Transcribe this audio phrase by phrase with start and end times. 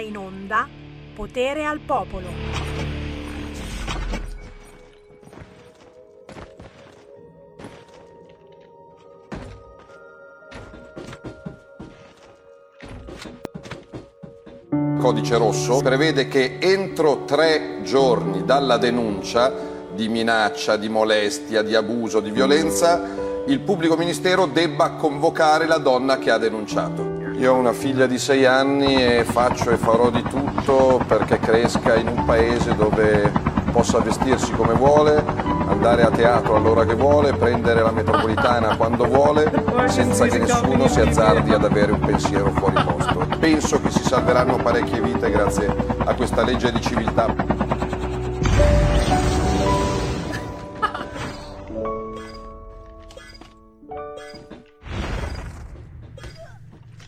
[0.00, 0.68] in onda
[1.14, 2.28] Potere al Popolo.
[14.98, 19.52] Codice rosso prevede che entro tre giorni dalla denuncia
[19.94, 26.18] di minaccia, di molestia, di abuso, di violenza, il pubblico ministero debba convocare la donna
[26.18, 27.19] che ha denunciato.
[27.40, 31.94] Io ho una figlia di sei anni e faccio e farò di tutto perché cresca
[31.94, 33.32] in un paese dove
[33.72, 35.24] possa vestirsi come vuole,
[35.66, 39.50] andare a teatro all'ora che vuole, prendere la metropolitana quando vuole,
[39.86, 43.26] senza che nessuno si azzardi ad avere un pensiero fuori posto.
[43.38, 47.59] Penso che si salveranno parecchie vite grazie a questa legge di civiltà.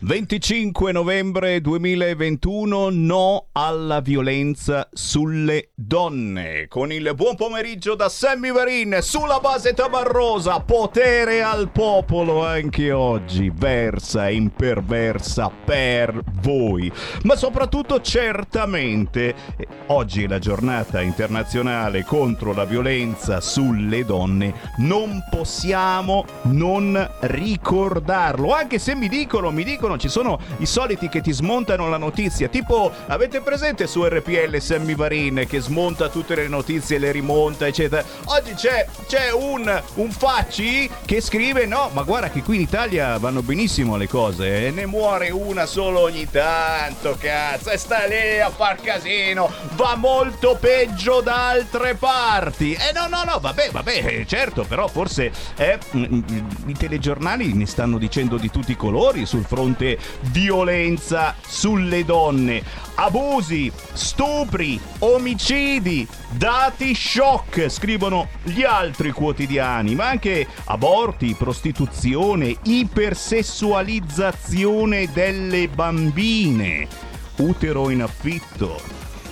[0.05, 6.67] 25 novembre 2021, no alla violenza sulle donne.
[6.67, 13.49] Con il buon pomeriggio da Sammy Varin sulla base tabarrosa, potere al popolo anche oggi,
[13.55, 16.91] versa e imperversa per voi.
[17.23, 19.33] Ma soprattutto certamente,
[19.87, 28.79] oggi è la giornata internazionale contro la violenza sulle donne, non possiamo non ricordarlo, anche
[28.79, 32.47] se mi dicono, mi dicono ci sono i soliti che ti smontano la notizia.
[32.47, 38.03] Tipo, avete presente su RPL Sammy Varin che smonta tutte le notizie, le rimonta, eccetera.
[38.25, 43.17] Oggi c'è, c'è un, un facci che scrive: No, ma guarda che qui in Italia
[43.17, 44.67] vanno benissimo le cose.
[44.67, 47.69] E ne muore una solo ogni tanto, cazzo.
[47.69, 49.51] E sta lì a far casino.
[49.75, 52.73] Va molto peggio da altre parti.
[52.73, 58.37] Eh, no, no, no, vabbè, vabbè, certo, però forse eh, i telegiornali ne stanno dicendo
[58.37, 59.99] di tutti i colori sul fronte fronte
[60.31, 62.63] violenza sulle donne,
[62.95, 75.67] abusi, stupri, omicidi, dati shock, scrivono gli altri quotidiani, ma anche aborti, prostituzione, ipersessualizzazione delle
[75.67, 76.87] bambine,
[77.37, 78.79] utero in affitto.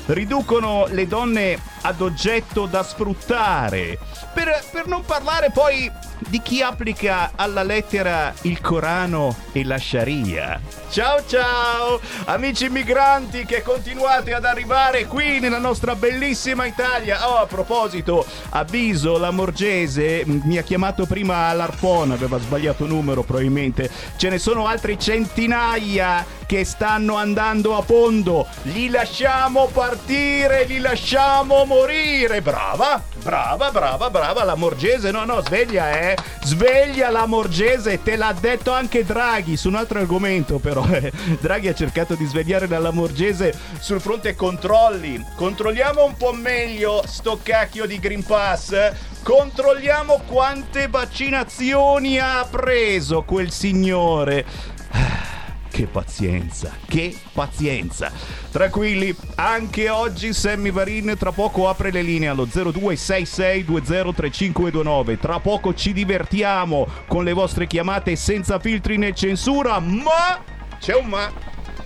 [0.07, 3.97] Riducono le donne ad oggetto da sfruttare.
[4.33, 5.91] Per, per non parlare poi
[6.27, 10.59] di chi applica alla lettera il Corano e la Sharia.
[10.89, 17.29] Ciao ciao, amici migranti che continuate ad arrivare qui nella nostra bellissima Italia.
[17.29, 23.89] Oh, a proposito, avviso, la Morgese mi ha chiamato prima all'Arpon, aveva sbagliato numero probabilmente.
[24.17, 28.45] Ce ne sono altri centinaia che stanno andando a fondo.
[28.63, 32.41] Li lasciamo partire, li lasciamo morire.
[32.41, 35.09] Brava, brava, brava, brava la Morgese.
[35.11, 36.17] No, no, sveglia, eh.
[36.43, 40.85] Sveglia la Morgese, te l'ha detto anche Draghi su un altro argomento però.
[40.91, 41.11] Eh.
[41.39, 45.23] Draghi ha cercato di svegliare la Lamorgese sul fronte controlli.
[45.35, 48.91] Controlliamo un po' meglio sto cacchio di Green Pass.
[49.23, 54.45] Controlliamo quante vaccinazioni ha preso quel signore.
[55.71, 58.11] Che pazienza, che pazienza.
[58.51, 65.17] Tranquilli, anche oggi Sammy Varin tra poco apre le linee allo 0266203529.
[65.17, 70.43] Tra poco ci divertiamo con le vostre chiamate senza filtri né censura, ma
[70.77, 71.31] c'è un ma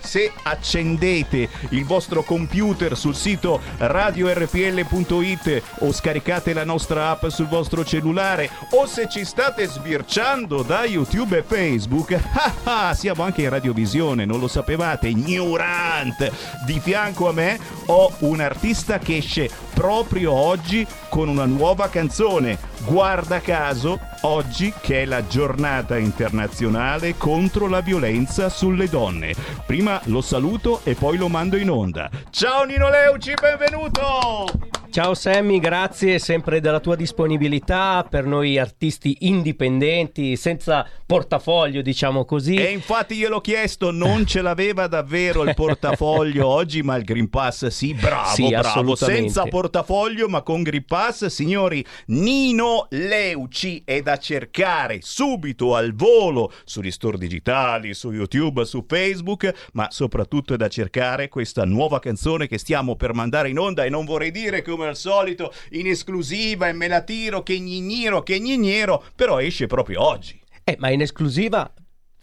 [0.06, 7.84] se accendete il vostro computer sul sito radiorpl.it o scaricate la nostra app sul vostro
[7.84, 12.18] cellulare o se ci state sbirciando da YouTube e Facebook,
[12.64, 16.32] ah, siamo anche in radiovisione, non lo sapevate, ignorante.
[16.64, 22.58] Di fianco a me ho un artista che esce proprio oggi con una nuova canzone.
[22.86, 29.34] Guarda caso, oggi che è la giornata internazionale contro la violenza sulle donne.
[29.64, 32.10] Prima lo saluto e poi lo mando in onda.
[32.30, 34.75] Ciao Nino Leuci, benvenuto!
[34.96, 42.54] Ciao Sammy, grazie sempre della tua disponibilità per noi artisti indipendenti, senza portafoglio, diciamo così.
[42.54, 47.66] E infatti gliel'ho chiesto, non ce l'aveva davvero il portafoglio oggi, ma il Green Pass
[47.66, 54.16] sì, bravo, sì, bravo, senza portafoglio ma con Green Pass, signori, Nino Leuci è da
[54.16, 60.68] cercare subito al volo sugli store digitali, su YouTube, su Facebook, ma soprattutto è da
[60.68, 64.85] cercare questa nuova canzone che stiamo per mandare in onda e non vorrei dire come
[64.88, 70.02] al solito in esclusiva e me la tiro che gnigniro che gnignero, però esce proprio
[70.02, 70.40] oggi.
[70.64, 71.72] Eh, ma in esclusiva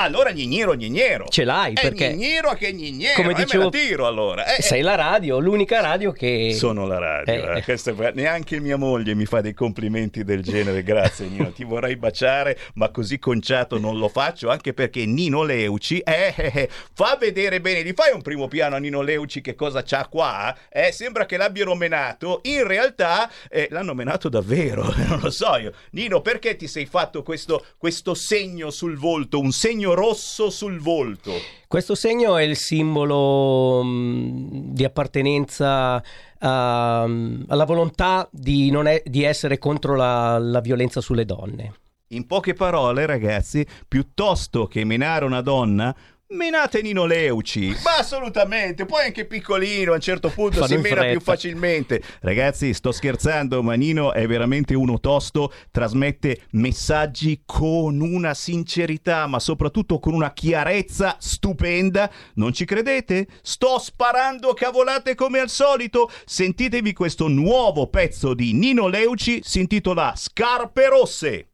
[0.04, 1.26] allora gnignero gnignero.
[1.30, 3.16] Ce l'hai È perché gnignero che gnignero.
[3.16, 4.56] Come eh, me dicevo- la tiro allora.
[4.56, 6.54] Eh, sei la radio, l'unica radio che...
[6.56, 7.64] Sono la radio, Eh.
[7.66, 11.96] eh, è- neanche mia moglie mi fa dei complimenti del genere, grazie Nino, ti vorrei
[11.96, 17.18] baciare, ma così conciato non lo faccio, anche perché Nino Leuci, eh, eh, eh, fa
[17.20, 20.56] vedere bene, gli fai un primo piano a Nino Leuci che cosa c'ha qua?
[20.70, 25.72] Eh, sembra che l'abbiano menato, in realtà eh, l'hanno menato davvero, non lo so io.
[25.92, 31.32] Nino, perché ti sei fatto questo, questo segno sul volto, un segno rosso sul volto?
[31.68, 36.02] Questo segno è il simbolo mh, di appartenenza
[36.40, 41.74] a- alla volontà di, non è- di essere contro la, la violenza sulle donne.
[42.14, 45.96] In poche parole, ragazzi, piuttosto che menare una donna,
[46.34, 47.76] menate Nino Leuci.
[47.84, 51.12] Ma assolutamente, poi anche piccolino, a un certo punto Fanno si mena fretta.
[51.12, 52.02] più facilmente.
[52.22, 59.40] Ragazzi, sto scherzando, ma Nino è veramente uno tosto, trasmette messaggi con una sincerità, ma
[59.40, 62.12] soprattutto con una chiarezza stupenda.
[62.36, 63.28] Non ci credete?
[63.42, 66.10] Sto sparando cavolate come al solito.
[66.26, 71.48] Sentitevi questo nuovo pezzo di Nino Leuci, si intitola Scarpe rosse.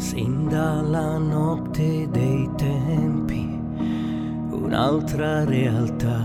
[0.00, 3.60] Sin dalla notte dei tempi,
[4.50, 6.18] un'altra realtà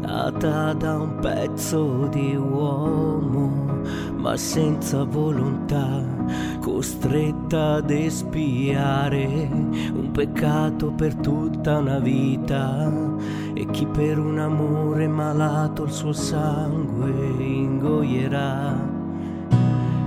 [0.00, 3.80] nata da un pezzo di uomo,
[4.16, 6.04] ma senza volontà,
[6.60, 12.92] costretta ad espiare un peccato per tutta una vita.
[13.54, 19.01] E chi per un amore malato il suo sangue ingoierà.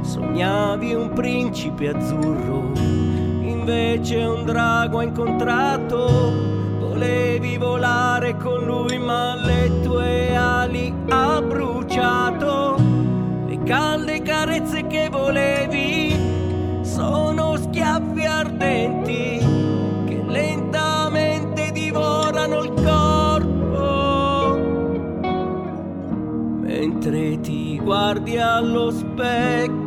[0.06, 2.72] Sognavi un principe azzurro,
[3.42, 6.32] invece un drago hai incontrato.
[6.80, 12.78] Volevi volare con lui, ma le tue ali ha bruciato.
[13.48, 16.16] Le calde carezze che volevi
[16.84, 19.40] sono schiaffi ardenti
[20.06, 23.16] che lentamente divorano il corpo
[26.62, 29.85] mentre ti guardi allo specchio,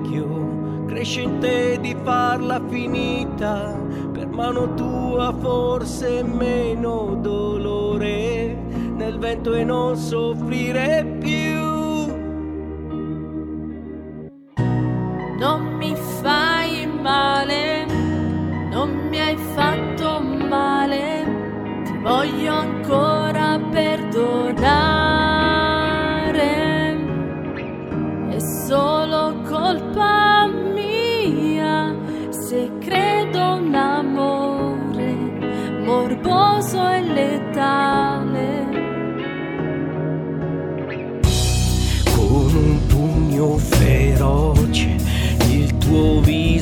[0.99, 3.73] crescente di farla finita,
[4.13, 8.57] per mano tua forse meno dolore,
[8.97, 11.67] nel vento e non soffrire più.
[15.39, 17.38] Non mi fai male,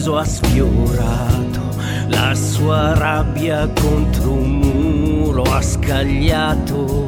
[0.06, 1.60] viso ha sfiorato,
[2.06, 7.06] la sua rabbia contro un muro ha scagliato.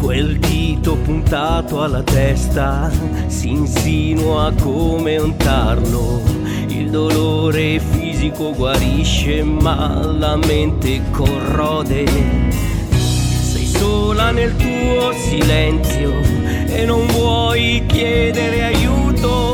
[0.00, 2.90] Quel dito puntato alla testa
[3.26, 6.20] si insinua come un tarlo.
[6.66, 12.04] Il dolore fisico guarisce, ma la mente corrode.
[12.90, 16.12] Sei sola nel tuo silenzio
[16.66, 19.50] e non vuoi chiedere aiuto.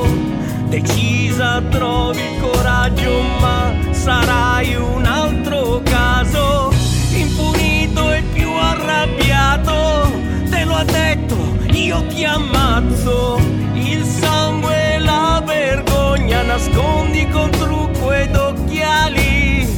[1.37, 6.73] Decisa trovi coraggio, ma sarai un altro caso.
[7.13, 10.11] Impunito e più arrabbiato,
[10.49, 11.37] te lo ha detto,
[11.73, 13.39] io ti ammazzo.
[13.75, 19.69] Il sangue e la vergogna nascondi con trucco ed occhiali.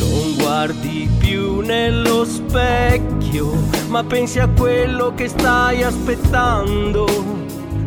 [0.00, 3.52] Non guardi più nello specchio,
[3.86, 7.39] ma pensi a quello che stai aspettando.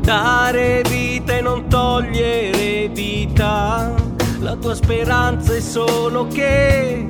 [0.03, 3.95] Dare vita e non togliere vita.
[4.41, 7.07] La tua speranza è solo che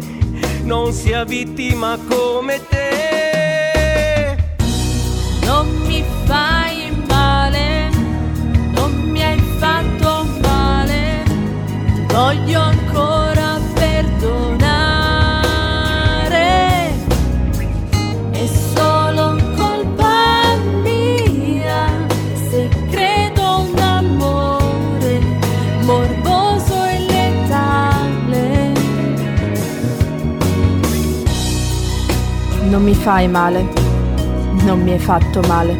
[0.61, 4.37] non sia vittima come te.
[5.43, 7.89] Non mi fai male,
[8.75, 11.23] non mi hai fatto male,
[12.09, 13.22] voglio ancora
[32.83, 33.65] Non mi fai male,
[34.65, 35.79] non mi hai fatto male,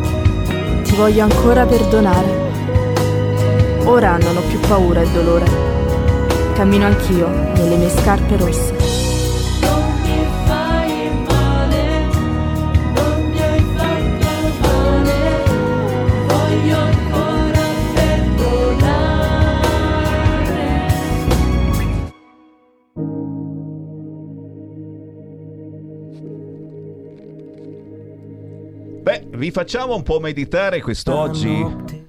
[0.84, 3.82] ti voglio ancora perdonare.
[3.84, 5.46] Ora non ho più paura e dolore,
[6.54, 8.73] cammino anch'io nelle mie scarpe rosse.
[29.44, 31.52] Vi facciamo un po' meditare quest'oggi?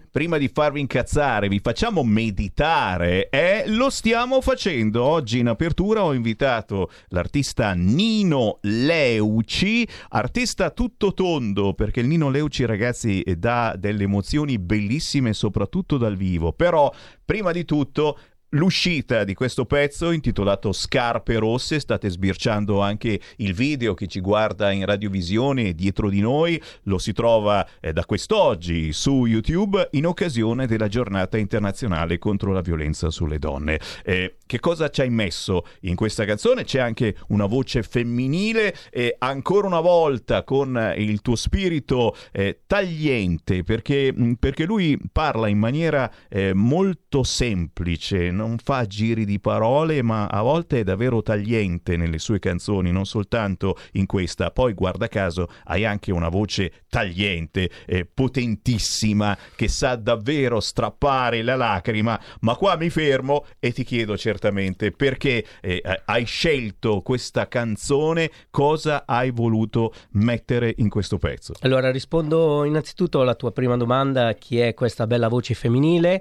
[0.08, 5.02] Prima di farvi incazzare, vi facciamo meditare e lo stiamo facendo.
[5.02, 12.66] Oggi in apertura ho invitato l'artista Nino Leuci, artista tutto tondo, perché il Nino Leuci,
[12.66, 16.52] ragazzi, dà delle emozioni bellissime, soprattutto dal vivo.
[16.52, 16.88] Però,
[17.24, 18.16] prima di tutto,
[18.54, 24.70] l'uscita di questo pezzo intitolato Scarpe Rosse, state sbirciando anche il video che ci guarda
[24.70, 30.66] in radiovisione dietro di noi, lo si trova eh, da quest'oggi su YouTube in occasione
[30.66, 33.80] della giornata internazionale contro la violenza sulle donne.
[34.04, 36.64] Eh, che cosa ci hai messo in questa canzone?
[36.64, 43.62] C'è anche una voce femminile e ancora una volta con il tuo spirito eh, tagliente
[43.62, 50.02] perché, mm, perché, lui parla in maniera eh, molto semplice, non fa giri di parole,
[50.02, 54.50] ma a volte è davvero tagliente nelle sue canzoni, non soltanto in questa.
[54.50, 61.56] Poi, guarda caso, hai anche una voce tagliente, eh, potentissima, che sa davvero strappare la
[61.56, 62.20] lacrima.
[62.40, 69.04] Ma qua mi fermo e ti chiedo certamente perché eh, hai scelto questa canzone, cosa
[69.06, 71.54] hai voluto mettere in questo pezzo?
[71.60, 76.20] Allora, rispondo innanzitutto alla tua prima domanda, chi è questa bella voce femminile?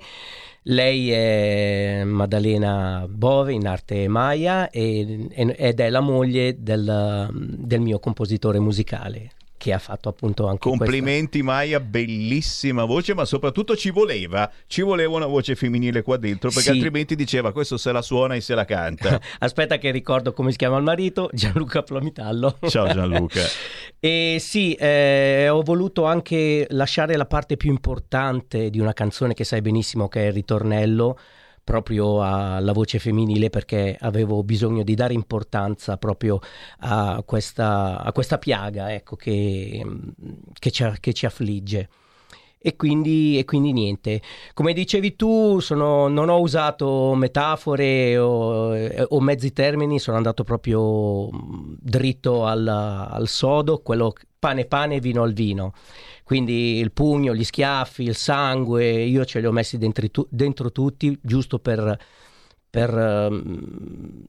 [0.65, 8.59] Lei è Maddalena Bove in arte Maya ed è la moglie del, del mio compositore
[8.59, 9.31] musicale
[9.63, 11.57] che ha fatto appunto anche Complimenti questa...
[11.57, 16.63] Maya, bellissima voce, ma soprattutto ci voleva, ci voleva una voce femminile qua dentro, perché
[16.63, 16.69] sì.
[16.71, 19.17] altrimenti diceva questo se la suona e se la canta.
[19.39, 22.57] Aspetta che ricordo come si chiama il marito, Gianluca Plomitallo.
[22.67, 23.39] Ciao Gianluca.
[24.01, 29.45] e sì, eh, ho voluto anche lasciare la parte più importante di una canzone che
[29.45, 31.17] sai benissimo che è il ritornello
[31.63, 36.39] proprio alla voce femminile perché avevo bisogno di dare importanza proprio
[36.79, 39.81] a questa, a questa piaga ecco, che,
[40.59, 41.89] che, ci, che ci affligge.
[42.65, 44.21] E quindi, e quindi, niente.
[44.53, 48.73] Come dicevi tu, sono, non ho usato metafore o,
[49.09, 51.27] o, mezzi termini, sono andato proprio
[51.77, 55.73] dritto al, al sodo, quello pane pane, vino al vino.
[56.33, 61.15] Quindi il pugno, gli schiaffi, il sangue, io ce li ho messi dentro, dentro tutti,
[61.21, 61.95] giusto per,
[62.71, 64.23] per, ehm,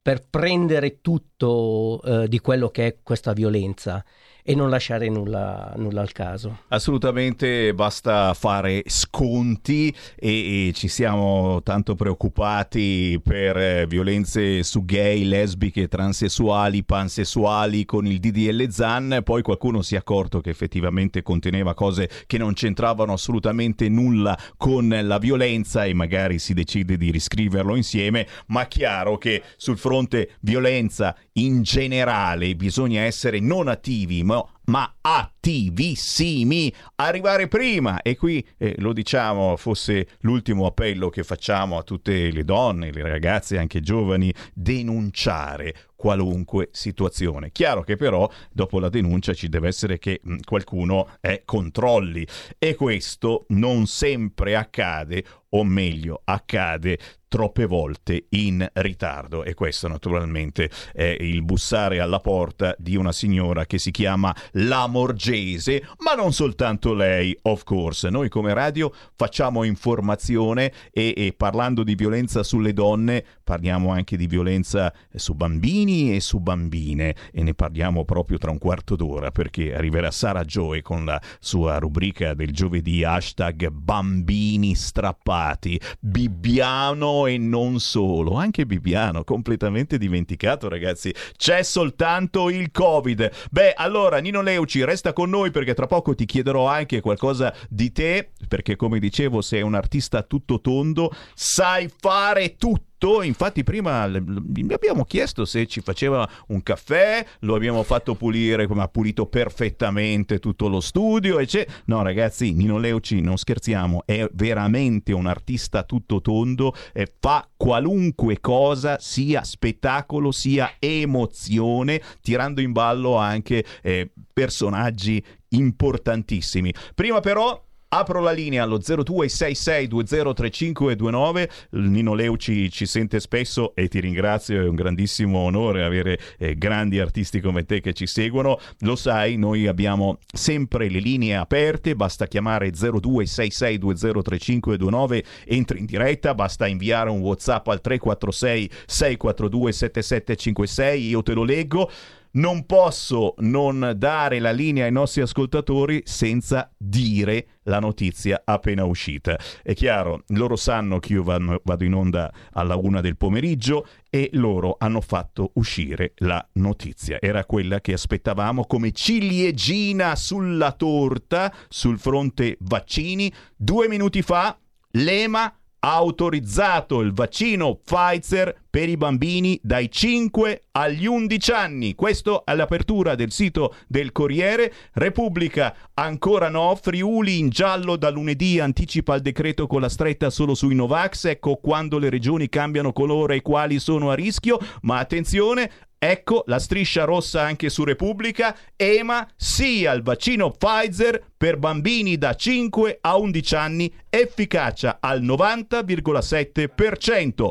[0.00, 4.02] per prendere tutto uh, di quello che è questa violenza
[4.42, 6.60] e non lasciare nulla, nulla al caso.
[6.68, 15.24] Assolutamente, basta fare sconti e, e ci siamo tanto preoccupati per eh, violenze su gay,
[15.24, 21.74] lesbiche, transessuali, pansessuali con il DDL Zan, poi qualcuno si è accorto che effettivamente conteneva
[21.74, 27.76] cose che non c'entravano assolutamente nulla con la violenza e magari si decide di riscriverlo
[27.76, 34.94] insieme, ma chiaro che sul fronte violenza in generale bisogna essere non attivi, ma ma
[35.00, 38.00] attivissimi, arrivare prima.
[38.02, 43.02] E qui eh, lo diciamo, fosse l'ultimo appello che facciamo a tutte le donne, le
[43.02, 47.50] ragazze, anche giovani, denunciare qualunque situazione.
[47.52, 52.26] Chiaro che però dopo la denuncia ci deve essere che mh, qualcuno eh, controlli
[52.58, 56.98] e questo non sempre accade o meglio accade
[57.32, 63.64] troppe volte in ritardo e questo naturalmente è il bussare alla porta di una signora
[63.64, 68.10] che si chiama La Morgese, ma non soltanto lei, of course.
[68.10, 74.26] Noi come radio facciamo informazione e, e parlando di violenza sulle donne parliamo anche di
[74.26, 79.74] violenza su bambini e su bambine e ne parliamo proprio tra un quarto d'ora perché
[79.74, 87.80] arriverà Sara Joy con la sua rubrica del giovedì hashtag bambini strappati, Bibbiano e non
[87.80, 93.30] solo, anche Bibiano, completamente dimenticato ragazzi, c'è soltanto il Covid.
[93.50, 97.92] Beh, allora Nino Leuci resta con noi perché tra poco ti chiederò anche qualcosa di
[97.92, 102.90] te, perché come dicevo sei un artista tutto tondo, sai fare tutto
[103.22, 108.82] Infatti, prima gli abbiamo chiesto se ci faceva un caffè, lo abbiamo fatto pulire, come
[108.82, 111.38] ha pulito perfettamente tutto lo studio.
[111.38, 111.66] E c'è...
[111.86, 118.40] No, ragazzi, Nino Leuci, non scherziamo, è veramente un artista tutto tondo e fa qualunque
[118.40, 126.72] cosa, sia spettacolo, sia emozione, tirando in ballo anche eh, personaggi importantissimi.
[126.94, 127.60] Prima però
[127.94, 131.48] Apro la linea allo 0266203529.
[131.72, 137.00] Nino Leuci ci sente spesso e ti ringrazio, è un grandissimo onore avere eh, grandi
[137.00, 138.58] artisti come te che ci seguono.
[138.78, 146.66] Lo sai, noi abbiamo sempre le linee aperte, basta chiamare 0266203529, entri in diretta, basta
[146.66, 151.90] inviare un WhatsApp al 346 642 7756, io te lo leggo.
[152.32, 159.38] Non posso non dare la linea ai nostri ascoltatori senza dire la notizia appena uscita.
[159.62, 164.76] È chiaro, loro sanno che io vado in onda alla una del pomeriggio e loro
[164.78, 167.18] hanno fatto uscire la notizia.
[167.20, 173.32] Era quella che aspettavamo come ciliegina sulla torta sul fronte vaccini.
[173.56, 174.56] Due minuti fa
[174.90, 181.94] l'EMA autorizzato il vaccino Pfizer per i bambini dai 5 agli 11 anni.
[181.94, 184.72] Questo all'apertura del sito del Corriere.
[184.92, 190.54] Repubblica ancora no, Friuli in giallo da lunedì anticipa il decreto con la stretta solo
[190.54, 191.24] sui Novax.
[191.24, 195.70] Ecco quando le regioni cambiano colore e quali sono a rischio, ma attenzione,
[196.04, 198.56] Ecco la striscia rossa anche su Repubblica.
[198.74, 207.50] EMA sì al vaccino Pfizer per bambini da 5 a 11 anni, efficacia al 90,7%.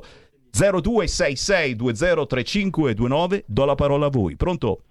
[0.51, 4.35] 0266203529, do la parola a voi.
[4.35, 4.81] Pronto?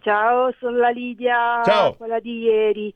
[0.00, 1.92] Ciao, sono la Lidia, Ciao.
[1.92, 2.90] quella di ieri.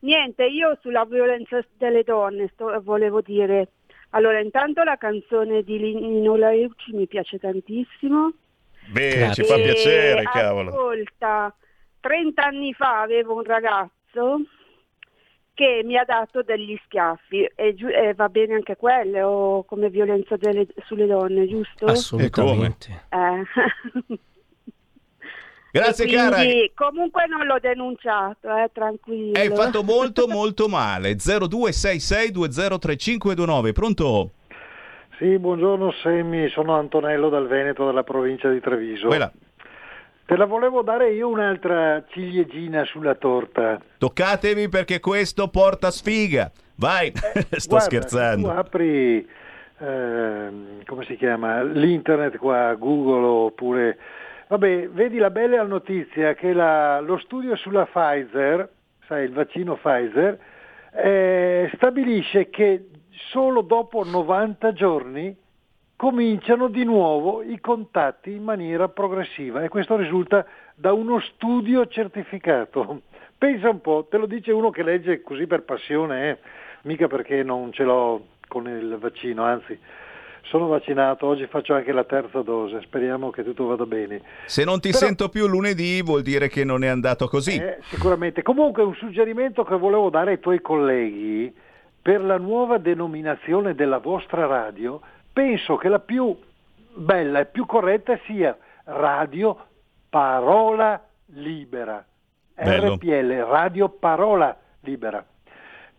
[0.00, 3.68] Niente, io sulla violenza delle donne sto, volevo dire.
[4.10, 8.34] Allora, intanto la canzone di Nino Leucci mi piace tantissimo.
[8.86, 9.44] Beh, Grazie.
[9.44, 10.70] ci fa E piacere, cavolo.
[10.70, 11.54] Ascolta,
[12.00, 14.40] 30 anni fa avevo un ragazzo
[15.54, 19.88] che mi ha dato degli schiaffi e, giu- e va bene anche quello o come
[19.90, 21.84] violenza delle- sulle donne, giusto?
[21.86, 23.04] Assolutamente.
[23.10, 23.42] Eh.
[25.72, 26.42] Grazie, E quindi, cara.
[26.74, 29.38] Comunque non l'ho denunciato, eh, tranquillo.
[29.38, 31.14] Hai fatto molto molto male.
[31.16, 33.72] 0266203529.
[33.72, 34.32] Pronto?
[35.18, 39.08] Sì, buongiorno Semmi, sono Antonello dal Veneto, dalla provincia di Treviso.
[39.08, 39.30] Quella.
[40.24, 43.80] Te la volevo dare io un'altra ciliegina sulla torta.
[43.98, 46.50] Toccatevi perché questo porta sfiga.
[46.76, 48.48] Vai, sto Eh, Guarda, scherzando.
[48.48, 49.28] Tu apri,
[49.78, 53.98] ehm, come si chiama, l'internet qua, Google oppure...
[54.48, 58.68] Vabbè, vedi la bella notizia che la- lo studio sulla Pfizer,
[59.06, 60.38] sai, il vaccino Pfizer,
[60.94, 62.88] eh, stabilisce che
[63.32, 65.34] solo dopo 90 giorni
[65.96, 73.02] cominciano di nuovo i contatti in maniera progressiva e questo risulta da uno studio certificato.
[73.38, 76.38] Pensa un po', te lo dice uno che legge così per passione, eh?
[76.82, 79.76] mica perché non ce l'ho con il vaccino, anzi
[80.42, 84.20] sono vaccinato, oggi faccio anche la terza dose, speriamo che tutto vada bene.
[84.44, 87.56] Se non ti Però- sento più lunedì vuol dire che non è andato così.
[87.56, 88.42] Eh, sicuramente.
[88.42, 91.52] Comunque un suggerimento che volevo dare ai tuoi colleghi
[92.02, 95.00] per la nuova denominazione della vostra radio,
[95.32, 96.36] penso che la più
[96.94, 99.66] bella e più corretta sia Radio
[100.10, 102.04] Parola Libera.
[102.54, 102.94] Bello.
[102.94, 105.24] RPL, Radio Parola Libera.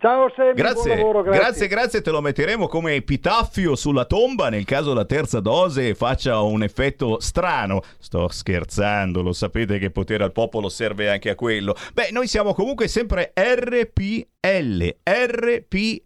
[0.04, 4.92] Ciao buon Grazie, lavoro, grazie, grazie, te lo metteremo come epitaffio sulla tomba nel caso
[4.92, 7.80] la terza dose faccia un effetto strano.
[7.98, 11.74] Sto scherzando, lo sapete che potere al popolo serve anche a quello.
[11.94, 16.02] Beh, noi siamo comunque sempre RPL, RPL.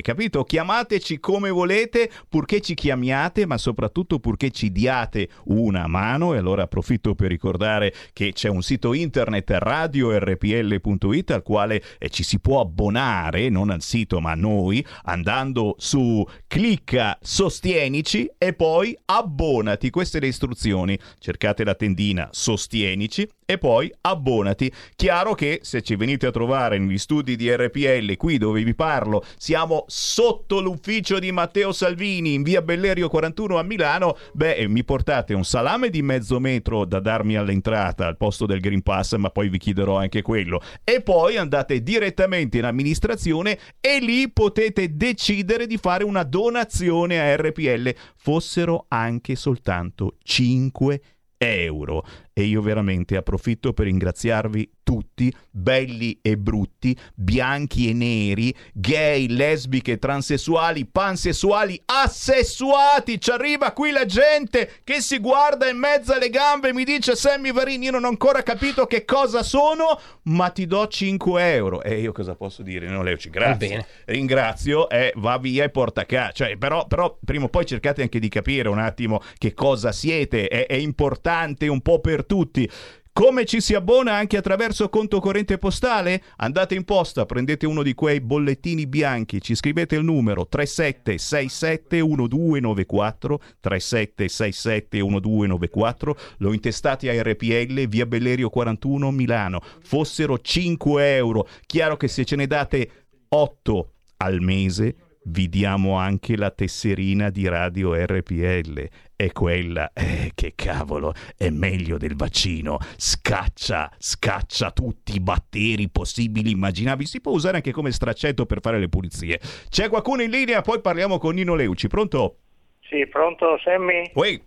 [0.00, 0.44] Capito?
[0.44, 6.32] Chiamateci come volete, purché ci chiamiate, ma soprattutto purché ci diate una mano.
[6.32, 12.22] E allora approfitto per ricordare che c'è un sito internet radiorpl.it al quale eh, ci
[12.22, 18.96] si può abbonare, non al sito ma a noi, andando su clicca sostienici e poi
[19.04, 19.90] abbonati.
[19.90, 20.98] Queste le istruzioni.
[21.18, 24.72] Cercate la tendina sostienici e poi abbonati.
[24.96, 29.22] Chiaro che se ci venite a trovare negli studi di RPL, qui dove vi parlo,
[29.42, 35.34] siamo sotto l'ufficio di Matteo Salvini in via Bellerio 41 a Milano, beh, mi portate
[35.34, 39.48] un salame di mezzo metro da darmi all'entrata al posto del Green Pass, ma poi
[39.48, 40.62] vi chiederò anche quello.
[40.84, 47.34] E poi andate direttamente in amministrazione e lì potete decidere di fare una donazione a
[47.34, 51.00] RPL, fossero anche soltanto 5
[51.38, 52.04] euro.
[52.32, 59.98] E io veramente approfitto per ringraziarvi tutti, belli e brutti, bianchi e neri, gay, lesbiche,
[59.98, 63.20] transessuali, pansessuali, assessuati.
[63.20, 67.14] Ci arriva qui la gente che si guarda in mezzo alle gambe e mi dice
[67.14, 71.82] Sammy Varini, io non ho ancora capito che cosa sono, ma ti do 5 euro.
[71.82, 72.88] E io cosa posso dire?
[72.88, 73.86] Non Leuci, grazie.
[74.06, 76.32] Ringrazio e va via e porta a casa.
[76.32, 80.48] Cioè, però, però prima o poi cercate anche di capire un attimo che cosa siete.
[80.48, 82.68] È, è importante un po' per tutti.
[83.14, 86.22] Come ci si abbona anche attraverso conto corrente postale?
[86.36, 96.12] Andate in posta, prendete uno di quei bollettini bianchi, ci scrivete il numero 37671294, 37671294,
[96.38, 99.60] lo intestate a RPL, via Bellerio 41 Milano.
[99.82, 102.90] Fossero 5 euro, chiaro che se ce ne date
[103.28, 108.88] 8 al mese vi diamo anche la tesserina di radio RPL.
[109.14, 112.78] E quella, eh, che cavolo, è meglio del vaccino.
[112.96, 117.06] Scaccia, scaccia tutti i batteri possibili, immaginabili.
[117.06, 119.38] Si può usare anche come straccetto per fare le pulizie.
[119.68, 120.60] C'è qualcuno in linea?
[120.62, 121.86] Poi parliamo con Nino Leuci.
[121.86, 122.36] Pronto?
[122.80, 124.10] Sì, pronto Sammy?
[124.14, 124.40] Uè,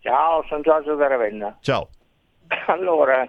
[0.00, 1.58] Ciao, sono Giorgio da Ravenna.
[1.60, 1.88] ciao.
[2.66, 3.26] Allora,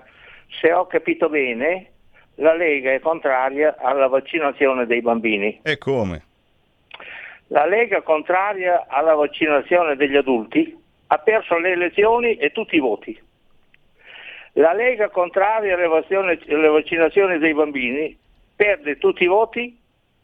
[0.59, 1.91] se ho capito bene,
[2.35, 5.59] la Lega è contraria alla vaccinazione dei bambini.
[5.61, 6.23] E come?
[7.53, 13.15] La Lega contraria alla vaccinazione degli adulti ha perso le elezioni e tutti i voti.
[14.53, 18.17] La Lega contraria alle vaccinazioni, dei bambini
[18.55, 19.77] perde tutti i voti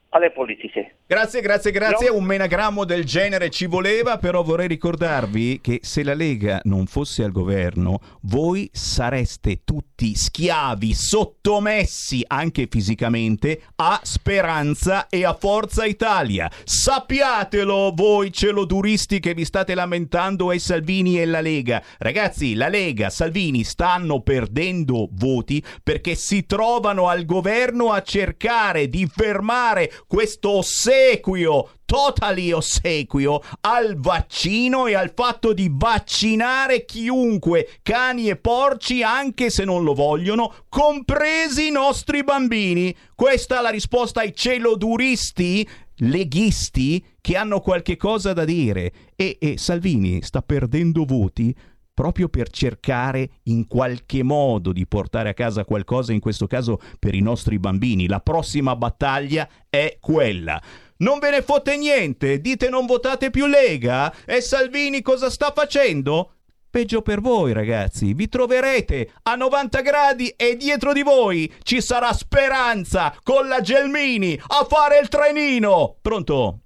[0.09, 0.95] alle politiche.
[1.11, 2.09] Grazie, grazie, grazie.
[2.09, 2.17] No.
[2.17, 7.23] Un menagrammo del genere ci voleva, però vorrei ricordarvi che se la Lega non fosse
[7.23, 16.47] al governo, voi sareste tutti schiavi, sottomessi anche fisicamente a Speranza e a Forza Italia.
[16.63, 21.81] Sappiatelo voi celoduristi che vi state lamentando ai Salvini e la Lega.
[21.97, 29.09] Ragazzi, la Lega, Salvini stanno perdendo voti perché si trovano al governo a cercare di
[29.11, 30.61] fermare questo
[30.99, 39.49] ossequio, totally ossequio al vaccino e al fatto di vaccinare chiunque, cani e porci, anche
[39.49, 42.95] se non lo vogliono, compresi i nostri bambini.
[43.15, 45.67] Questa è la risposta ai celoduristi
[46.01, 51.53] leghisti che hanno qualche cosa da dire e, e Salvini sta perdendo voti
[51.99, 57.13] proprio per cercare in qualche modo di portare a casa qualcosa, in questo caso per
[57.13, 58.07] i nostri bambini.
[58.07, 60.61] La prossima battaglia è quella.
[61.01, 62.41] Non ve ne fotte niente?
[62.41, 64.13] Dite non votate più Lega?
[64.25, 66.33] E Salvini cosa sta facendo?
[66.69, 68.13] Peggio per voi, ragazzi.
[68.13, 74.37] Vi troverete a 90 gradi e dietro di voi ci sarà Speranza con la Gelmini
[74.47, 75.95] a fare il trenino.
[76.01, 76.59] Pronto?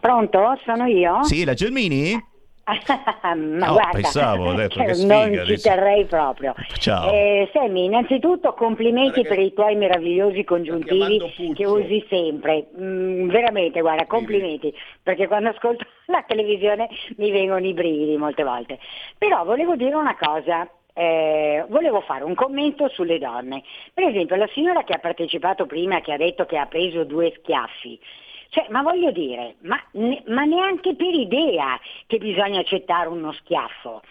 [0.00, 0.40] Pronto?
[0.64, 1.22] Sono io?
[1.22, 2.20] Sì, la Gelmini?
[3.22, 5.68] Ma No, guarda, pensavo, ho detto, che non sfiga, ci adesso.
[5.68, 6.54] terrei proprio.
[6.78, 7.10] Ciao.
[7.12, 11.20] Eh, Sammy, innanzitutto complimenti per i tuoi meravigliosi congiuntivi
[11.54, 12.66] che usi sempre.
[12.78, 18.78] Mm, veramente, guarda, complimenti, perché quando ascolto la televisione mi vengono i brividi molte volte.
[19.16, 20.68] Però volevo dire una cosa.
[20.98, 23.62] eh, volevo fare un commento sulle donne.
[23.92, 27.32] Per esempio, la signora che ha partecipato prima, che ha detto che ha preso due
[27.38, 28.00] schiaffi,
[28.48, 34.02] cioè, ma voglio dire, ma, ne- ma neanche per idea che bisogna accettare uno schiaffo.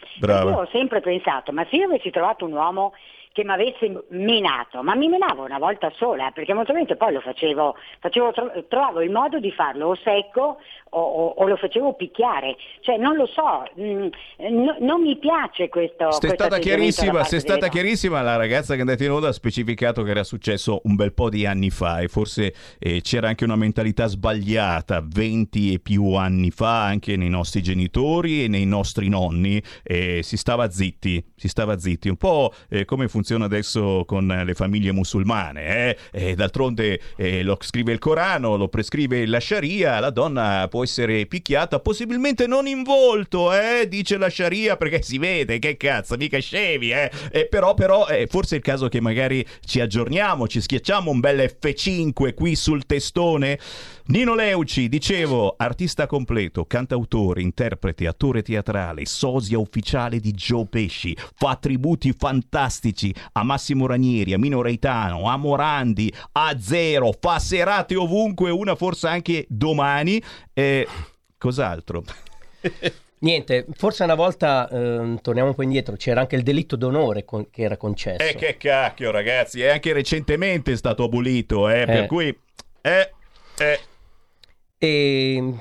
[0.49, 2.93] Io ho sempre pensato, ma se io avessi trovato un uomo
[3.35, 7.19] che mi avesse menato, ma mi menavo una volta sola, perché molto probabilmente poi lo
[7.19, 10.61] facevo, facevo tro- trovavo il modo di farlo o secco
[10.99, 14.07] o, o- lo facevo picchiare, cioè non lo so, mm,
[14.51, 18.21] no- non mi piace questo Sei questo stata chiarissima, sei stata chiarissima.
[18.21, 21.29] La ragazza che è andata in onda ha specificato che era successo un bel po'
[21.29, 26.51] di anni fa e forse eh, c'era anche una mentalità sbagliata 20 e più anni
[26.51, 31.77] fa anche nei nostri genitori e nei nostri nonni e si stava zitti, si stava
[31.77, 35.97] zitti, un po' eh, come funziona adesso con le famiglie musulmane, eh?
[36.11, 41.25] E d'altronde eh, lo scrive il Corano, lo prescrive la Sharia, la donna può essere
[41.25, 43.87] picchiata, possibilmente non in volto, eh?
[43.87, 47.11] dice la Sharia perché si vede, che cazzo, mica scemi, eh?
[47.31, 51.19] Eh, però, però eh, forse è il caso che magari ci aggiorniamo, ci schiacciamo un
[51.19, 53.59] bel F5 qui sul testone.
[54.07, 61.55] Nino Leuci, dicevo, artista completo, cantautore, interprete, attore teatrale, sosia ufficiale di Joe Pesci, fa
[61.55, 68.51] tributi fantastici a Massimo Ranieri, a Mino Reitano, a Morandi, a Zero, fa serate ovunque,
[68.51, 70.21] una forse anche domani.
[70.55, 70.87] Eh,
[71.37, 72.03] cos'altro?
[73.19, 77.49] Niente, forse una volta, ehm, torniamo un po' indietro, c'era anche il delitto d'onore con-
[77.49, 78.23] che era concesso.
[78.23, 82.07] E che cacchio, ragazzi, è anche recentemente stato abolito, eh, per Eh.
[82.07, 82.37] cui...
[82.81, 83.11] Eh,
[83.57, 83.79] eh.
[84.77, 85.53] E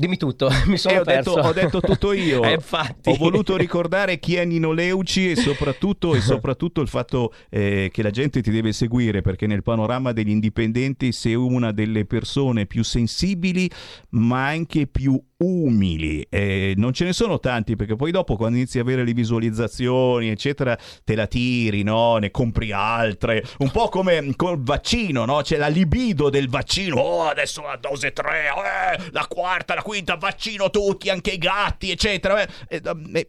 [0.00, 1.34] dimmi tutto, mi sono Eh, ho, perso.
[1.34, 2.42] detto, ho detto tutto io.
[2.42, 3.10] Eh, infatti.
[3.10, 8.02] Ho voluto ricordare chi è Nino Leuci e soprattutto, e soprattutto il fatto eh, che
[8.02, 12.82] la gente ti deve seguire perché nel panorama degli indipendenti sei una delle persone più
[12.82, 13.70] sensibili
[14.10, 16.26] ma anche più umili.
[16.28, 20.28] Eh, non ce ne sono tanti perché poi dopo quando inizi a avere le visualizzazioni
[20.28, 22.16] eccetera te la tiri, no?
[22.18, 23.44] ne compri altre.
[23.58, 25.40] Un po' come col vaccino, no?
[25.42, 26.96] c'è la libido del vaccino.
[26.96, 31.90] Oh, adesso la dose 3, eh, la quarta, la quinta, vaccino tutti, anche i gatti,
[31.90, 32.46] eccetera.
[32.68, 32.82] Eh,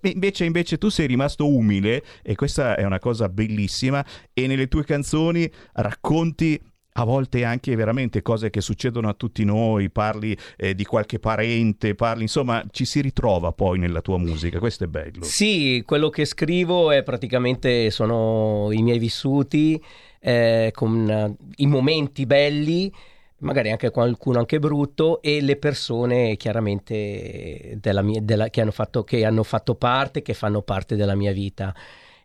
[0.03, 4.83] invece, invece tu sei rimasto umile e questa è una cosa bellissima e nelle tue
[4.83, 6.59] canzoni racconti
[6.93, 11.95] a volte anche veramente cose che succedono a tutti noi, parli eh, di qualche parente,
[11.95, 15.23] parli, insomma, ci si ritrova poi nella tua musica, questo è bello.
[15.23, 19.81] Sì, quello che scrivo è praticamente sono i miei vissuti
[20.19, 22.91] eh, con eh, i momenti belli,
[23.37, 29.03] magari anche qualcuno anche brutto e le persone chiaramente della mia, della, che, hanno fatto,
[29.03, 31.73] che hanno fatto parte, che fanno parte della mia vita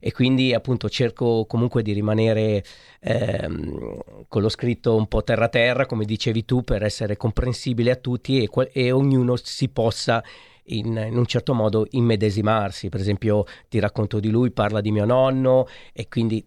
[0.07, 2.62] e quindi appunto cerco comunque di rimanere
[3.01, 7.97] ehm, con lo scritto un po' terra terra come dicevi tu per essere comprensibile a
[7.97, 10.23] tutti e, e ognuno si possa
[10.66, 15.07] in, in, un certo modo immedesimarsi per esempio ti racconto di lui parla di mio
[15.07, 16.47] nonno e quindi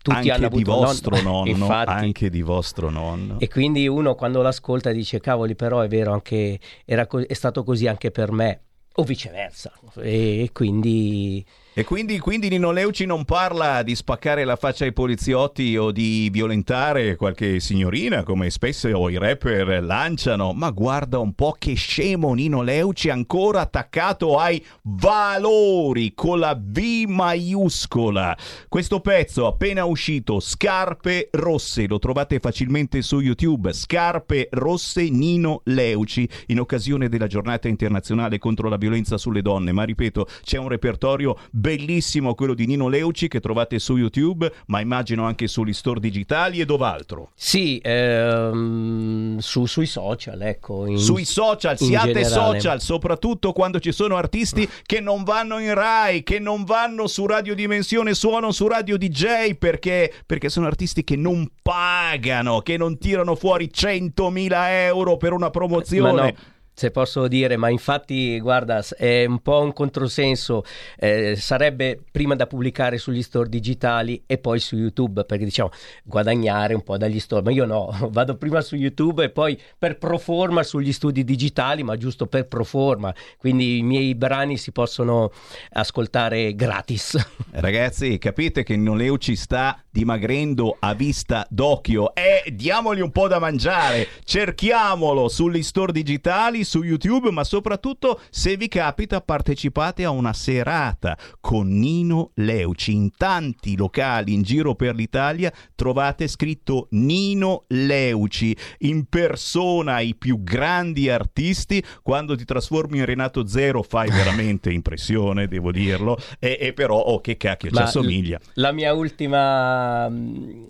[0.00, 1.90] tutti anche hanno di avuto vostro un nonno, nonno, infatti.
[1.90, 3.38] anche di vostro nonno.
[3.38, 7.64] E quindi uno quando l'ascolta dice cavoli però è vero anche era co- è stato
[7.64, 8.62] così anche per me
[8.94, 11.44] o viceversa e, e quindi
[11.78, 16.28] E quindi, quindi Nino Leuci non parla di spaccare la faccia ai poliziotti o di
[16.28, 22.62] violentare qualche signorina come spesso i rapper lanciano, ma guarda un po' che scemo Nino
[22.62, 28.36] Leuci ancora attaccato ai valori con la V maiuscola.
[28.66, 36.28] Questo pezzo appena uscito, Scarpe Rosse, lo trovate facilmente su YouTube, Scarpe Rosse Nino Leuci,
[36.46, 41.36] in occasione della giornata internazionale contro la violenza sulle donne, ma ripeto, c'è un repertorio
[41.76, 46.60] bellissimo quello di Nino Leuci che trovate su YouTube, ma immagino anche sugli store digitali
[46.60, 47.30] e dov'altro.
[47.34, 50.86] Sì, ehm, su- sui social, ecco.
[50.86, 52.60] in- Sui social, siate generale.
[52.60, 57.26] social, soprattutto quando ci sono artisti che non vanno in Rai, che non vanno su
[57.26, 62.96] Radio Dimensione, suonano su Radio DJ perché, perché sono artisti che non pagano, che non
[62.98, 66.34] tirano fuori 100.000 euro per una promozione.
[66.78, 70.62] Se posso dire, ma infatti, guarda, è un po' un controsenso.
[70.96, 75.70] eh, sarebbe prima da pubblicare sugli store digitali e poi su YouTube, perché diciamo
[76.04, 77.42] guadagnare un po' dagli store.
[77.42, 81.82] Ma io no, vado prima su YouTube e poi per pro forma sugli studi digitali,
[81.82, 83.12] ma giusto per pro forma.
[83.38, 85.32] Quindi i miei brani si possono
[85.70, 87.16] ascoltare gratis.
[87.58, 94.06] Ragazzi, capite che Noleuci sta dimagrendo a vista d'occhio e diamogli un po' da mangiare.
[94.22, 101.16] Cerchiamolo sugli store digitali, su YouTube, ma soprattutto se vi capita partecipate a una serata
[101.40, 102.92] con Nino Leuci.
[102.94, 110.42] In tanti locali in giro per l'Italia trovate scritto Nino Leuci in persona i più
[110.42, 111.82] grandi artisti.
[112.02, 116.18] Quando ti trasformi in Renato Zero fai veramente impressione, devo dirlo.
[116.38, 118.36] E, e però, oh che cacchio, ci assomiglia.
[118.36, 120.68] l- La mia ultima mh,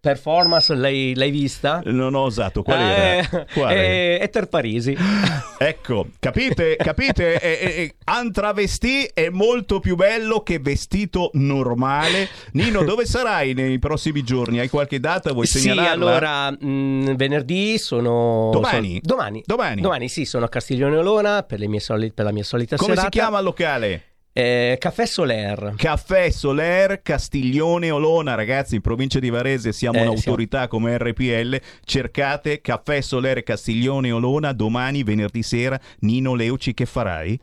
[0.00, 1.82] performance l'hai, l'hai vista?
[1.84, 3.18] Non ho osato, qual era?
[3.18, 3.74] Eh, Quale?
[4.18, 4.96] è Ether Parisi.
[5.62, 6.76] Ecco, capite?
[6.76, 7.38] Capite?
[7.38, 12.30] E, e, e, un travestì è molto più bello che vestito normale.
[12.52, 14.58] Nino, dove sarai nei prossimi giorni?
[14.58, 15.34] Hai qualche data?
[15.34, 15.92] Vuoi Sì, segnalarla?
[15.92, 18.88] allora mh, venerdì sono Domani?
[18.88, 19.42] sono- domani.
[19.44, 19.80] Domani?
[19.82, 22.94] Domani sì, sono a Castiglione Olona per, le mie soli- per la mia solita Come
[22.94, 23.10] serata.
[23.12, 24.02] si chiama il locale?
[24.32, 25.74] Eh, Caffè Soler.
[25.76, 31.60] Caffè Soler Castiglione Olona, ragazzi, in provincia di Varese siamo Eh, un'autorità come RPL.
[31.84, 35.78] Cercate Caffè Soler Castiglione Olona domani, venerdì sera.
[36.00, 37.38] Nino Leuci, che farai?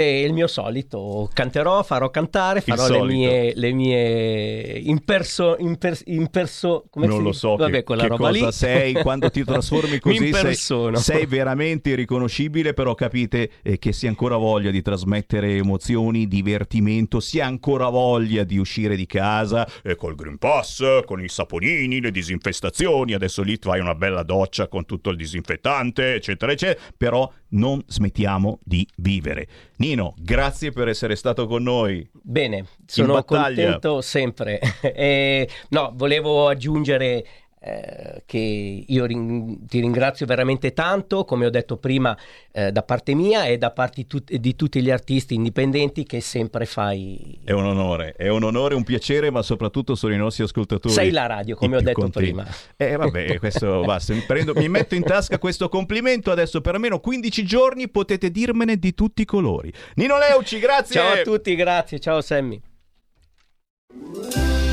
[0.00, 5.76] E il mio solito, canterò, farò cantare, farò le mie, le mie in perso, in
[5.76, 8.52] per- in perso- come non lo so Vabbè, che, quella che roba cosa lì.
[8.52, 14.10] sei quando ti trasformi così sei, sei veramente riconoscibile però capite eh, che si ha
[14.10, 19.96] ancora voglia di trasmettere emozioni divertimento si ha ancora voglia di uscire di casa e
[19.96, 24.86] col Green Pass con i saponini le disinfestazioni adesso lì fai una bella doccia con
[24.86, 29.46] tutto il disinfettante eccetera eccetera però non smettiamo di vivere.
[29.76, 32.08] Nino grazie per essere stato con noi.
[32.12, 34.60] Bene, sono contento sempre.
[34.98, 37.24] E, no, volevo aggiungere
[37.60, 42.16] eh, che io rin- ti ringrazio veramente tanto, come ho detto prima,
[42.52, 46.66] eh, da parte mia e da parte tut- di tutti gli artisti indipendenti che sempre
[46.66, 47.40] fai.
[47.44, 50.94] È un onore, è un onore, un piacere, ma soprattutto sono i nostri ascoltatori.
[50.94, 52.32] Sei la radio, come ho detto contenti.
[52.32, 52.46] prima.
[52.76, 54.14] Eh vabbè, questo basta.
[54.14, 56.30] Mi, prendo- mi metto in tasca questo complimento.
[56.30, 59.72] Adesso per almeno 15 giorni potete dirmene di tutti i colori.
[59.96, 60.94] Nino Leuci, grazie.
[61.00, 62.60] Ciao a tutti, grazie, ciao Sammy.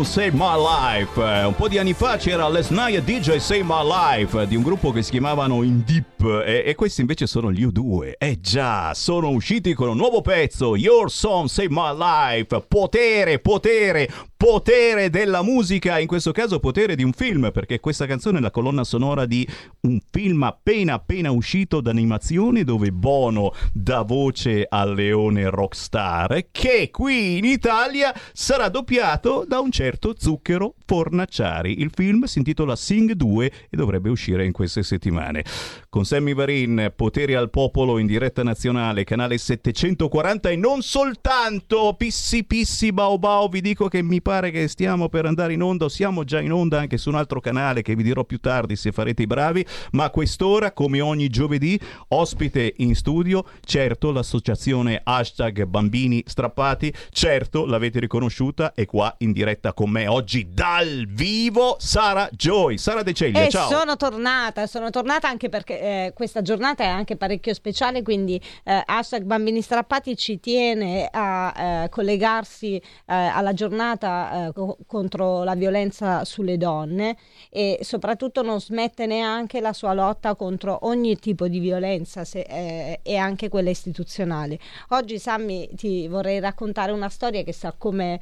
[0.00, 1.20] Song Save My Life.
[1.20, 4.62] Eh, Un po' di anni fa c'era Last Night DJ Save My Life di un
[4.62, 8.12] gruppo che si chiamavano In Deep e, e questi invece sono gli U2.
[8.18, 12.64] Eh già, sono usciti con un nuovo pezzo, Your Song Save My Life.
[12.66, 14.08] Potere, potere,
[14.42, 18.50] potere della musica, in questo caso potere di un film, perché questa canzone è la
[18.50, 19.46] colonna sonora di
[19.82, 27.36] un film appena appena uscito d'animazione dove Bono dà voce al leone rockstar che qui
[27.36, 31.78] in Italia sarà doppiato da un certo Zucchero Fornacciari.
[31.80, 35.44] Il film si intitola Sing 2 e dovrebbe uscire in queste settimane.
[35.92, 42.44] Con Sammy Varin, Potere al Popolo in diretta nazionale, canale 740 e non soltanto Pissi
[42.44, 46.22] Pissi Bao Bao, vi dico che mi pare che stiamo per andare in onda, siamo
[46.22, 49.22] già in onda anche su un altro canale che vi dirò più tardi se farete
[49.22, 51.76] i bravi, ma a quest'ora, come ogni giovedì,
[52.10, 59.72] ospite in studio, certo l'associazione hashtag bambini strappati, certo l'avete riconosciuta, è qua in diretta
[59.72, 62.78] con me oggi dal vivo Sara Joy.
[62.78, 63.68] Sara De Ceglia, E ciao.
[63.68, 68.82] sono tornata, sono tornata anche perché eh, questa giornata è anche parecchio speciale, quindi eh,
[68.84, 75.54] hashtag Bambini Strappati ci tiene a eh, collegarsi eh, alla giornata eh, co- contro la
[75.54, 77.16] violenza sulle donne
[77.48, 83.00] e soprattutto non smette neanche la sua lotta contro ogni tipo di violenza se, eh,
[83.02, 84.58] e anche quella istituzionale.
[84.88, 88.20] Oggi Sammy ti vorrei raccontare una storia che sa come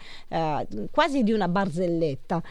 [0.91, 2.43] quasi di una barzelletta.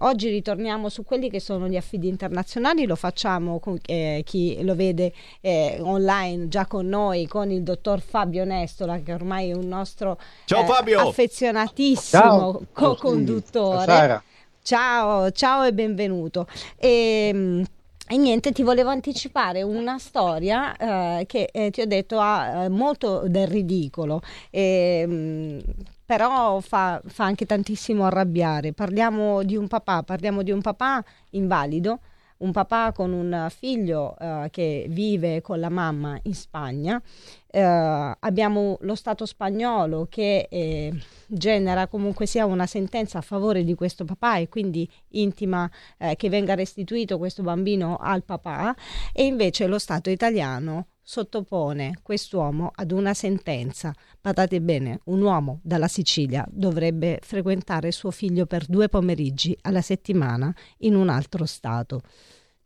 [0.00, 4.74] Oggi ritorniamo su quelli che sono gli affidi internazionali, lo facciamo con eh, chi lo
[4.74, 9.68] vede eh, online già con noi, con il dottor Fabio Nestola che ormai è un
[9.68, 11.08] nostro Ciao, eh, Fabio!
[11.08, 12.62] affezionatissimo Ciao.
[12.72, 13.86] co-conduttore.
[13.86, 14.22] Ciao.
[14.62, 16.48] Ciao, ciao e benvenuto.
[16.76, 17.64] E,
[18.08, 22.68] e niente, ti volevo anticipare una storia eh, che eh, ti ho detto ha eh,
[22.68, 24.20] molto del ridicolo,
[24.50, 25.60] e, mh,
[26.04, 28.72] però fa, fa anche tantissimo arrabbiare.
[28.72, 32.00] Parliamo di un papà, parliamo di un papà invalido,
[32.38, 37.00] un papà con un figlio eh, che vive con la mamma in Spagna.
[37.48, 40.92] Eh, abbiamo lo Stato spagnolo che eh,
[41.26, 46.28] genera comunque sia una sentenza a favore di questo papà e quindi intima eh, che
[46.28, 48.74] venga restituito questo bambino al papà
[49.12, 53.94] e invece lo Stato italiano sottopone quest'uomo ad una sentenza.
[54.20, 60.52] Badate bene, un uomo dalla Sicilia dovrebbe frequentare suo figlio per due pomeriggi alla settimana
[60.78, 62.02] in un altro stato.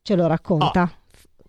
[0.01, 0.91] Ce lo racconta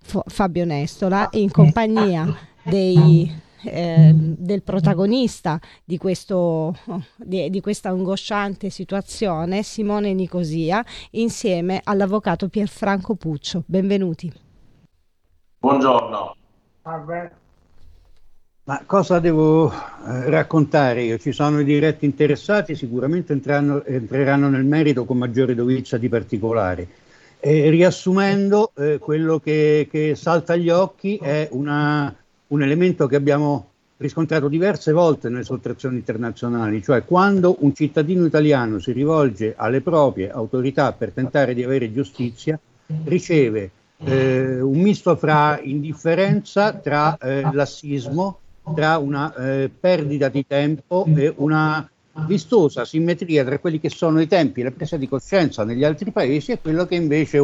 [0.01, 2.27] F- Fabio Nestola in compagnia
[2.61, 3.33] dei,
[3.63, 6.75] eh, del protagonista di, questo,
[7.15, 13.63] di, di questa angosciante situazione, Simone Nicosia, insieme all'avvocato Pierfranco Puccio.
[13.65, 14.29] Benvenuti.
[15.57, 16.35] Buongiorno.
[18.63, 21.17] Ma cosa devo eh, raccontare io?
[21.17, 26.87] Ci sono i diretti interessati, sicuramente entreranno, entreranno nel merito con maggiore dovizia di particolari.
[27.39, 32.15] E riassumendo, eh, quello che, che salta agli occhi è una,
[32.47, 38.79] un elemento che abbiamo riscontrato diverse volte nelle sottrazioni internazionali, cioè quando un cittadino italiano
[38.79, 42.59] si rivolge alle proprie autorità per tentare di avere giustizia,
[43.05, 43.71] riceve
[44.03, 48.39] eh, un misto fra indifferenza, tra eh, lassismo,
[48.75, 51.87] tra una eh, perdita di tempo e una
[52.25, 56.11] vistosa simmetria tra quelli che sono i tempi e la presa di coscienza negli altri
[56.11, 57.43] paesi e quello che invece è eh,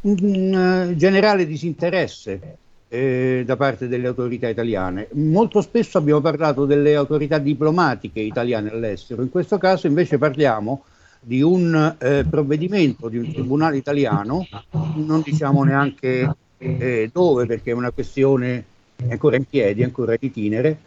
[0.00, 2.56] un uh, generale disinteresse
[2.88, 5.08] eh, da parte delle autorità italiane.
[5.12, 10.84] Molto spesso abbiamo parlato delle autorità diplomatiche italiane all'estero, in questo caso invece parliamo
[11.20, 14.46] di un eh, provvedimento di un tribunale italiano,
[14.94, 18.64] non diciamo neanche eh, dove perché è una questione
[19.08, 20.78] ancora in piedi, ancora in itinere,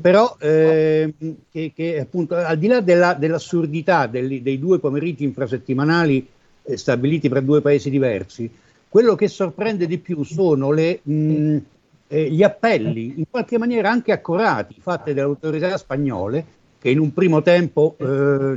[0.00, 1.12] però eh,
[1.50, 6.26] che, che, appunto al di là della, dell'assurdità dei, dei due pomeriggi infrasettimanali
[6.62, 8.50] eh, stabiliti per due paesi diversi,
[8.88, 11.56] quello che sorprende di più sono le, mh,
[12.08, 16.44] eh, gli appelli, in qualche maniera anche accorati, fatti dalle autorità spagnole,
[16.78, 18.04] che in un primo tempo eh,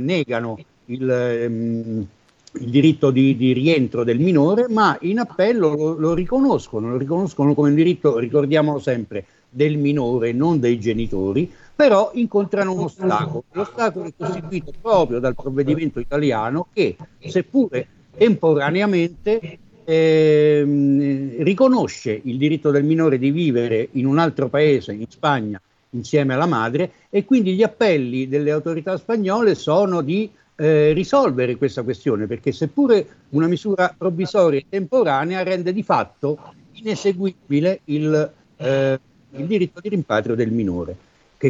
[0.00, 0.58] negano
[0.90, 2.06] il, ehm,
[2.52, 7.54] il diritto di, di, rientro del minore, ma in appello lo, lo, riconoscono, lo riconoscono
[7.54, 13.44] come un diritto, ricordiamolo sempre, del minore, non dei genitori, però incontrano un ostacolo.
[13.52, 17.86] L'ostacolo è costituito proprio dal provvedimento italiano che, seppure
[18.16, 25.60] temporaneamente, ehm, riconosce il diritto del minore di vivere in un altro paese, in Spagna,
[25.90, 30.30] insieme alla madre, e quindi gli appelli delle autorità spagnole sono di
[30.60, 36.38] eh, risolvere questa questione, perché seppure una misura provvisoria e temporanea rende di fatto
[36.72, 39.00] ineseguibile il, eh,
[39.30, 40.96] il diritto di rimpatrio del minore.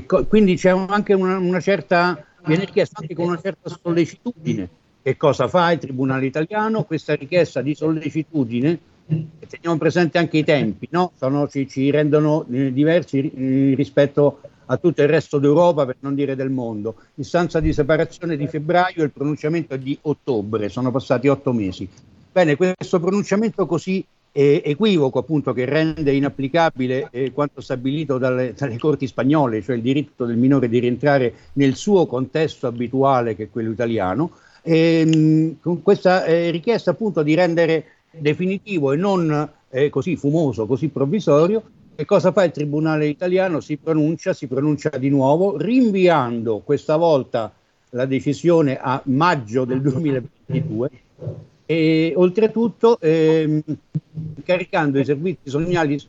[0.06, 4.68] Co- quindi c'è anche una, una certa, viene chiesto anche con una certa sollecitudine.
[5.02, 6.84] Che cosa fa il Tribunale italiano?
[6.84, 8.78] Questa richiesta di sollecitudine,
[9.48, 11.12] teniamo presente anche i tempi, no?
[11.16, 16.14] Sono, ci, ci, rendono eh, diversi eh, rispetto a tutto il resto d'Europa, per non
[16.14, 16.94] dire del mondo.
[17.16, 21.88] Istanza di separazione di febbraio e il pronunciamento di ottobre, sono passati otto mesi.
[22.32, 28.78] Bene, questo pronunciamento così eh, equivoco, appunto, che rende inapplicabile eh, quanto stabilito dalle, dalle,
[28.78, 33.50] corti spagnole, cioè il diritto del minore di rientrare nel suo contesto abituale, che è
[33.50, 34.30] quello italiano,
[34.62, 40.66] e, mh, con questa eh, richiesta appunto di rendere definitivo e non eh, così fumoso,
[40.66, 41.62] così provvisorio,
[41.94, 43.60] che cosa fa il Tribunale italiano?
[43.60, 47.52] Si pronuncia, si pronuncia di nuovo, rinviando questa volta
[47.90, 50.90] la decisione a maggio del 2022
[51.66, 53.62] e oltretutto ehm,
[54.44, 56.02] caricando i servizi sociali,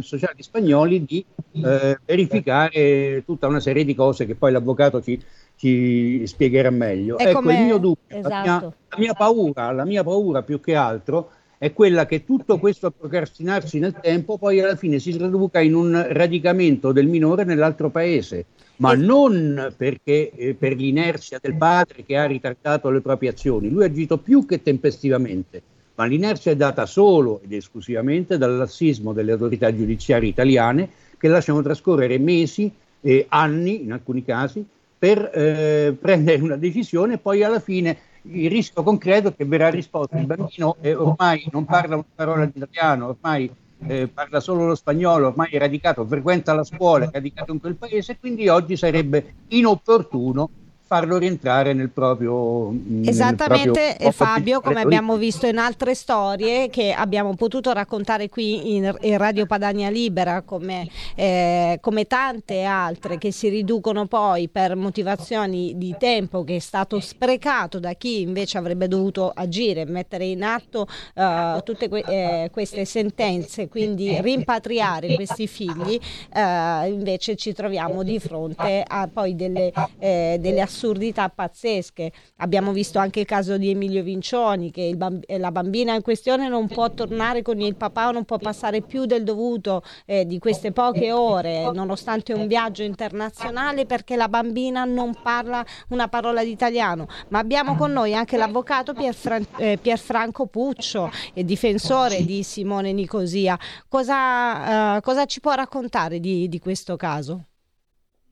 [0.00, 5.20] sociali spagnoli di eh, verificare tutta una serie di cose che poi l'avvocato ci,
[5.56, 7.16] ci spiegherà meglio.
[7.16, 8.28] È ecco, il mio dubbio, esatto.
[8.28, 12.58] la, mia, la, mia paura, la mia paura più che altro è quella che tutto
[12.58, 17.90] questo procrastinarsi nel tempo poi alla fine si traduca in un radicamento del minore nell'altro
[17.90, 18.46] paese,
[18.76, 23.82] ma non perché eh, per l'inerzia del padre che ha ritardato le proprie azioni, lui
[23.82, 25.60] ha agito più che tempestivamente,
[25.96, 30.88] ma l'inerzia è data solo ed esclusivamente dal lassismo delle autorità giudiziarie italiane
[31.18, 34.64] che lasciano trascorrere mesi e anni, in alcuni casi,
[34.96, 39.68] per eh, prendere una decisione e poi alla fine il rischio concreto è che verrà
[39.68, 43.50] risposto il bambino eh, ormai non parla una parola di italiano, ormai
[43.86, 47.76] eh, parla solo lo spagnolo, ormai è radicato, frequenta la scuola, è radicato in quel
[47.76, 50.50] paese, quindi oggi sarebbe inopportuno
[50.88, 56.92] farlo rientrare nel proprio nel Esattamente proprio- Fabio, come abbiamo visto in altre storie che
[56.92, 63.30] abbiamo potuto raccontare qui in, in Radio Padania Libera, come, eh, come tante altre che
[63.32, 68.88] si riducono poi per motivazioni di tempo che è stato sprecato da chi invece avrebbe
[68.88, 76.00] dovuto agire, mettere in atto eh, tutte que- eh, queste sentenze, quindi rimpatriare questi figli,
[76.34, 82.12] eh, invece ci troviamo di fronte a poi delle, eh, delle assurdità pazzesche.
[82.36, 86.48] Abbiamo visto anche il caso di Emilio Vincioni, che bamb- eh, la bambina in questione
[86.48, 90.38] non può tornare con il papà o non può passare più del dovuto eh, di
[90.38, 96.50] queste poche ore, nonostante un viaggio internazionale, perché la bambina non parla una parola di
[96.50, 97.08] italiano.
[97.28, 103.58] Ma abbiamo con noi anche l'avvocato Pierfran- eh, Pierfranco Puccio, eh, difensore di Simone Nicosia.
[103.88, 107.47] Cosa, eh, cosa ci può raccontare di, di questo caso?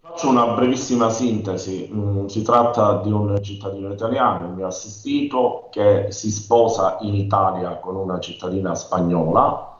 [0.09, 1.91] Faccio una brevissima sintesi.
[1.93, 7.77] Mm, si tratta di un cittadino italiano, il mio assistito, che si sposa in Italia
[7.79, 9.79] con una cittadina spagnola.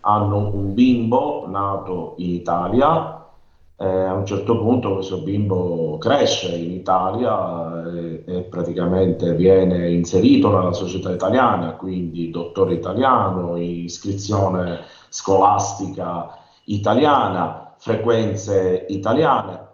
[0.00, 3.12] Hanno un bimbo nato in Italia.
[3.78, 10.50] e a un certo punto questo bimbo cresce in Italia e, e praticamente viene inserito
[10.50, 19.65] nella società italiana, quindi dottore italiano, iscrizione scolastica italiana, frequenze italiane.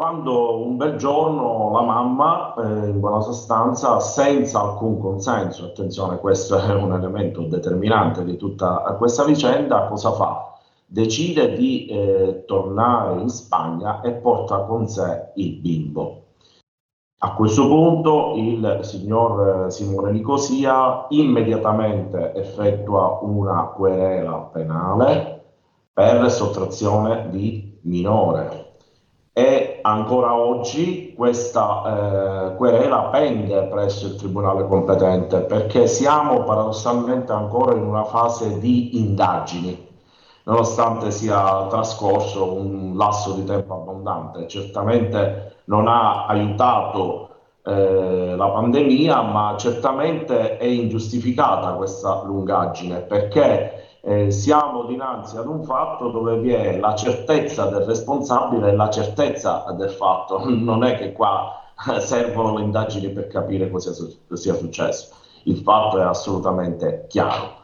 [0.00, 6.56] Quando un bel giorno la mamma, eh, in buona sostanza, senza alcun consenso, attenzione, questo
[6.56, 10.54] è un elemento determinante di tutta questa vicenda, cosa fa?
[10.86, 16.26] Decide di eh, tornare in Spagna e porta con sé il bimbo.
[17.18, 25.42] A questo punto il signor eh, Simone Nicosia immediatamente effettua una querela penale
[25.92, 28.67] per sottrazione di minore
[29.38, 37.72] e ancora oggi questa eh, querela pende presso il tribunale competente perché siamo paradossalmente ancora
[37.76, 39.86] in una fase di indagini
[40.42, 44.48] nonostante sia trascorso un lasso di tempo abbondante.
[44.48, 47.28] Certamente non ha aiutato
[47.64, 55.62] eh, la pandemia, ma certamente è ingiustificata questa lungaggine perché eh, siamo dinanzi ad un
[55.64, 60.44] fatto dove vi è la certezza del responsabile e la certezza del fatto.
[60.48, 61.60] Non è che qua
[62.00, 65.14] servono le indagini per capire cosa sia, su- sia successo.
[65.44, 67.56] Il fatto è assolutamente chiaro.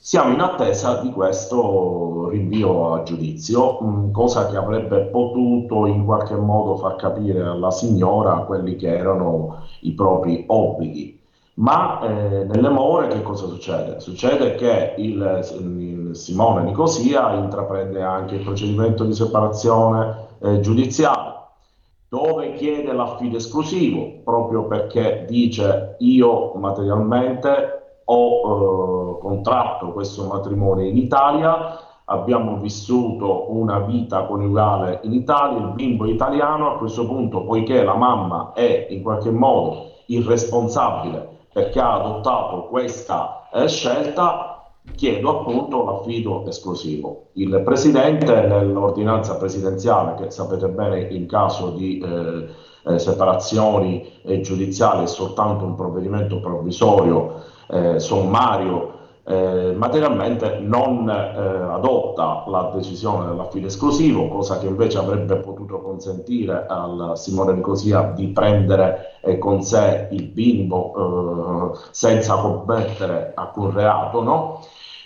[0.00, 6.34] Siamo in attesa di questo rinvio a giudizio, mh, cosa che avrebbe potuto in qualche
[6.34, 11.17] modo far capire alla signora quelli che erano i propri obblighi.
[11.58, 13.98] Ma eh, nelle more che cosa succede?
[13.98, 21.34] Succede che il, il Simone Nicosia intraprende anche il procedimento di separazione eh, giudiziale,
[22.08, 30.96] dove chiede l'affido esclusivo, proprio perché dice io materialmente ho eh, contratto questo matrimonio in
[30.96, 37.42] Italia, abbiamo vissuto una vita coniugale in Italia, il bimbo è italiano, a questo punto,
[37.42, 45.40] poiché la mamma è in qualche modo irresponsabile perché ha adottato questa eh, scelta, chiedo
[45.40, 47.28] appunto l'affido esclusivo.
[47.34, 52.48] Il Presidente nell'ordinanza presidenziale, che sapete bene in caso di eh,
[52.86, 58.97] eh, separazioni eh, giudiziali è soltanto un provvedimento provvisorio, eh, sommario,
[59.28, 66.64] eh, materialmente non eh, adotta la decisione dell'affido esclusivo, cosa che invece avrebbe potuto consentire
[66.66, 74.22] al Simone Nicosia di prendere eh, con sé il bimbo eh, senza commettere alcun reato,
[74.22, 74.60] no?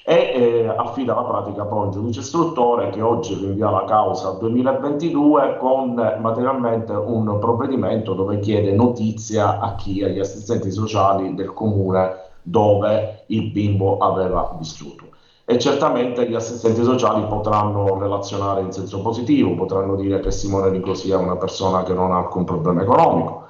[0.05, 4.31] e eh, affida la pratica poi a un giudice istruttore che oggi rinvia la causa
[4.31, 11.53] al 2022 con materialmente un provvedimento dove chiede notizia a chi, agli assistenti sociali del
[11.53, 15.07] comune dove il bimbo aveva vissuto.
[15.45, 21.19] E certamente gli assistenti sociali potranno relazionare in senso positivo, potranno dire che Simone Nicosia
[21.19, 23.47] è una persona che non ha alcun problema economico,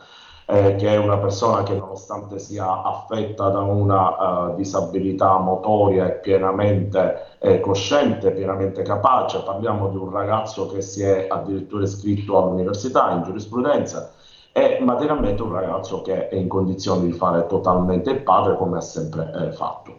[0.46, 6.18] eh, che è una persona che nonostante sia affetta da una uh, disabilità motoria è
[6.20, 9.42] pienamente eh, cosciente, pienamente capace.
[9.42, 14.12] Parliamo di un ragazzo che si è addirittura iscritto all'università in giurisprudenza
[14.52, 18.82] è materialmente un ragazzo che è in condizioni di fare totalmente il padre come ha
[18.82, 19.96] sempre eh, fatto.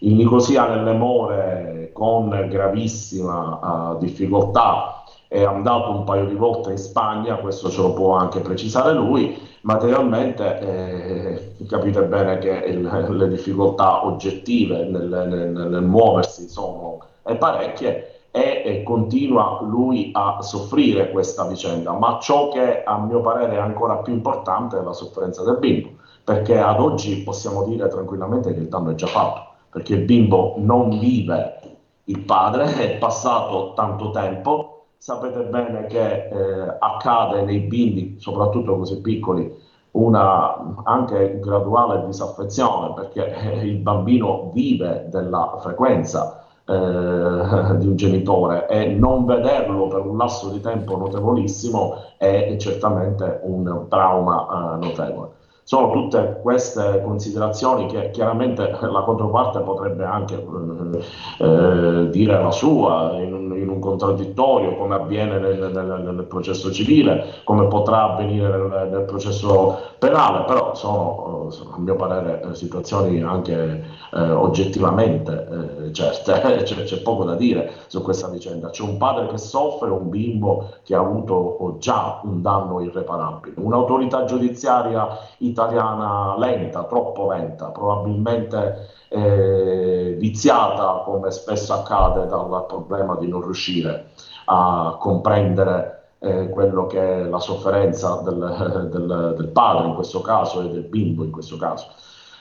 [0.00, 6.78] In Nicosia nelle more con gravissima uh, difficoltà è andato un paio di volte in
[6.78, 13.28] Spagna, questo ce lo può anche precisare lui, materialmente eh, capite bene che il, le
[13.28, 16.98] difficoltà oggettive nel, nel, nel muoversi sono
[17.38, 23.58] parecchie e, continua lui a soffrire questa vicenda, ma ciò che a mio parere è
[23.58, 28.60] ancora più importante è la sofferenza del bimbo, perché ad oggi possiamo dire tranquillamente che
[28.60, 31.60] il danno è già fatto, perché il bimbo non vive
[32.04, 39.00] il padre, è passato tanto tempo, sapete bene che eh, accade nei bimbi, soprattutto così
[39.00, 47.96] piccoli, una anche graduale disaffezione perché eh, il bambino vive della frequenza eh, di un
[47.96, 54.46] genitore e non vederlo per un lasso di tempo notevolissimo è certamente un trauma
[54.80, 55.30] eh, notevole.
[55.68, 63.14] Sono tutte queste considerazioni che chiaramente la controparte potrebbe anche eh, eh, dire la sua
[63.16, 68.48] in un, in un, contraddittorio, come avviene nel, nel, nel, processo civile, come potrà avvenire
[68.48, 73.82] nel, nel processo penale, però sono, sono, a mio parere situazioni anche
[74.14, 75.48] eh, oggettivamente
[75.86, 78.70] eh, certe, c'è, c'è, poco da dire su questa vicenda.
[78.70, 84.22] C'è un padre che soffre, un bimbo che ha avuto già un danno irreparabile, un'autorità
[84.26, 85.08] giudiziaria
[85.38, 94.10] italiana lenta, troppo lenta, probabilmente eh, viziata come spesso accade dal problema di non riuscire
[94.46, 100.62] a comprendere eh, quello che è la sofferenza del, del, del, padre in questo caso
[100.62, 101.86] e del bimbo in questo caso.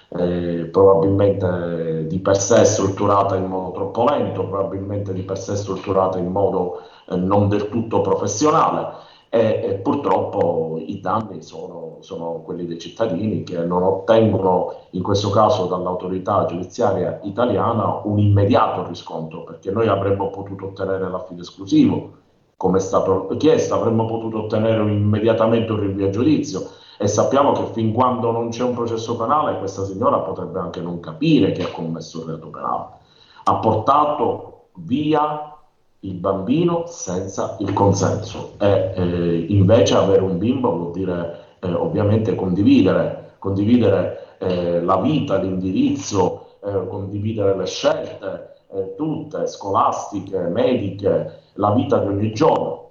[0.07, 6.18] Eh, probabilmente di per sé strutturata in modo troppo lento, probabilmente di per sé strutturata
[6.20, 12.79] in modo eh, non del tutto professionale e, purtroppo i danni sono, sono, quelli dei
[12.79, 19.89] cittadini che non ottengono in questo caso dall'autorità giudiziaria italiana un immediato riscontro perché noi
[19.89, 22.23] avremmo potuto ottenere l'affido esclusivo
[22.55, 27.65] come è stato chiesto, avremmo potuto ottenere immediatamente un rinvio a giudizio e sappiamo che
[27.73, 31.71] fin quando non c'è un processo penale questa signora potrebbe anche non capire che ha
[31.71, 32.86] commesso un reato penale.
[33.43, 35.55] Ha portato via
[36.06, 42.36] il bambino senza il consenso e eh, invece avere un bimbo vuol dire eh, ovviamente
[42.36, 51.72] condividere, condividere eh, la vita, l'indirizzo, eh, condividere le scelte, eh, tutte scolastiche, mediche, la
[51.72, 52.84] vita di ogni giorno.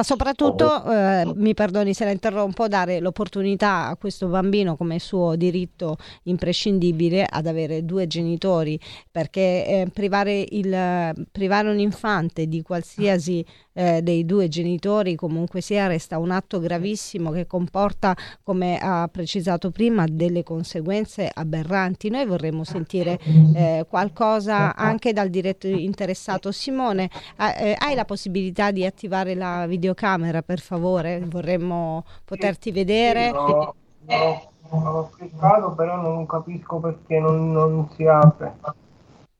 [0.00, 5.36] Ma soprattutto, eh, mi perdoni se la interrompo, dare l'opportunità a questo bambino come suo
[5.36, 8.80] diritto imprescindibile ad avere due genitori,
[9.10, 15.86] perché eh, privare, il, privare un infante di qualsiasi eh, dei due genitori comunque sia
[15.86, 22.10] resta un atto gravissimo che comporta, come ha precisato prima, delle conseguenze aberranti.
[22.10, 23.18] Noi vorremmo sentire
[23.54, 26.52] eh, qualcosa anche dal diretto interessato.
[26.52, 31.20] Simone, eh, hai la possibilità di attivare la video videocamera, per favore?
[31.26, 33.30] Vorremmo poterti vedere.
[33.30, 33.74] No,
[34.06, 38.54] no, ho cliccato, però non capisco perché non, non si apre.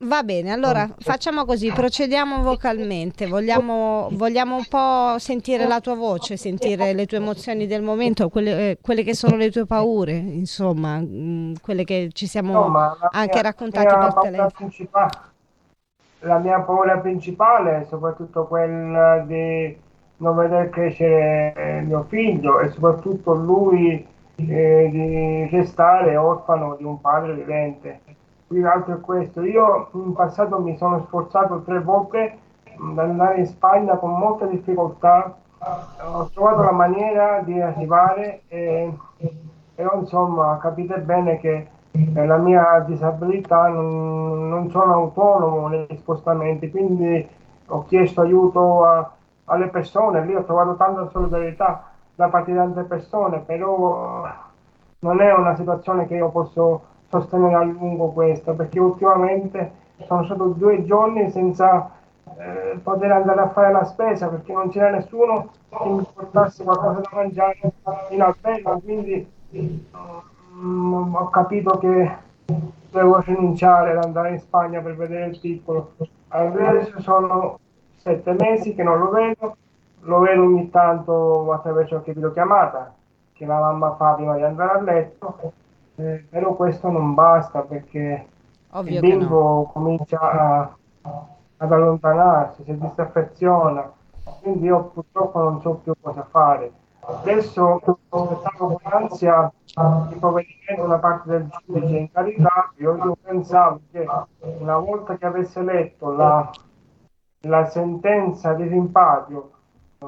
[0.03, 6.39] Va bene, allora facciamo così, procediamo vocalmente, vogliamo, vogliamo, un po' sentire la tua voce,
[6.39, 11.01] sentire le tue emozioni del momento, quelle, eh, quelle che sono le tue paure, insomma,
[11.01, 14.71] mh, mm, quelle che ci siamo no, anche mia, raccontate per telefono.
[16.21, 19.77] La mia paura principale è soprattutto quella di
[20.17, 26.99] non vedere crescere eh, mio figlio e soprattutto lui eh, di restare orfano di un
[27.03, 28.01] padre vivente.
[28.51, 32.37] Qui l'altro è questo, io in passato mi sono sforzato tre volte
[32.81, 35.37] ad andare in Spagna con molta difficoltà,
[36.03, 38.93] ho trovato la maniera di arrivare, e,
[39.73, 41.69] però insomma capite bene che
[42.13, 47.25] per la mia disabilità non, non sono autonomo negli spostamenti, quindi
[47.67, 49.13] ho chiesto aiuto a,
[49.45, 51.85] alle persone, lì ho trovato tanta solidarietà
[52.17, 54.27] da parte di tante persone, però
[54.99, 59.73] non è una situazione che io posso sostenere a lungo questa, perché ultimamente
[60.07, 61.91] sono stato due giorni senza
[62.39, 67.01] eh, poter andare a fare la spesa perché non c'era nessuno che mi portasse qualcosa
[67.01, 67.59] da mangiare
[68.11, 69.29] in albergo, quindi
[70.55, 72.11] mm, ho capito che
[72.91, 75.93] devo rinunciare ad andare in Spagna per vedere il piccolo.
[76.29, 77.59] Adesso sono
[77.97, 79.57] sette mesi che non lo vedo,
[80.01, 82.95] lo vedo ogni tanto attraverso qualche videochiamata,
[83.33, 85.53] che la mamma fa prima di andare a letto,
[86.01, 88.27] eh, però questo non basta perché
[88.73, 90.77] Ovvio il bimbo comincia a-
[91.59, 93.93] ad allontanarsi, si disaffeziona,
[94.41, 96.73] quindi io purtroppo non so più cosa fare.
[97.01, 99.53] Adesso aspettavo con ansia
[100.11, 104.07] il provvedimento da parte del giudice incaricato, io, io pensavo che
[104.41, 106.51] una volta che avesse letto la,
[107.41, 109.51] la sentenza di rimpatrio
[109.99, 110.07] eh,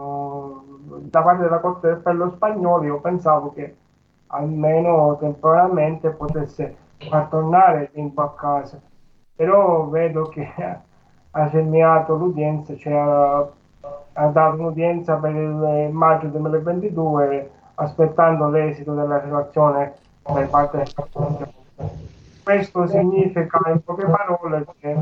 [1.11, 3.77] da parte della Corte d'Appello spagnola, io pensavo che
[4.33, 6.77] almeno temporaneamente potesse
[7.09, 8.81] far tornare il bimbo a casa.
[9.35, 10.53] Però vedo che
[11.31, 13.49] ha terminato l'udienza, cioè ha,
[14.13, 21.61] ha dato un'udienza per il maggio 2022 aspettando l'esito della relazione da parte del Parlamento.
[22.43, 24.97] Questo significa in poche parole che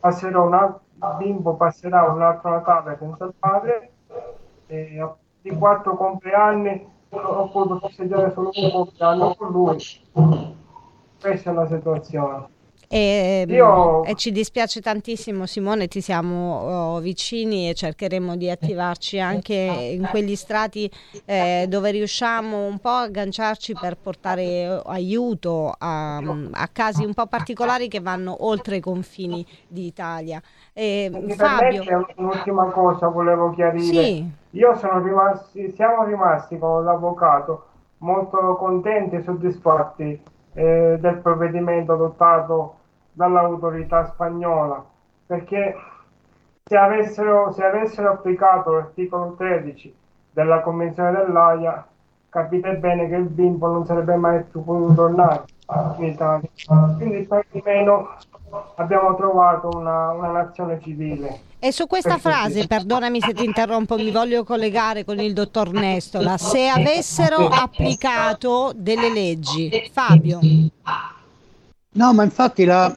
[0.00, 0.78] passerò una,
[1.16, 3.90] bimbo passerà un altro Natale senza il padre
[4.66, 5.04] e
[5.42, 9.78] di quattro compleanni ho potuto festeggiare solo un compleanno con lui.
[11.20, 12.48] Questa è la situazione.
[12.88, 19.18] E, Io- e ci dispiace tantissimo Simone, ti siamo oh, vicini e cercheremo di attivarci
[19.18, 20.90] anche in quegli strati
[21.24, 27.12] eh, dove riusciamo un po' a agganciarci per portare eh, aiuto a, a casi un
[27.12, 30.40] po' particolari che vanno oltre i confini d'Italia.
[30.72, 34.04] E, Mi Fabio, un'ultima cosa volevo chiarire.
[34.04, 34.30] Sì.
[34.50, 37.64] Io sono rimasti, siamo rimasti con l'avvocato
[37.98, 40.20] molto contenti e soddisfatti
[40.56, 42.76] eh, del provvedimento adottato
[43.12, 44.82] dall'autorità spagnola,
[45.26, 45.76] perché
[46.64, 49.94] se avessero, se avessero applicato l'articolo 13
[50.32, 51.86] della Convenzione dell'AIA,
[52.30, 55.44] capite bene che il bimbo non sarebbe mai più potuto tornare
[55.98, 56.48] in Italia.
[56.96, 58.16] Quindi per di meno
[58.76, 61.38] abbiamo trovato una, una nazione civile.
[61.66, 66.38] E su questa frase, perdonami se ti interrompo, mi voglio collegare con il dottor Nestola.
[66.38, 70.38] Se avessero applicato delle leggi, Fabio.
[71.92, 72.94] No, ma infatti la,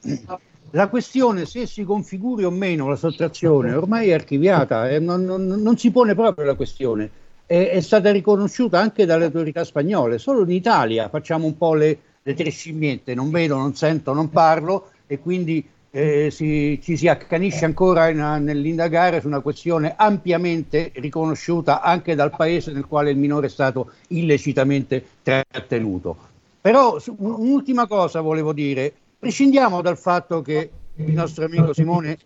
[0.71, 5.45] la questione se si configuri o meno la sottrazione ormai è archiviata, eh, non, non-
[5.45, 7.09] non si pone proprio la questione.
[7.45, 11.97] È, è stata riconosciuta anche dalle autorità spagnole, solo in Italia facciamo un po' le,
[12.21, 17.07] le tre scimmiette, non vedo, non sento, non parlo e quindi eh, si- ci si
[17.07, 23.17] accanisce ancora in- nell'indagare su una questione ampiamente riconosciuta anche dal paese nel quale il
[23.17, 26.17] minore è stato illecitamente trattenuto.
[26.61, 32.17] Però un'ultima cosa volevo dire, prescindiamo dal fatto che il nostro amico Simone,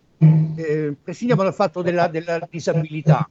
[0.56, 3.28] eh, prescindiamo dal fatto della, della disabilità.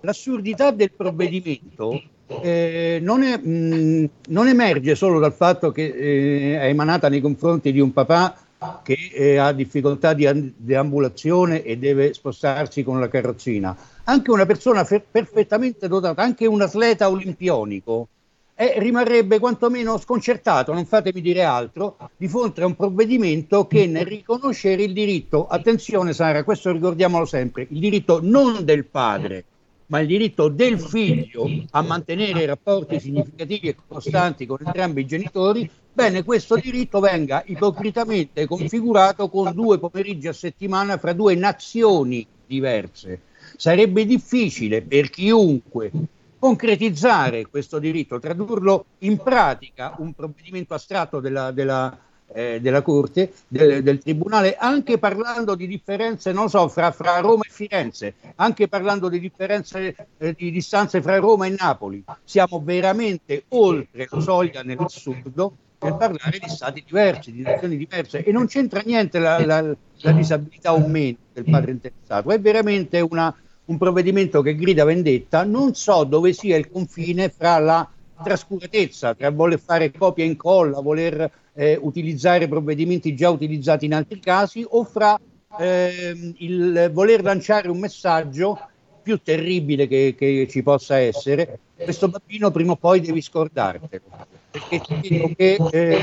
[0.00, 2.00] L'assurdità del provvedimento
[2.42, 7.72] eh, non, è, mh, non emerge solo dal fatto che eh, è emanata nei confronti
[7.72, 8.36] di un papà
[8.82, 13.76] che eh, ha difficoltà di deambulazione e deve spostarsi con la carrozzina.
[14.04, 18.08] Anche una persona fer- perfettamente dotata, anche un atleta olimpionico,
[18.56, 24.06] eh, rimarrebbe quantomeno sconcertato, non fatemi dire altro, di fronte a un provvedimento che nel
[24.06, 29.44] riconoscere il diritto, attenzione Sara, questo ricordiamolo sempre, il diritto non del padre,
[29.86, 35.68] ma il diritto del figlio a mantenere rapporti significativi e costanti con entrambi i genitori,
[35.94, 43.20] bene, questo diritto venga ipocritamente configurato con due pomeriggi a settimana fra due nazioni diverse.
[43.56, 45.92] Sarebbe difficile per chiunque
[46.38, 51.96] concretizzare questo diritto, tradurlo in pratica, un provvedimento astratto della, della,
[52.32, 57.44] eh, della Corte, del, del Tribunale, anche parlando di differenze, non so, fra, fra Roma
[57.44, 62.04] e Firenze, anche parlando di differenze eh, di distanze fra Roma e Napoli.
[62.24, 68.32] Siamo veramente oltre la soglia nell'assurdo per parlare di stati diversi, di nazioni diverse e
[68.32, 73.34] non c'entra niente la, la- la disabilità o meno del padre interessato, è veramente una-
[73.66, 77.88] un provvedimento che grida vendetta, non so dove sia il confine fra la
[78.20, 84.20] trascuratezza, tra voler fare copia e incolla, voler eh, utilizzare provvedimenti già utilizzati in altri
[84.20, 85.18] casi o fra
[85.56, 88.62] ehm, il voler lanciare un messaggio
[89.00, 94.10] più terribile che, che ci possa essere, questo bambino prima o poi devi scordartelo,
[94.54, 95.56] perché credo che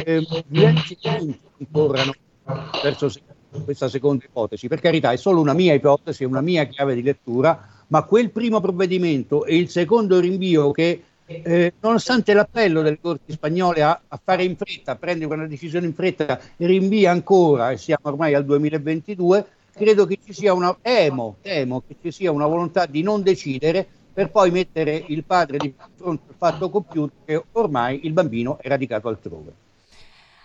[0.05, 2.13] eh, diversi punti incorrano
[2.83, 3.09] verso
[3.63, 4.67] questa seconda ipotesi.
[4.67, 8.29] Per carità, è solo una mia ipotesi, è una mia chiave di lettura, ma quel
[8.31, 14.19] primo provvedimento e il secondo rinvio che, eh, nonostante l'appello delle corti spagnole a, a
[14.21, 18.43] fare in fretta, a prendere una decisione in fretta, rinvia ancora, e siamo ormai al
[18.43, 23.23] 2022, credo che ci sia una, temo, temo che ci sia una volontà di non
[23.23, 28.57] decidere per poi mettere il padre di fronte al fatto compiuto che ormai il bambino
[28.59, 29.55] è radicato altrove.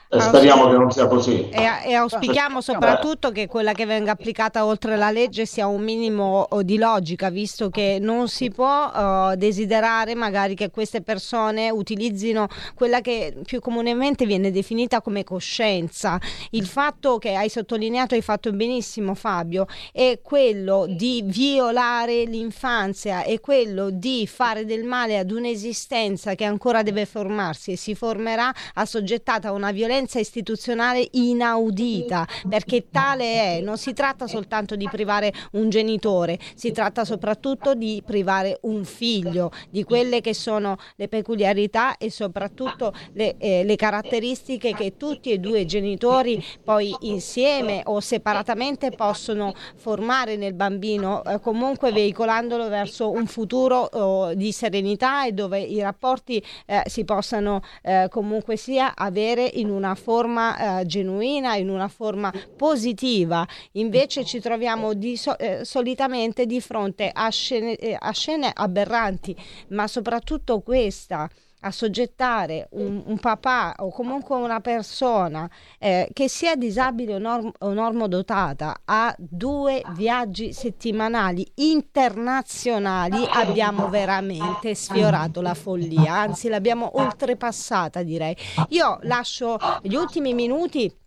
[0.08, 1.48] E speriamo che non sia così.
[1.48, 6.46] E, e auspichiamo soprattutto che quella che venga applicata oltre la legge sia un minimo
[6.48, 12.46] oh, di logica, visto che non si può uh, desiderare magari che queste persone utilizzino
[12.76, 16.20] quella che più comunemente viene definita come coscienza.
[16.50, 23.40] Il fatto che hai sottolineato, hai fatto benissimo Fabio, è quello di violare l'infanzia, è
[23.40, 29.48] quello di fare del male ad un'esistenza che ancora deve formarsi e si formerà assoggettata
[29.48, 35.32] a una violenza violenza istituzionale inaudita, perché tale è, non si tratta soltanto di privare
[35.52, 41.96] un genitore, si tratta soprattutto di privare un figlio di quelle che sono le peculiarità
[41.96, 48.00] e soprattutto le, eh, le caratteristiche che tutti e due i genitori poi insieme o
[48.00, 55.32] separatamente possono formare nel bambino, eh, comunque veicolandolo verso un futuro oh, di serenità e
[55.32, 60.86] dove i rapporti eh, si possano eh, comunque sia avere in una una forma eh,
[60.86, 63.46] genuina, in una forma positiva.
[63.72, 69.34] Invece ci troviamo di so- eh, solitamente di fronte a scene, eh, a scene aberranti,
[69.68, 71.30] ma soprattutto questa
[71.60, 75.48] assoggettare un, un, papà o comunque una persona
[75.78, 84.74] eh, che sia disabile o, norm- o normodotata a due viaggi settimanali internazionali abbiamo veramente
[84.74, 88.36] sfiorato la follia, anzi l'abbiamo oltrepassata direi.
[88.68, 91.04] Io lascio gli ultimi minuti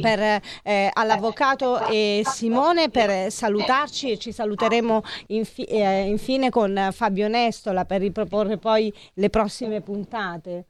[0.00, 7.28] per, eh, all'avvocato e Simone per salutarci e ci saluteremo infi- eh, infine con Fabio
[7.28, 10.66] Nestola per riproporre poi le prossime puntate.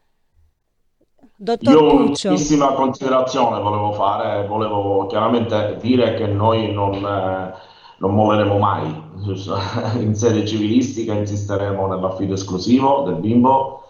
[1.36, 7.54] Dottor Io un'ultimissima considerazione volevo fare, volevo chiaramente dire che noi non, eh,
[7.98, 9.02] non muoveremo mai,
[10.00, 13.84] in sede civilistica insisteremo nell'affido esclusivo del bimbo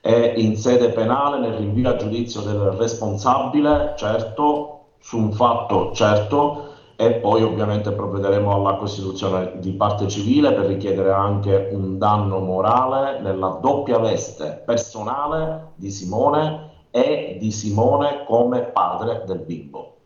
[0.00, 6.68] e in sede penale nel rinvio a giudizio del responsabile, certo, su un fatto certo,
[6.96, 13.20] e poi ovviamente provvederemo alla costituzione di parte civile per richiedere anche un danno morale
[13.20, 20.00] nella doppia veste personale di Simone e di Simone come padre del bimbo.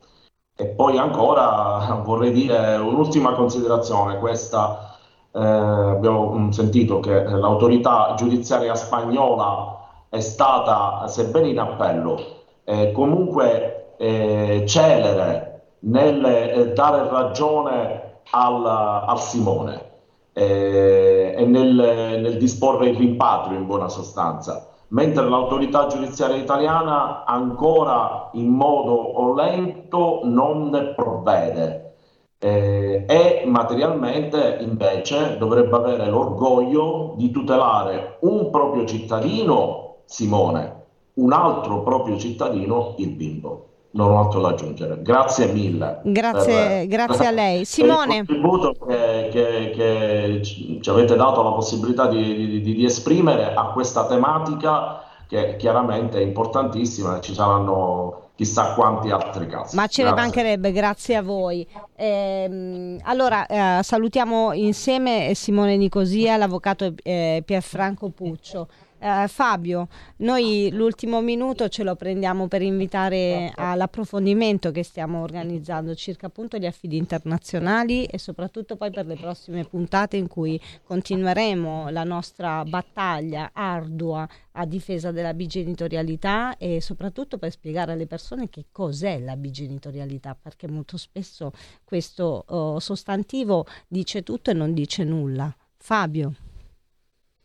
[0.56, 4.96] E poi ancora vorrei dire un'ultima considerazione, questa
[5.32, 9.83] eh, abbiamo sentito che l'autorità giudiziaria spagnola
[10.14, 12.16] è stata, sebbene in appello,
[12.62, 19.90] eh, comunque eh, celere nel eh, dare ragione al, al Simone
[20.32, 24.68] eh, e nel, nel disporre il rimpatrio in buona sostanza.
[24.88, 31.94] Mentre l'autorità giudiziaria italiana ancora in modo lento non ne provvede.
[32.38, 40.82] Eh, e materialmente invece dovrebbe avere l'orgoglio di tutelare un proprio cittadino Simone,
[41.14, 43.68] un altro proprio cittadino, il bimbo.
[43.92, 45.00] Non ho altro da aggiungere.
[45.02, 46.00] Grazie mille.
[46.02, 47.64] Grazie, per, grazie a lei.
[47.64, 48.24] Simone.
[48.24, 53.54] Per il contributo che, che, che, ci avete dato la possibilità di, di, di esprimere
[53.54, 59.76] a questa tematica che chiaramente è importantissima e ci saranno chissà quanti altri casi.
[59.76, 61.66] Ma ce ne mancherebbe, grazie a voi.
[61.94, 68.68] Eh, allora, eh, salutiamo insieme Simone Nicosia, l'avvocato eh, Pierfranco Puccio.
[69.06, 69.88] Eh, Fabio,
[70.20, 76.64] noi l'ultimo minuto ce lo prendiamo per invitare all'approfondimento che stiamo organizzando circa appunto gli
[76.64, 83.50] affidi internazionali e soprattutto poi per le prossime puntate in cui continueremo la nostra battaglia
[83.52, 90.34] ardua a difesa della bigenitorialità e soprattutto per spiegare alle persone che cos'è la bigenitorialità,
[90.34, 91.52] perché molto spesso
[91.84, 95.54] questo oh, sostantivo dice tutto e non dice nulla.
[95.76, 96.43] Fabio.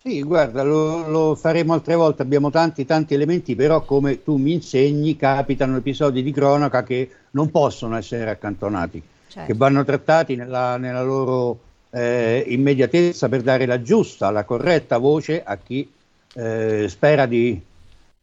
[0.02, 4.54] Sì, guarda, lo, lo, faremo altre volte, abbiamo tanti tanti elementi, però come tu mi
[4.54, 9.52] insegni capitano episodi di cronaca che non possono essere accantonati, certo.
[9.52, 15.44] che vanno trattati nella, nella loro eh, immediatezza per dare la giusta, la corretta voce
[15.44, 15.92] a chi
[16.34, 17.60] eh, spera di,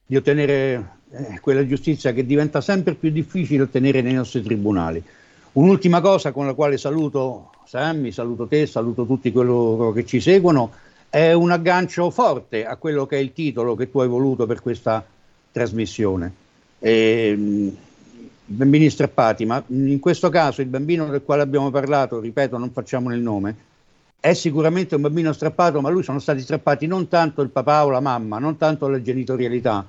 [0.07, 5.03] di ottenere eh, quella giustizia che diventa sempre più difficile ottenere nei nostri tribunali.
[5.53, 10.71] Un'ultima cosa con la quale saluto Sammy, saluto te, saluto tutti coloro che ci seguono
[11.11, 14.61] è un aggancio forte a quello che è il titolo che tu hai voluto per
[14.61, 15.05] questa
[15.51, 16.33] trasmissione.
[16.79, 17.31] E,
[18.49, 22.71] I bambini strappati, ma in questo caso il bambino del quale abbiamo parlato, ripeto, non
[22.71, 23.57] facciamo il nome,
[24.21, 27.91] è sicuramente un bambino strappato, ma lui sono stati strappati non tanto il papà o
[27.91, 29.87] la mamma, non tanto la genitorialità,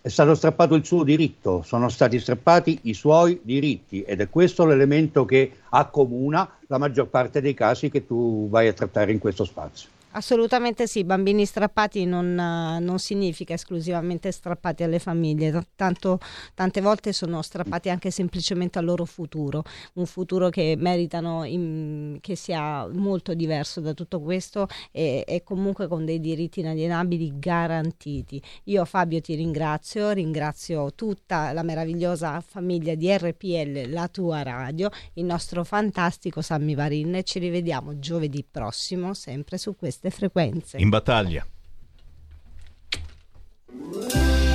[0.00, 4.66] è stato strappato il suo diritto, sono stati strappati i suoi diritti ed è questo
[4.66, 9.44] l'elemento che accomuna la maggior parte dei casi che tu vai a trattare in questo
[9.44, 9.88] spazio.
[10.16, 16.20] Assolutamente sì, bambini strappati non, non significa esclusivamente strappati alle famiglie, tanto,
[16.54, 22.36] tante volte sono strappati anche semplicemente al loro futuro, un futuro che meritano in- che
[22.36, 28.40] sia molto diverso da tutto questo e, e comunque con dei diritti inalienabili garantiti.
[28.66, 35.24] Io Fabio ti ringrazio, ringrazio tutta la meravigliosa famiglia di RPL, la tua radio, il
[35.24, 39.74] nostro fantastico Sammy Varin e ci rivediamo giovedì prossimo sempre su
[40.04, 40.76] queste frequenze.
[40.78, 41.46] In battaglia.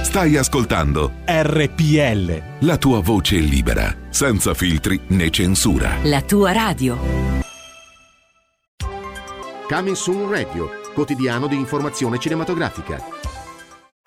[0.04, 2.66] Stai ascoltando RPL.
[2.66, 5.98] la tua voce libera, senza filtri né censura.
[6.04, 6.98] La tua radio.
[9.68, 13.39] Coming Soon Radio, quotidiano di informazione cinematografica.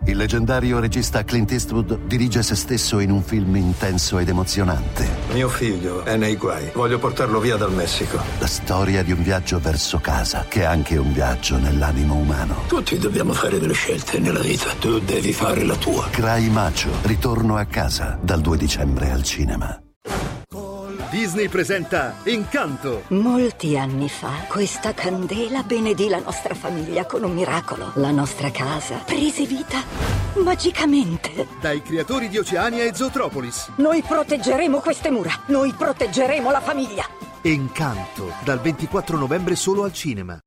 [0.04, 5.08] Il leggendario regista Clint Eastwood dirige se stesso in un film intenso ed emozionante.
[5.32, 6.70] Mio figlio è nei guai.
[6.74, 8.20] Voglio portarlo via dal Messico.
[8.40, 12.64] La storia di un viaggio verso casa, che è anche un viaggio nell'animo umano.
[12.66, 14.70] Tutti dobbiamo fare delle scelte nella vita.
[14.80, 16.08] Tu devi fare la tua.
[16.10, 19.80] Cry Macho, ritorno a casa, dal 2 dicembre al cinema.
[21.12, 23.02] Disney presenta Incanto.
[23.08, 27.92] Molti anni fa questa candela benedì la nostra famiglia con un miracolo.
[27.96, 29.82] La nostra casa prese vita
[30.42, 31.48] magicamente.
[31.60, 33.72] Dai creatori di Oceania e Zootropolis.
[33.76, 35.38] Noi proteggeremo queste mura.
[35.48, 37.06] Noi proteggeremo la famiglia.
[37.42, 40.38] Incanto, dal 24 novembre solo al cinema.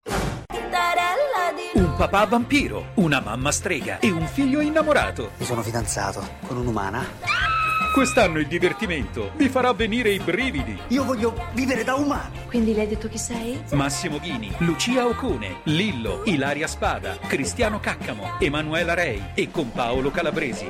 [1.75, 5.29] Un papà vampiro, una mamma strega e un figlio innamorato.
[5.37, 7.54] Mi sono fidanzato con un'umana.
[7.95, 10.77] Quest'anno il divertimento vi farà venire i brividi.
[10.89, 12.43] Io voglio vivere da umano.
[12.45, 13.57] Quindi lei ha detto chi sei?
[13.71, 20.69] Massimo Ghini, Lucia Ocone, Lillo, Ilaria Spada, Cristiano Caccamo, Emanuela Rei e con Paolo Calabresi.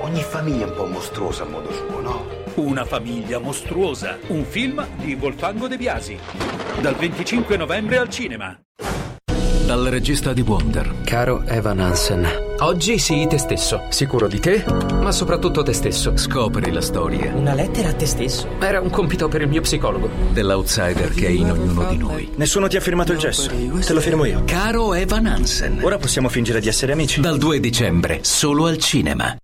[0.00, 2.26] Ogni famiglia è un po' mostruosa a modo suo, no?
[2.56, 6.18] Una famiglia mostruosa, un film di Volfango De Biasi.
[6.82, 8.60] Dal 25 novembre al cinema.
[9.64, 10.96] Dal regista di Wonder.
[11.02, 14.64] Caro Evan Hansen, oggi sii te stesso, sicuro di te,
[15.00, 16.16] ma soprattutto te stesso.
[16.16, 18.46] Scopri la storia Una lettera a te stesso?
[18.60, 20.08] Era un compito per il mio psicologo.
[20.32, 22.30] dell'outsider che è in ognuno di noi.
[22.36, 23.50] Nessuno ti ha firmato il gesso.
[23.50, 24.42] Te lo firmo io.
[24.44, 25.78] Caro Evan Hansen.
[25.82, 27.20] Ora possiamo fingere di essere amici.
[27.20, 29.36] Dal 2 dicembre, solo al cinema.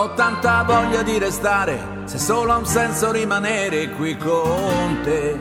[0.00, 5.38] Ho tanta voglia di restare, se solo ha un senso rimanere qui con te.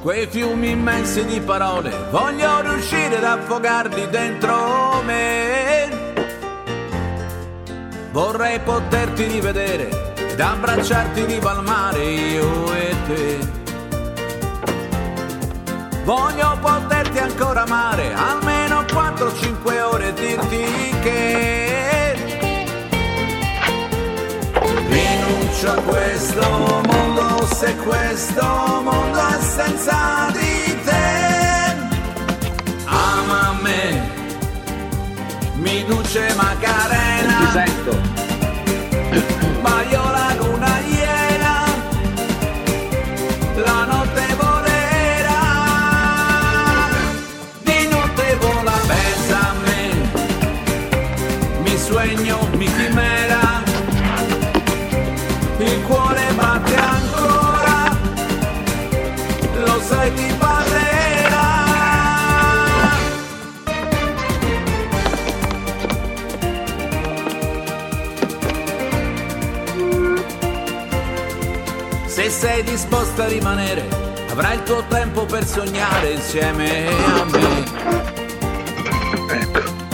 [0.00, 5.88] Quei fiumi immensi di parole, voglio riuscire ad affogarli dentro me.
[8.12, 13.38] Vorrei poterti rivedere ed abbracciarti di mare io e te.
[16.04, 20.64] Voglio poterti ancora amare, almeno 4-5 ore e dirti
[21.02, 22.01] che
[25.68, 28.42] a questo mondo se questo
[28.82, 31.76] mondo è senza di te.
[32.84, 34.10] Ama me,
[35.54, 37.38] mi duce Macarena.
[37.38, 38.00] Ti sento.
[39.60, 39.81] Ma
[72.42, 73.86] sei disposta a rimanere,
[74.28, 77.64] avrai il tuo tempo per sognare insieme a me.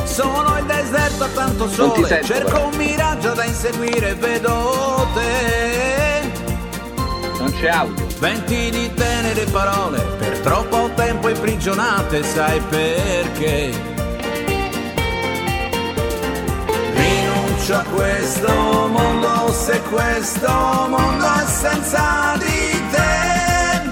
[0.05, 2.69] Sono il deserto a tanto sole, sento, cerco però.
[2.69, 6.31] un miraggio da inseguire, vedo te.
[7.39, 8.07] Non c'è audio.
[8.19, 13.98] Venti di tenere parole, per troppo tempo imprigionate, sai perché?
[17.69, 20.49] Rinuncio a questo mondo se questo
[20.89, 23.91] mondo è senza di te.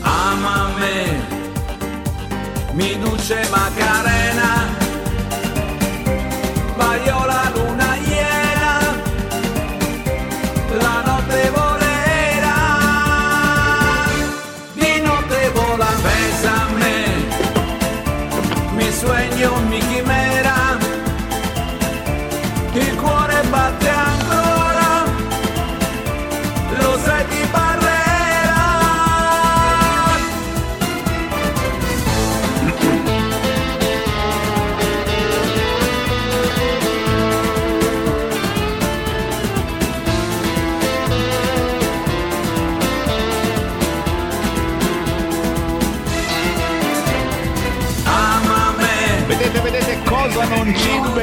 [0.00, 1.26] Ama me,
[2.72, 4.65] mi duce Macarena,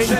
[0.05, 0.15] ci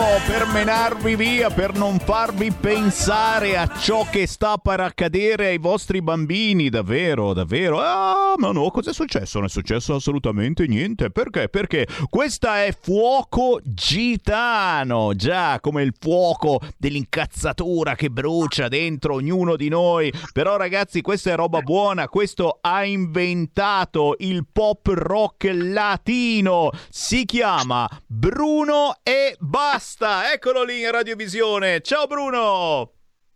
[0.00, 5.58] inventiamo per menarvi via, per non farvi pensare a ciò che sta per accadere ai
[5.58, 6.70] vostri bambini?
[6.70, 7.80] Davvero, davvero?
[7.80, 9.38] Ah, ma no, cos'è successo?
[9.38, 11.10] Non è successo assolutamente niente.
[11.10, 11.48] Perché?
[11.48, 19.68] Perché questa è fuoco gitano, già come il fuoco dell'incazzatura che brucia dentro ognuno di
[19.68, 20.12] noi.
[20.32, 26.70] Però ragazzi, questa è roba buona, questo ha inventato il pop rock latino.
[26.88, 29.89] Si chiama Bruno e basta.
[30.32, 31.80] Eccolo lì in radiovisione.
[31.80, 32.92] Ciao Bruno.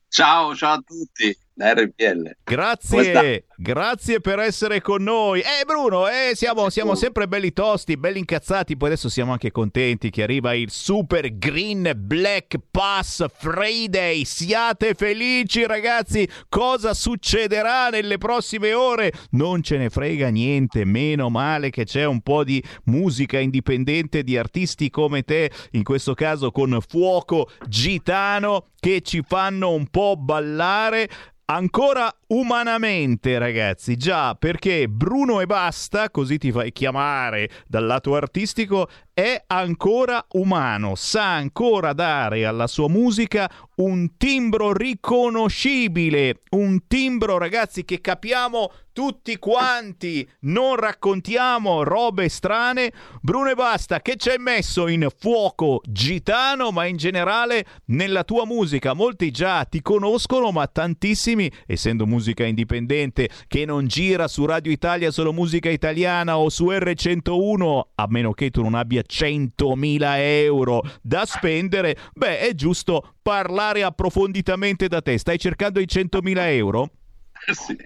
[0.09, 2.37] Ciao, ciao a tutti da RPL.
[2.45, 5.41] Grazie, grazie per essere con noi.
[5.41, 10.11] Eh Bruno, eh, siamo, siamo, sempre belli tosti, belli incazzati, poi adesso siamo anche contenti
[10.11, 14.25] che arriva il Super Green Black Pass Friday.
[14.25, 19.13] Siate felici ragazzi, cosa succederà nelle prossime ore?
[19.31, 24.37] Non ce ne frega niente, meno male che c'è un po' di musica indipendente di
[24.37, 31.09] artisti come te, in questo caso con Fuoco Gitano, che ci fanno un po' ballare
[31.47, 33.97] ancora umanamente, ragazzi.
[33.97, 40.97] Già, perché Bruno e Basta, così ti fai chiamare dal lato artistico, è ancora umano,
[40.97, 49.37] sa ancora dare alla sua musica un timbro riconoscibile, un timbro, ragazzi, che capiamo tutti
[49.39, 52.93] quanti, non raccontiamo robe strane.
[53.21, 58.47] Bruno e Basta, che ci hai messo in fuoco gitano, ma in generale nella tua
[58.47, 58.95] musica?
[58.95, 65.11] Molti già ti conoscono, ma tantissimi, essendo musica indipendente, che non gira su Radio Italia
[65.11, 71.25] solo musica italiana o su R101, a meno che tu non abbia 100.000 euro da
[71.27, 75.19] spendere, beh, è giusto parlare approfonditamente da te.
[75.19, 76.91] Stai cercando i 100.000 euro?
[77.53, 77.77] sì.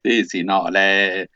[0.00, 1.28] sì, sì, no, le,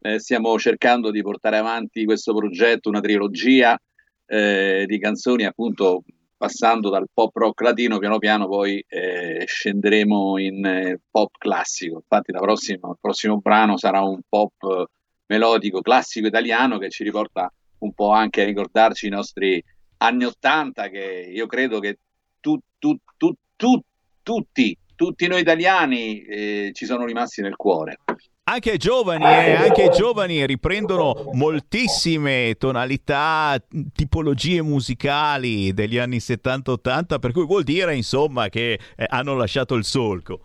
[0.00, 3.78] eh, stiamo cercando di portare avanti questo progetto, una trilogia
[4.26, 6.02] eh, di canzoni appunto
[6.42, 11.96] passando dal pop rock latino, piano piano poi eh, scenderemo in eh, pop classico.
[11.96, 14.86] Infatti prossima, il prossimo brano sarà un pop
[15.26, 19.62] melodico classico italiano che ci riporta un po' anche a ricordarci i nostri
[19.98, 21.98] anni Ottanta che io credo che
[22.40, 23.80] tu, tu, tu,
[24.22, 27.98] tutti, tutti noi italiani eh, ci sono rimasti nel cuore.
[28.44, 33.56] Anche giovani, eh, anche giovani riprendono moltissime tonalità,
[33.94, 39.84] tipologie musicali degli anni 70-80, per cui vuol dire insomma che eh, hanno lasciato il
[39.84, 40.40] solco.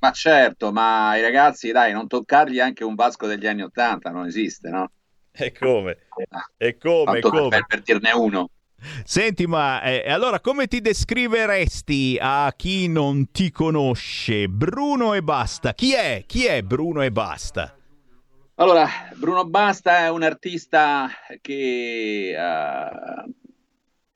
[0.00, 4.26] Ma certo, ma i ragazzi, dai, non toccargli anche un Vasco degli anni 80, non
[4.26, 4.90] esiste, no?
[5.32, 5.98] E come?
[6.56, 7.20] E come?
[7.20, 7.48] come?
[7.48, 8.50] Per, per dirne uno.
[9.04, 14.48] Senti, ma eh, allora come ti descriveresti a chi non ti conosce?
[14.48, 15.74] Bruno e basta.
[15.74, 16.22] Chi è?
[16.26, 17.74] Chi è Bruno e basta?
[18.60, 21.08] Allora, Bruno Basta è un artista
[21.40, 23.32] che uh,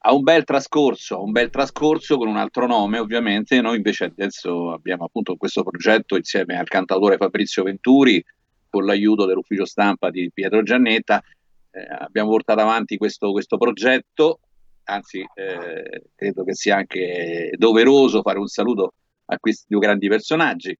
[0.04, 3.60] ha un bel trascorso, un bel trascorso con un altro nome, ovviamente.
[3.60, 8.24] Noi invece adesso abbiamo appunto questo progetto insieme al cantautore Fabrizio Venturi,
[8.68, 11.22] con l'aiuto dell'ufficio stampa di Pietro Giannetta.
[11.70, 14.40] Eh, abbiamo portato avanti questo, questo progetto
[14.84, 18.94] anzi eh, credo che sia anche doveroso fare un saluto
[19.26, 20.76] a questi due grandi personaggi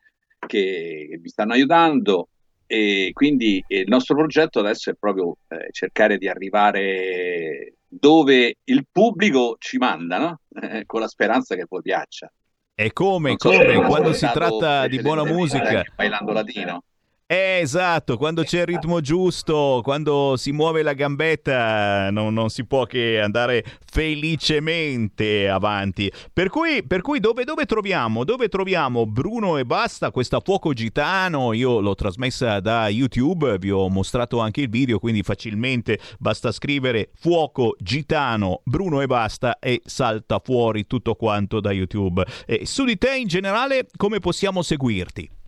[0.46, 2.28] che, che mi stanno aiutando
[2.66, 9.57] e quindi il nostro progetto adesso è proprio eh, cercare di arrivare dove il pubblico
[9.59, 10.40] ci manda, no?
[10.62, 12.32] eh, con la speranza che poi piaccia.
[12.74, 15.84] E come, so come, quando si tratta di buona musica.
[15.95, 16.84] Bailando latino.
[17.32, 22.66] Eh, esatto, quando c'è il ritmo giusto, quando si muove la gambetta, non, non si
[22.66, 26.12] può che andare felicemente avanti.
[26.30, 28.24] Per cui, per cui dove, dove, troviamo?
[28.24, 31.54] Dove troviamo Bruno e Basta, questa fuoco gitano?
[31.54, 37.12] Io l'ho trasmessa da YouTube, vi ho mostrato anche il video, quindi facilmente basta scrivere
[37.14, 42.26] fuoco gitano Bruno e Basta e salta fuori tutto quanto da YouTube.
[42.44, 45.40] E su di te in generale come possiamo seguirti?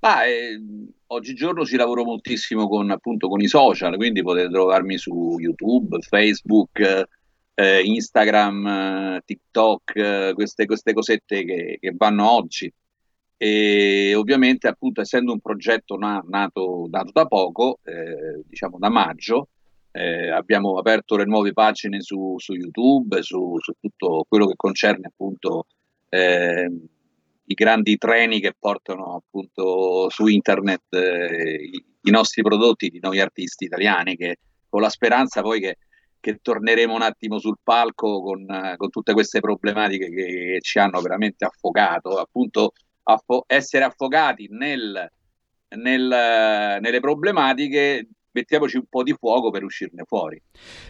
[0.00, 0.60] Ah, eh,
[1.06, 7.08] oggigiorno ci lavoro moltissimo con, appunto, con i social, quindi potete trovarmi su YouTube, Facebook,
[7.54, 12.72] eh, Instagram, TikTok, eh, queste, queste, cosette che, che, vanno oggi.
[13.36, 19.48] E ovviamente, appunto, essendo un progetto na- nato, nato, da poco, eh, diciamo da maggio,
[19.90, 25.06] eh, abbiamo aperto le nuove pagine su, su YouTube, su, su, tutto quello che concerne
[25.08, 25.66] appunto
[27.50, 33.20] i grandi treni che portano appunto su internet eh, i, i, nostri prodotti di noi
[33.20, 34.38] artisti italiani, che
[34.68, 35.78] con la speranza poi che,
[36.20, 41.00] che torneremo un attimo sul palco con, con tutte queste problematiche che, che, ci hanno
[41.00, 42.72] veramente affogato, appunto
[43.04, 45.10] affo- essere affogati nel,
[45.76, 50.40] nel, nelle problematiche mettiamoci un po' di fuoco per uscirne fuori.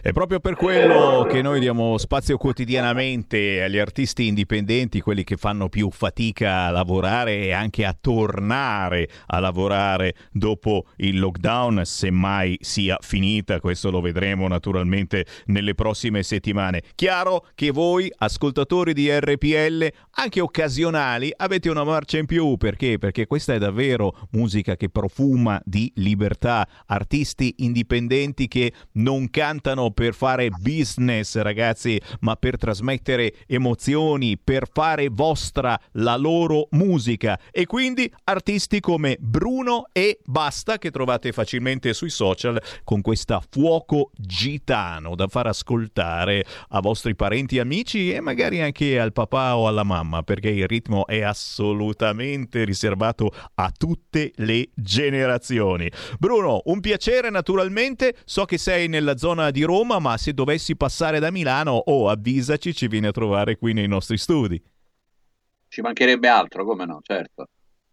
[0.01, 5.69] È proprio per quello che noi diamo spazio quotidianamente agli artisti indipendenti, quelli che fanno
[5.69, 12.97] più fatica a lavorare e anche a tornare a lavorare dopo il lockdown, semmai sia
[13.01, 16.83] finita, questo lo vedremo naturalmente nelle prossime settimane.
[16.95, 22.97] Chiaro che voi, ascoltatori di RPL, anche occasionali, avete una marcia in più, perché?
[22.97, 26.67] Perché questa è davvero musica che profuma di libertà,
[27.29, 35.09] artisti indipendenti che non cantano per fare business, ragazzi, ma per trasmettere emozioni, per fare
[35.09, 37.39] vostra la loro musica.
[37.51, 44.11] E quindi artisti come Bruno e Basta, che trovate facilmente sui social con questa fuoco
[44.15, 49.83] gitano da far ascoltare a vostri parenti amici e magari anche al papà o alla
[49.83, 55.91] mamma, perché il ritmo è assolutamente riservato a tutte le generazioni.
[56.17, 61.19] Bruno, un piacere naturalmente, so che sei nella zona di Roma, ma se dovessi passare
[61.19, 64.61] da Milano o oh, avvisaci, ci vieni a trovare qui nei nostri studi.
[65.67, 67.49] Ci mancherebbe altro, come no, certo.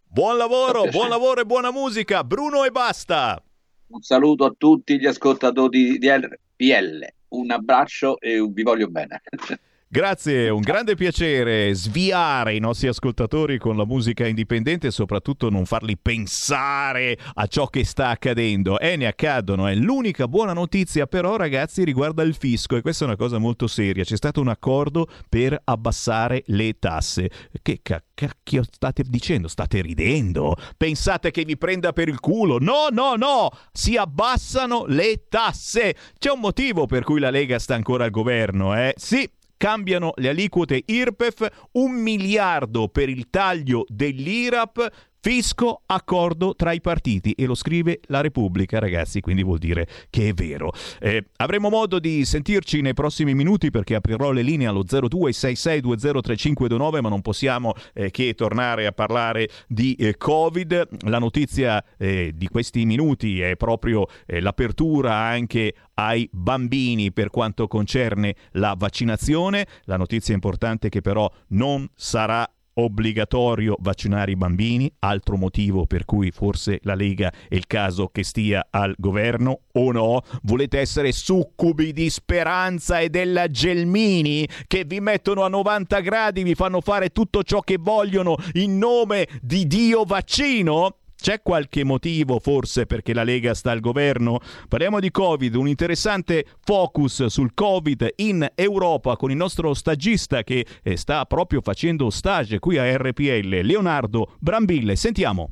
[0.09, 3.43] Buon lavoro, buon lavoro e buona musica, Bruno e basta.
[3.87, 9.21] Un saluto a tutti gli ascoltatori di RPL, un abbraccio e vi voglio bene.
[9.89, 15.65] Grazie, un grande piacere sviare i nostri ascoltatori con la musica indipendente e soprattutto non
[15.65, 18.81] farli pensare a ciò che sta accadendo.
[18.81, 23.07] E ne accadono, è l'unica buona notizia però ragazzi riguarda il fisco e questa è
[23.07, 24.03] una cosa molto seria.
[24.03, 27.29] C'è stato un accordo per abbassare le tasse.
[27.61, 29.47] Che cacchio state dicendo?
[29.47, 30.57] State ridendo?
[30.75, 32.57] Pensate che vi prenda per il culo?
[32.59, 33.49] No, no, no!
[33.71, 35.95] Si abbassano le tasse!
[36.19, 38.93] C'è un motivo per cui la Lega sta ancora al governo, eh?
[38.97, 44.91] Sì, cambiano le aliquote IRPEF, un miliardo per il taglio dell'IRAP,
[45.27, 50.29] Fisco, accordo tra i partiti e lo scrive la Repubblica, ragazzi, quindi vuol dire che
[50.29, 50.71] è vero.
[51.01, 57.09] Eh, avremo modo di sentirci nei prossimi minuti perché aprirò le linee allo 0266203529, ma
[57.09, 60.87] non possiamo eh, che tornare a parlare di eh, Covid.
[61.09, 67.67] La notizia eh, di questi minuti è proprio eh, l'apertura anche ai bambini per quanto
[67.67, 69.67] concerne la vaccinazione.
[69.83, 76.05] La notizia importante è che però non sarà obbligatorio vaccinare i bambini, altro motivo per
[76.05, 80.21] cui forse la Lega è il caso che stia al governo o no?
[80.43, 86.55] Volete essere succubi di speranza e della Gelmini che vi mettono a 90 gradi, vi
[86.55, 90.97] fanno fare tutto ciò che vogliono in nome di Dio vaccino?
[91.19, 94.39] C'è qualche motivo forse perché la Lega sta al governo?
[94.69, 100.65] Parliamo di Covid, un interessante focus sul Covid in Europa con il nostro stagista che
[100.83, 104.95] eh, sta proprio facendo stage qui a RPL, Leonardo Brambille.
[104.95, 105.51] Sentiamo.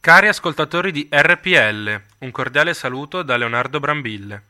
[0.00, 4.44] Cari ascoltatori di RPL, un cordiale saluto da Leonardo Brambille.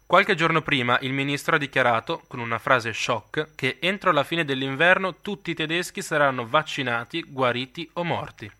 [0.04, 4.44] Qualche giorno prima il ministro ha dichiarato, con una frase shock, che entro la fine
[4.44, 8.52] dell'inverno tutti i tedeschi saranno vaccinati, guariti o morti.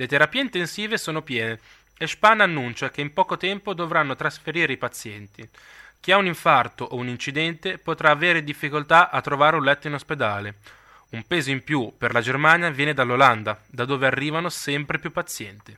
[0.00, 1.60] Le terapie intensive sono piene
[1.98, 5.46] e Spahn annuncia che in poco tempo dovranno trasferire i pazienti.
[6.00, 9.92] Chi ha un infarto o un incidente potrà avere difficoltà a trovare un letto in
[9.92, 10.54] ospedale.
[11.10, 15.76] Un peso in più per la Germania viene dall'Olanda, da dove arrivano sempre più pazienti.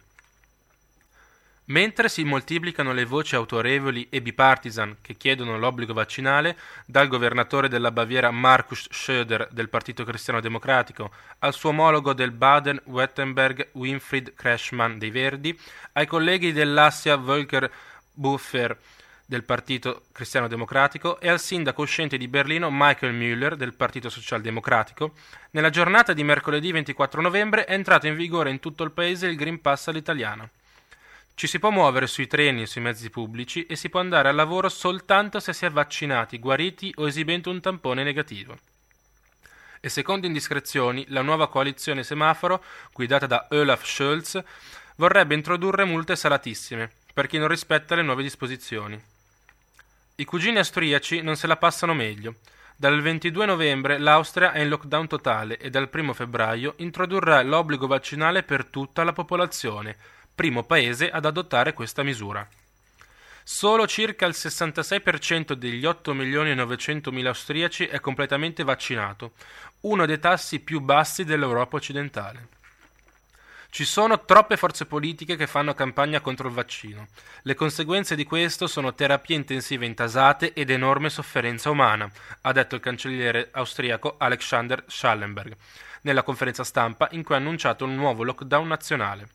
[1.73, 6.55] Mentre si moltiplicano le voci autorevoli e bipartisan che chiedono l'obbligo vaccinale,
[6.85, 13.71] dal governatore della Baviera Markus Schröder del Partito Cristiano Democratico al suo omologo del Baden-Württemberg
[13.73, 15.59] Winfried Kretschmann dei Verdi,
[15.93, 17.73] ai colleghi dell'Assia Volker
[18.13, 18.77] Buffer
[19.25, 25.15] del Partito Cristiano Democratico e al sindaco uscente di Berlino Michael Müller del Partito Socialdemocratico,
[25.53, 29.37] nella giornata di mercoledì 24 novembre è entrato in vigore in tutto il paese il
[29.37, 30.47] Green Pass all'italiana.
[31.35, 34.35] Ci si può muovere sui treni e sui mezzi pubblici e si può andare al
[34.35, 38.57] lavoro soltanto se si è vaccinati, guariti o esibendo un tampone negativo.
[39.81, 44.41] E secondo indiscrezioni, la nuova coalizione semaforo, guidata da Olaf Scholz,
[44.97, 49.01] vorrebbe introdurre multe salatissime per chi non rispetta le nuove disposizioni.
[50.15, 52.37] I cugini austriaci non se la passano meglio.
[52.77, 58.43] Dal 22 novembre l'Austria è in lockdown totale e dal 1 febbraio introdurrà l'obbligo vaccinale
[58.43, 59.97] per tutta la popolazione,
[60.35, 62.47] primo paese ad adottare questa misura.
[63.45, 69.33] Solo circa il 66% degli 8 milioni e 900 mila austriaci è completamente vaccinato,
[69.81, 72.49] uno dei tassi più bassi dell'Europa occidentale.
[73.69, 77.09] Ci sono troppe forze politiche che fanno campagna contro il vaccino.
[77.43, 82.09] Le conseguenze di questo sono terapie intensive intasate ed enorme sofferenza umana,
[82.43, 85.57] ha detto il cancelliere austriaco Alexander Schallenberg
[86.03, 89.29] nella conferenza stampa in cui ha annunciato un nuovo lockdown nazionale.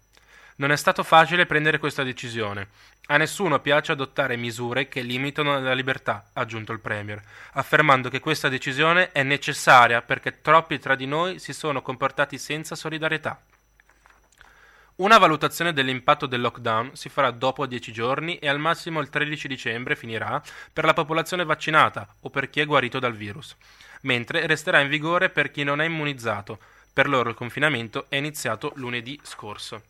[0.60, 2.70] Non è stato facile prendere questa decisione.
[3.10, 7.22] A nessuno piace adottare misure che limitano la libertà, ha aggiunto il Premier,
[7.54, 12.74] affermando che questa decisione è necessaria perché troppi tra di noi si sono comportati senza
[12.74, 13.40] solidarietà.
[14.96, 19.48] Una valutazione dell'impatto del lockdown si farà dopo 10 giorni e al massimo il 13
[19.48, 20.42] dicembre finirà
[20.74, 23.56] per la popolazione vaccinata o per chi è guarito dal virus,
[24.02, 26.58] mentre resterà in vigore per chi non è immunizzato.
[26.92, 29.84] Per loro il confinamento è iniziato lunedì scorso.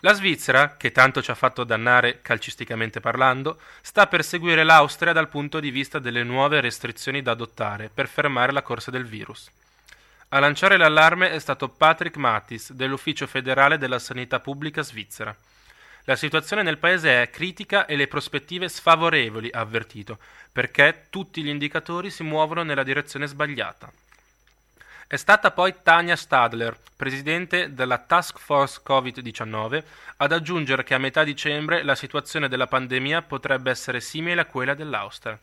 [0.00, 5.28] La Svizzera, che tanto ci ha fatto dannare calcisticamente parlando, sta per seguire l'Austria dal
[5.28, 9.50] punto di vista delle nuove restrizioni da adottare per fermare la corsa del virus.
[10.28, 15.34] A lanciare l'allarme è stato Patrick Mattis dell'Ufficio federale della sanità pubblica svizzera.
[16.04, 20.18] La situazione nel paese è critica e le prospettive sfavorevoli, ha avvertito,
[20.52, 23.90] perché tutti gli indicatori si muovono nella direzione sbagliata.
[25.08, 29.80] È stata poi Tania Stadler, presidente della Task Force Covid-19,
[30.16, 34.74] ad aggiungere che a metà dicembre la situazione della pandemia potrebbe essere simile a quella
[34.74, 35.38] dell'Austria.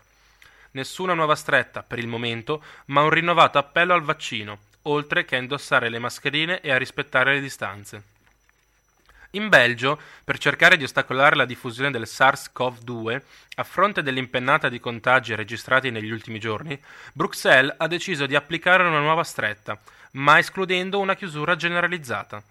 [0.71, 5.39] Nessuna nuova stretta per il momento, ma un rinnovato appello al vaccino, oltre che a
[5.39, 8.03] indossare le mascherine e a rispettare le distanze.
[9.35, 13.21] In Belgio, per cercare di ostacolare la diffusione del SARS-CoV-2,
[13.55, 16.79] a fronte dell'impennata di contagi registrati negli ultimi giorni,
[17.13, 19.79] Bruxelles ha deciso di applicare una nuova stretta,
[20.11, 22.43] ma escludendo una chiusura generalizzata.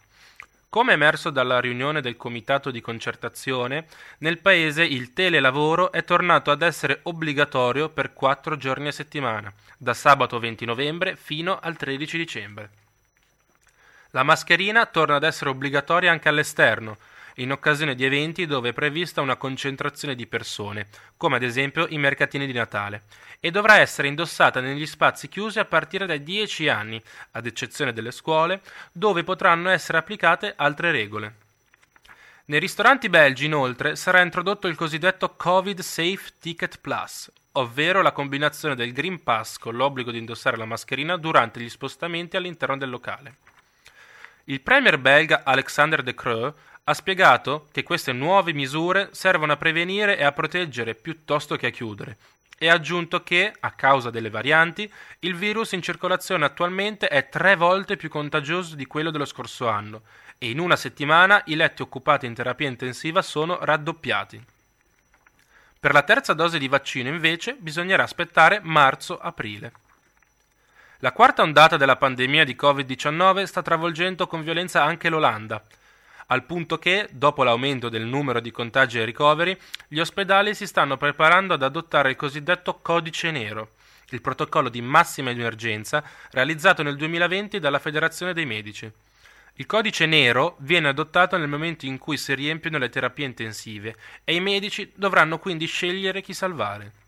[0.69, 3.87] Come emerso dalla riunione del Comitato di concertazione,
[4.19, 9.95] nel paese il telelavoro è tornato ad essere obbligatorio per quattro giorni a settimana, da
[9.95, 12.71] sabato 20 novembre fino al 13 dicembre.
[14.15, 16.99] La mascherina torna ad essere obbligatoria anche all'esterno,
[17.37, 21.97] in occasione di eventi dove è prevista una concentrazione di persone, come ad esempio i
[21.97, 23.05] mercatini di Natale,
[23.41, 28.11] e dovrà essere indossata negli spazi chiusi a partire dai 10 anni, ad eccezione delle
[28.11, 28.61] scuole,
[28.93, 31.37] dove potranno essere applicate altre regole.
[32.45, 38.75] Nei ristoranti belgi, inoltre, sarà introdotto il cosiddetto Covid Safe Ticket Plus, ovvero la combinazione
[38.75, 43.37] del Green Pass con l'obbligo di indossare la mascherina durante gli spostamenti all'interno del locale.
[44.45, 46.55] Il premier belga Alexander De Croo
[46.85, 51.71] ha spiegato che queste nuove misure servono a prevenire e a proteggere piuttosto che a
[51.71, 52.17] chiudere
[52.63, 54.89] e ha aggiunto che, a causa delle varianti,
[55.21, 60.03] il virus in circolazione attualmente è tre volte più contagioso di quello dello scorso anno
[60.39, 64.41] e in una settimana i letti occupati in terapia intensiva sono raddoppiati.
[65.81, 69.73] Per la terza dose di vaccino invece bisognerà aspettare marzo-aprile.
[71.03, 75.61] La quarta ondata della pandemia di Covid-19 sta travolgendo con violenza anche l'Olanda,
[76.27, 79.59] al punto che, dopo l'aumento del numero di contagi e ricoveri,
[79.89, 83.71] gli ospedali si stanno preparando ad adottare il cosiddetto codice nero,
[84.11, 88.89] il protocollo di massima emergenza realizzato nel 2020 dalla Federazione dei Medici.
[89.55, 94.37] Il codice nero viene adottato nel momento in cui si riempiono le terapie intensive e
[94.37, 97.02] i medici dovranno quindi scegliere chi salvare.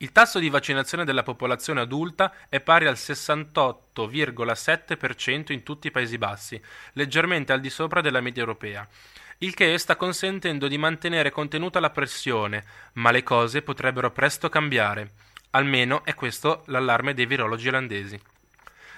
[0.00, 6.18] Il tasso di vaccinazione della popolazione adulta è pari al 68,7% in tutti i Paesi
[6.18, 6.62] Bassi,
[6.92, 8.86] leggermente al di sopra della media europea,
[9.38, 12.64] il che sta consentendo di mantenere contenuta la pressione,
[12.94, 15.14] ma le cose potrebbero presto cambiare.
[15.50, 18.20] Almeno è questo l'allarme dei virologi olandesi.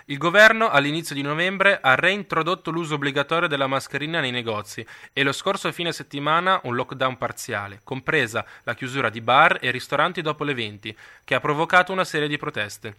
[0.06, 5.32] Il governo all'inizio di novembre ha reintrodotto l'uso obbligatorio della mascherina nei negozi e lo
[5.32, 10.54] scorso fine settimana un lockdown parziale, compresa la chiusura di bar e ristoranti dopo le
[10.54, 12.96] 20, che ha provocato una serie di proteste.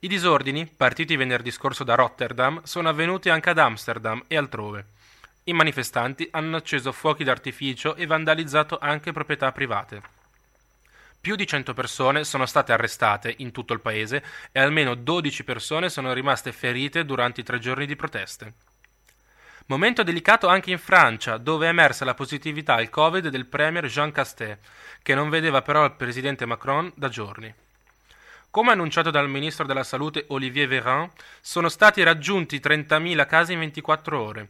[0.00, 4.86] I disordini, partiti venerdì scorso da Rotterdam, sono avvenuti anche ad Amsterdam e altrove.
[5.44, 10.19] I manifestanti hanno acceso fuochi d'artificio e vandalizzato anche proprietà private.
[11.20, 15.90] Più di 100 persone sono state arrestate in tutto il paese e almeno 12 persone
[15.90, 18.54] sono rimaste ferite durante i tre giorni di proteste.
[19.66, 24.12] Momento delicato anche in Francia, dove è emersa la positività al Covid del premier Jean
[24.12, 24.56] Castex,
[25.02, 27.54] che non vedeva però il presidente Macron da giorni.
[28.48, 31.08] Come annunciato dal ministro della Salute Olivier Véran,
[31.40, 34.48] sono stati raggiunti 30.000 casi in 24 ore.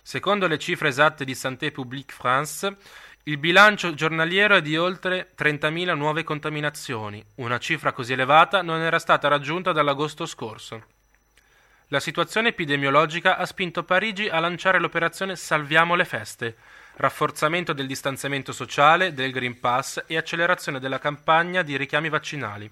[0.00, 2.76] Secondo le cifre esatte di Santé Publique France,
[3.26, 7.24] il bilancio giornaliero è di oltre 30.000 nuove contaminazioni.
[7.36, 10.84] Una cifra così elevata non era stata raggiunta dall'agosto scorso.
[11.88, 16.56] La situazione epidemiologica ha spinto Parigi a lanciare l'operazione Salviamo le feste,
[16.96, 22.70] rafforzamento del distanziamento sociale, del Green Pass e accelerazione della campagna di richiami vaccinali.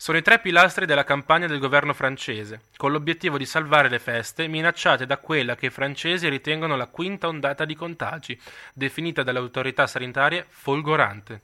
[0.00, 4.46] Sono i tre pilastri della campagna del governo francese, con l'obiettivo di salvare le feste
[4.46, 8.40] minacciate da quella che i francesi ritengono la quinta ondata di contagi,
[8.72, 11.42] definita dalle autorità sanitarie folgorante.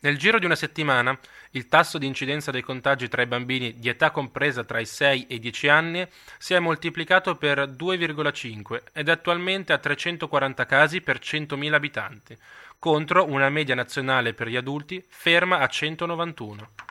[0.00, 1.14] Nel giro di una settimana,
[1.50, 5.26] il tasso di incidenza dei contagi tra i bambini di età compresa tra i 6
[5.26, 6.08] e i 10 anni
[6.38, 12.34] si è moltiplicato per 2,5 ed è attualmente a 340 casi per 100.000 abitanti,
[12.78, 16.85] contro una media nazionale per gli adulti ferma a 191.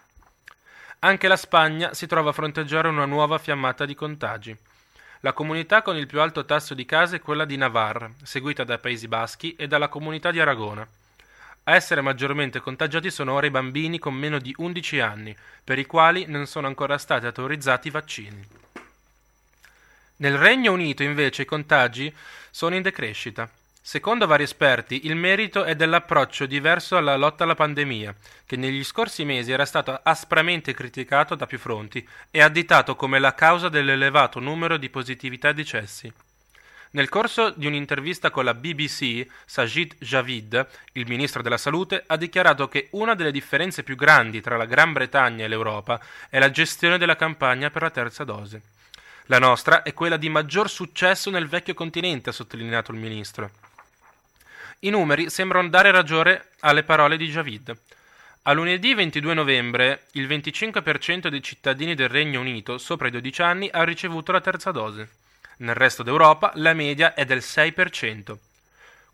[1.05, 4.57] Anche la Spagna si trova a fronteggiare una nuova fiammata di contagi.
[5.19, 8.79] La comunità con il più alto tasso di case è quella di Navarra, seguita dai
[8.79, 10.81] Paesi Baschi e dalla comunità di Aragona.
[11.65, 15.85] A essere maggiormente contagiati sono ora i bambini con meno di 11 anni, per i
[15.85, 18.47] quali non sono ancora stati autorizzati i vaccini.
[20.15, 22.11] Nel Regno Unito invece i contagi
[22.49, 23.47] sono in decrescita.
[23.87, 29.23] Secondo vari esperti, il merito è dell'approccio diverso alla lotta alla pandemia, che negli scorsi
[29.25, 34.77] mesi era stato aspramente criticato da più fronti e additato come la causa dell'elevato numero
[34.77, 36.11] di positività e decessi.
[36.91, 42.67] Nel corso di un'intervista con la BBC, Sajid Javid, il ministro della Salute, ha dichiarato
[42.67, 46.97] che una delle differenze più grandi tra la Gran Bretagna e l'Europa è la gestione
[46.97, 48.63] della campagna per la terza dose.
[49.27, 53.51] La nostra è quella di maggior successo nel vecchio continente, ha sottolineato il ministro.
[54.85, 57.75] I numeri sembrano dare ragione alle parole di Javid.
[58.43, 63.69] A lunedì 22 novembre il 25% dei cittadini del Regno Unito sopra i 12 anni
[63.71, 65.09] ha ricevuto la terza dose.
[65.57, 68.37] Nel resto d'Europa la media è del 6%.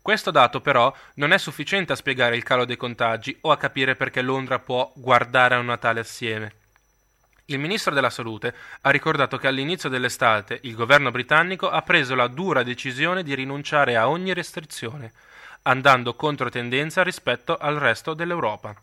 [0.02, 3.96] Questo dato però non è sufficiente a spiegare il calo dei contagi o a capire
[3.96, 6.52] perché Londra può guardare a un Natale assieme.
[7.46, 12.26] Il ministro della Salute ha ricordato che all'inizio dell'estate il governo britannico ha preso la
[12.26, 15.12] dura decisione di rinunciare a ogni restrizione,
[15.62, 18.74] andando contro tendenza rispetto al resto dell'Europa.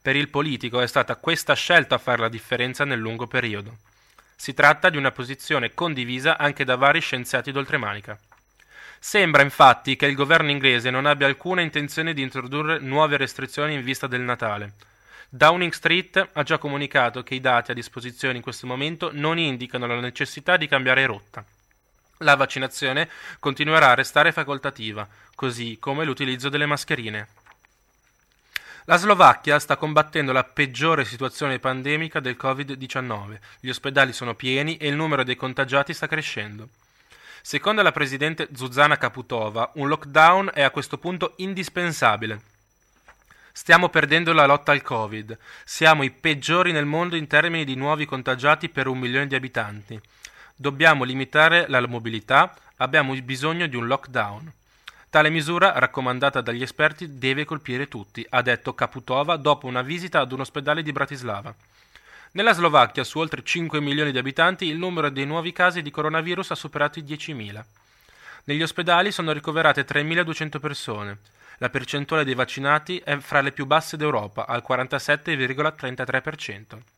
[0.00, 3.78] Per il politico è stata questa scelta a fare la differenza nel lungo periodo.
[4.36, 8.18] Si tratta di una posizione condivisa anche da vari scienziati d'oltremanica.
[9.00, 13.82] Sembra infatti che il governo inglese non abbia alcuna intenzione di introdurre nuove restrizioni in
[13.82, 14.74] vista del Natale.
[15.28, 19.86] Downing Street ha già comunicato che i dati a disposizione in questo momento non indicano
[19.86, 21.44] la necessità di cambiare rotta.
[22.18, 23.08] La vaccinazione
[23.38, 27.28] continuerà a restare facoltativa, così come l'utilizzo delle mascherine.
[28.86, 33.38] La Slovacchia sta combattendo la peggiore situazione pandemica del Covid-19.
[33.60, 36.68] Gli ospedali sono pieni e il numero dei contagiati sta crescendo.
[37.42, 42.40] Secondo la presidente Zuzana Kaputova, un lockdown è a questo punto indispensabile.
[43.52, 45.38] Stiamo perdendo la lotta al Covid.
[45.64, 50.00] Siamo i peggiori nel mondo in termini di nuovi contagiati per un milione di abitanti.
[50.60, 54.52] Dobbiamo limitare la mobilità, abbiamo bisogno di un lockdown.
[55.08, 60.32] Tale misura, raccomandata dagli esperti, deve colpire tutti, ha detto Kaputova dopo una visita ad
[60.32, 61.54] un ospedale di Bratislava.
[62.32, 66.50] Nella Slovacchia, su oltre 5 milioni di abitanti, il numero dei nuovi casi di coronavirus
[66.50, 67.64] ha superato i 10.000.
[68.42, 71.18] Negli ospedali sono ricoverate 3.200 persone.
[71.58, 76.97] La percentuale dei vaccinati è fra le più basse d'Europa, al 47,33%.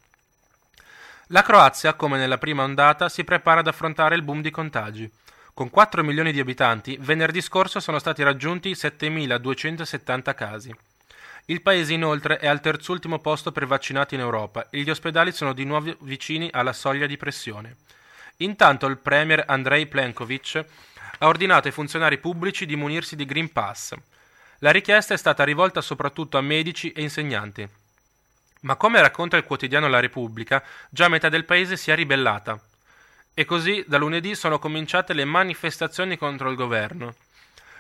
[1.33, 5.09] La Croazia, come nella prima ondata, si prepara ad affrontare il boom di contagi.
[5.55, 10.75] Con 4 milioni di abitanti, venerdì scorso sono stati raggiunti 7.270 casi.
[11.45, 15.53] Il paese inoltre è al terzultimo posto per vaccinati in Europa e gli ospedali sono
[15.53, 17.77] di nuovo vicini alla soglia di pressione.
[18.39, 20.65] Intanto il premier Andrei Plenkovic
[21.19, 23.95] ha ordinato ai funzionari pubblici di munirsi di Green Pass.
[24.59, 27.80] La richiesta è stata rivolta soprattutto a medici e insegnanti.
[28.61, 32.61] Ma come racconta il quotidiano La Repubblica, già metà del paese si è ribellata.
[33.33, 37.15] E così da lunedì sono cominciate le manifestazioni contro il governo.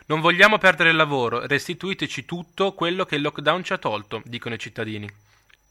[0.06, 4.54] Non vogliamo perdere il lavoro, restituiteci tutto quello che il lockdown ci ha tolto, dicono
[4.54, 5.08] i cittadini.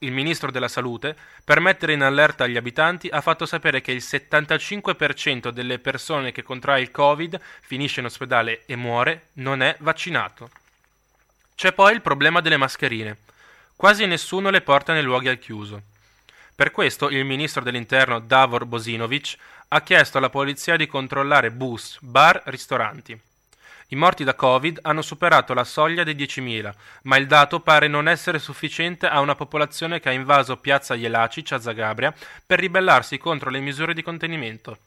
[0.02, 1.14] Il ministro della Salute,
[1.44, 6.42] per mettere in allerta gli abitanti, ha fatto sapere che il 75% delle persone che
[6.42, 10.52] contrae il Covid, finisce in ospedale e muore, non è vaccinato.
[11.54, 13.18] C'è poi il problema delle mascherine.
[13.80, 15.84] Quasi nessuno le porta nei luoghi al chiuso.
[16.54, 19.38] Per questo il ministro dell'interno Davor Bosinovic
[19.70, 23.18] ha chiesto alla polizia di controllare bus, bar, ristoranti.
[23.88, 26.74] I morti da Covid hanno superato la soglia dei 10.000,
[27.04, 31.54] ma il dato pare non essere sufficiente a una popolazione che ha invaso piazza Jelacic
[31.54, 32.14] a Zagabria
[32.46, 34.78] per ribellarsi contro le misure di contenimento.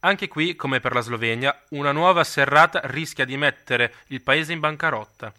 [0.00, 4.58] Anche qui, come per la Slovenia, una nuova serrata rischia di mettere il paese in
[4.58, 5.32] bancarotta.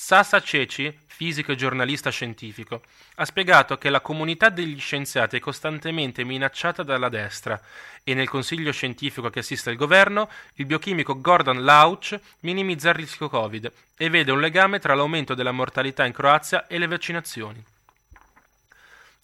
[0.00, 2.82] Sasa Ceci, fisico e giornalista scientifico,
[3.16, 7.60] ha spiegato che la comunità degli scienziati è costantemente minacciata dalla destra
[8.04, 13.28] e nel consiglio scientifico che assiste il governo, il biochimico Gordon Lauch minimizza il rischio
[13.28, 17.64] Covid e vede un legame tra l'aumento della mortalità in Croazia e le vaccinazioni.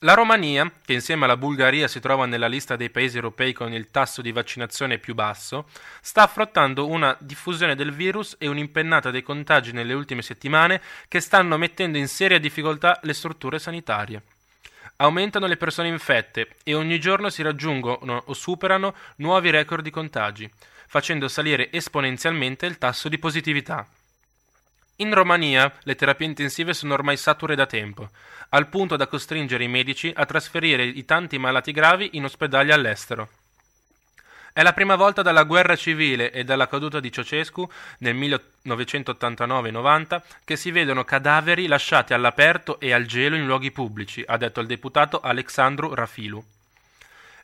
[0.05, 3.91] La Romania, che insieme alla Bulgaria si trova nella lista dei paesi europei con il
[3.91, 5.67] tasso di vaccinazione più basso,
[6.03, 11.57] sta affrontando una diffusione del virus e un'impennata dei contagi nelle ultime settimane che stanno
[11.57, 14.21] mettendo in seria difficoltà le strutture sanitarie.
[14.97, 20.51] Aumentano le persone infette e ogni giorno si raggiungono o superano nuovi record di contagi,
[20.87, 23.89] facendo salire esponenzialmente il tasso di positività.
[24.99, 28.11] In Romania le terapie intensive sono ormai sature da tempo,
[28.51, 33.29] al punto da costringere i medici a trasferire i tanti malati gravi in ospedali all'estero.
[34.53, 37.69] È la prima volta dalla guerra civile e dalla caduta di Ceausescu
[37.99, 44.37] nel 1989-90 che si vedono cadaveri lasciati all'aperto e al gelo in luoghi pubblici, ha
[44.37, 46.41] detto il deputato Alexandru Rafilu.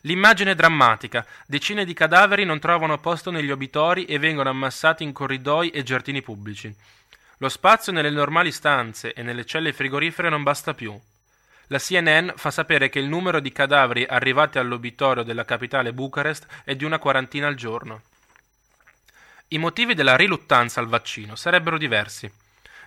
[0.03, 1.25] L'immagine è drammatica.
[1.45, 6.21] Decine di cadaveri non trovano posto negli obitori e vengono ammassati in corridoi e giardini
[6.21, 6.73] pubblici.
[7.41, 10.95] Lo spazio nelle normali stanze e nelle celle frigorifere non basta più.
[11.69, 16.75] La CNN fa sapere che il numero di cadaveri arrivati all'obitorio della capitale Bucarest è
[16.75, 18.03] di una quarantina al giorno.
[19.47, 22.31] I motivi della riluttanza al vaccino sarebbero diversi.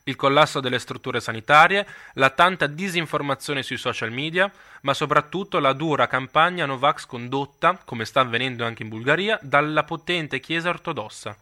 [0.04, 4.48] Il collasso delle strutture sanitarie, la tanta disinformazione sui social media,
[4.82, 10.38] ma soprattutto la dura campagna Novax condotta, come sta avvenendo anche in Bulgaria, dalla potente
[10.38, 11.36] Chiesa ortodossa.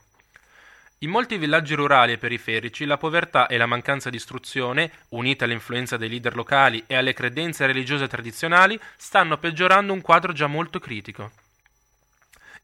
[1.02, 5.96] In molti villaggi rurali e periferici la povertà e la mancanza di istruzione, unite all'influenza
[5.96, 11.32] dei leader locali e alle credenze religiose tradizionali, stanno peggiorando un quadro già molto critico.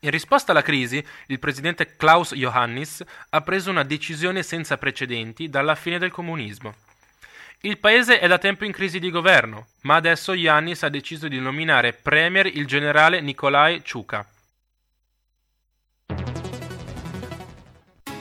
[0.01, 5.75] In risposta alla crisi, il presidente Klaus Johannis ha preso una decisione senza precedenti dalla
[5.75, 6.77] fine del comunismo.
[7.63, 11.41] Il paese è da tempo in crisi di governo, ma adesso Johannis ha deciso di
[11.41, 14.25] nominare premier il generale Nikolai Ciuka.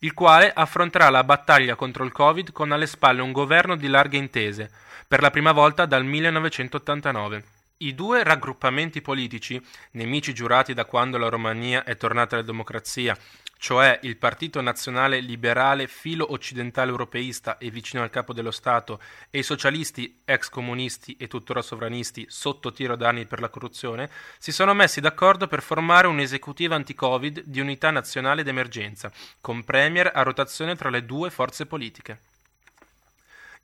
[0.00, 4.16] Il quale affronterà la battaglia contro il Covid con alle spalle un governo di larghe
[4.16, 4.70] intese,
[5.06, 7.44] per la prima volta dal 1989.
[7.78, 9.60] I due raggruppamenti politici,
[9.92, 13.16] nemici giurati da quando la Romania è tornata alla democrazia,
[13.60, 19.40] cioè il Partito Nazionale Liberale filo occidentale europeista e vicino al capo dello Stato e
[19.40, 24.08] i socialisti ex comunisti e tuttora sovranisti sotto tiro d'anni per la corruzione,
[24.38, 29.12] si sono messi d'accordo per formare un'esecutiva anti-Covid di unità nazionale d'emergenza,
[29.42, 32.29] con premier a rotazione tra le due forze politiche.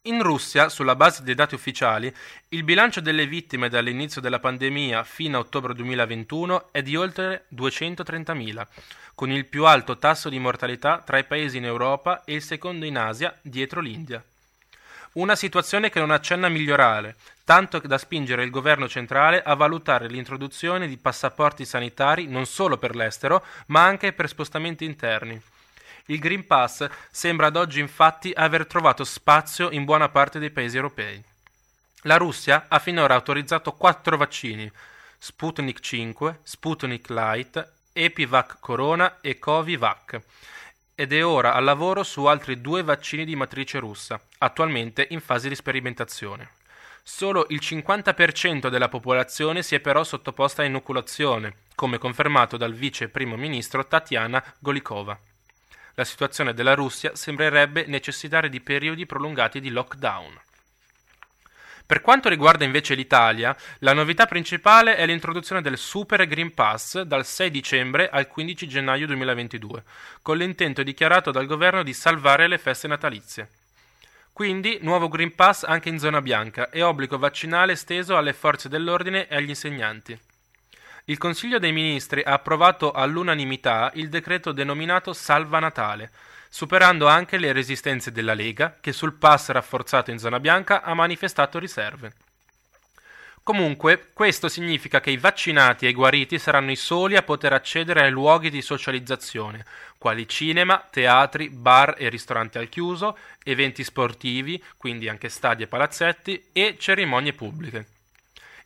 [0.06, 2.14] In Russia, sulla base dei dati ufficiali,
[2.50, 8.66] il bilancio delle vittime dall'inizio della pandemia fino a ottobre 2021 è di oltre 230.000,
[9.16, 12.84] con il più alto tasso di mortalità tra i paesi in Europa e il secondo
[12.84, 14.22] in Asia, dietro l'India.
[15.14, 20.06] Una situazione che non accenna a migliorare, tanto da spingere il governo centrale a valutare
[20.06, 25.42] l'introduzione di passaporti sanitari non solo per l'estero, ma anche per spostamenti interni.
[26.08, 30.76] Il Green Pass sembra ad oggi infatti aver trovato spazio in buona parte dei paesi
[30.76, 31.20] europei.
[32.02, 34.70] La Russia ha finora autorizzato quattro vaccini,
[35.18, 40.20] Sputnik 5, Sputnik Light, Epivac Corona e Covivac,
[40.94, 45.48] ed è ora al lavoro su altri due vaccini di matrice russa, attualmente in fase
[45.48, 46.50] di sperimentazione.
[47.02, 53.08] Solo il 50% della popolazione si è però sottoposta a inoculazione, come confermato dal vice
[53.08, 55.18] primo ministro Tatiana Golikova
[55.96, 60.40] la situazione della Russia sembrerebbe necessitare di periodi prolungati di lockdown.
[61.86, 67.24] Per quanto riguarda invece l'Italia, la novità principale è l'introduzione del Super Green Pass dal
[67.24, 69.84] 6 dicembre al 15 gennaio 2022,
[70.20, 73.48] con l'intento dichiarato dal governo di salvare le feste natalizie.
[74.32, 79.28] Quindi nuovo Green Pass anche in zona bianca e obbligo vaccinale esteso alle forze dell'ordine
[79.28, 80.18] e agli insegnanti.
[81.08, 86.10] Il Consiglio dei Ministri ha approvato all'unanimità il decreto denominato Salva Natale,
[86.48, 91.60] superando anche le resistenze della Lega, che sul pass rafforzato in zona bianca ha manifestato
[91.60, 92.12] riserve.
[93.44, 98.02] Comunque, questo significa che i vaccinati e i guariti saranno i soli a poter accedere
[98.02, 99.64] ai luoghi di socializzazione,
[99.98, 106.48] quali cinema, teatri, bar e ristoranti al chiuso, eventi sportivi, quindi anche stadi e palazzetti,
[106.50, 107.94] e cerimonie pubbliche.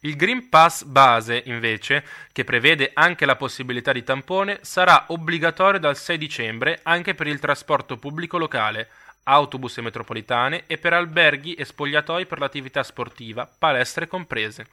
[0.03, 2.03] Il Green Pass base, invece,
[2.33, 7.39] che prevede anche la possibilità di tampone, sarà obbligatorio dal 6 dicembre anche per il
[7.39, 8.89] trasporto pubblico locale,
[9.25, 14.69] autobus e metropolitane e per alberghi e spogliatoi per l'attività sportiva, palestre comprese.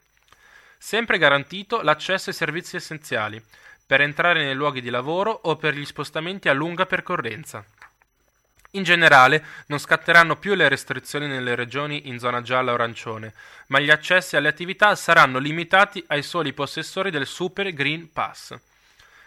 [0.77, 3.43] Sempre garantito l'accesso ai servizi essenziali,
[3.85, 7.65] per entrare nei luoghi di lavoro o per gli spostamenti a lunga percorrenza.
[8.71, 13.33] In generale non scatteranno più le restrizioni nelle regioni in zona gialla o arancione,
[13.67, 18.55] ma gli accessi alle attività saranno limitati ai soli possessori del Super Green Pass.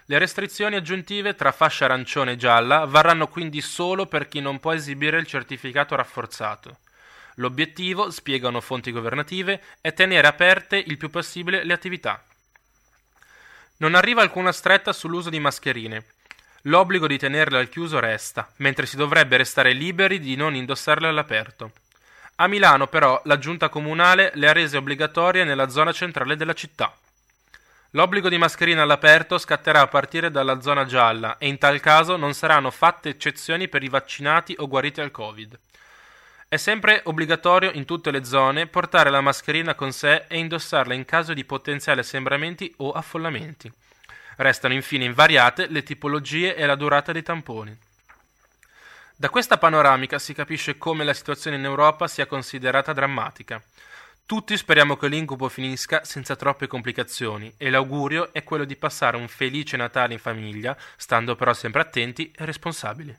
[0.07, 4.73] Le restrizioni aggiuntive tra fascia arancione e gialla varranno quindi solo per chi non può
[4.73, 6.79] esibire il certificato rafforzato.
[7.37, 12.23] L'obiettivo, spiegano fonti governative, è tenere aperte il più possibile le attività.
[13.79, 16.05] Non arriva alcuna stretta sull'uso di mascherine.
[16.65, 21.73] L'obbligo di tenerle al chiuso resta, mentre si dovrebbe restare liberi di non indossarle all'aperto.
[22.37, 26.95] A Milano, però, la giunta comunale le ha rese obbligatorie nella zona centrale della città.
[27.95, 32.35] L'obbligo di mascherina all'aperto scatterà a partire dalla zona gialla e in tal caso non
[32.35, 35.59] saranno fatte eccezioni per i vaccinati o guariti al Covid.
[36.47, 41.05] È sempre obbligatorio in tutte le zone portare la mascherina con sé e indossarla in
[41.05, 43.73] caso di potenziali assembramenti o affollamenti.
[44.41, 47.77] Restano infine invariate le tipologie e la durata dei tamponi.
[49.15, 53.63] Da questa panoramica si capisce come la situazione in Europa sia considerata drammatica.
[54.25, 59.29] Tutti speriamo che l'incubo finisca senza troppe complicazioni e l'augurio è quello di passare un
[59.29, 63.15] felice Natale in famiglia, stando però sempre attenti e responsabili.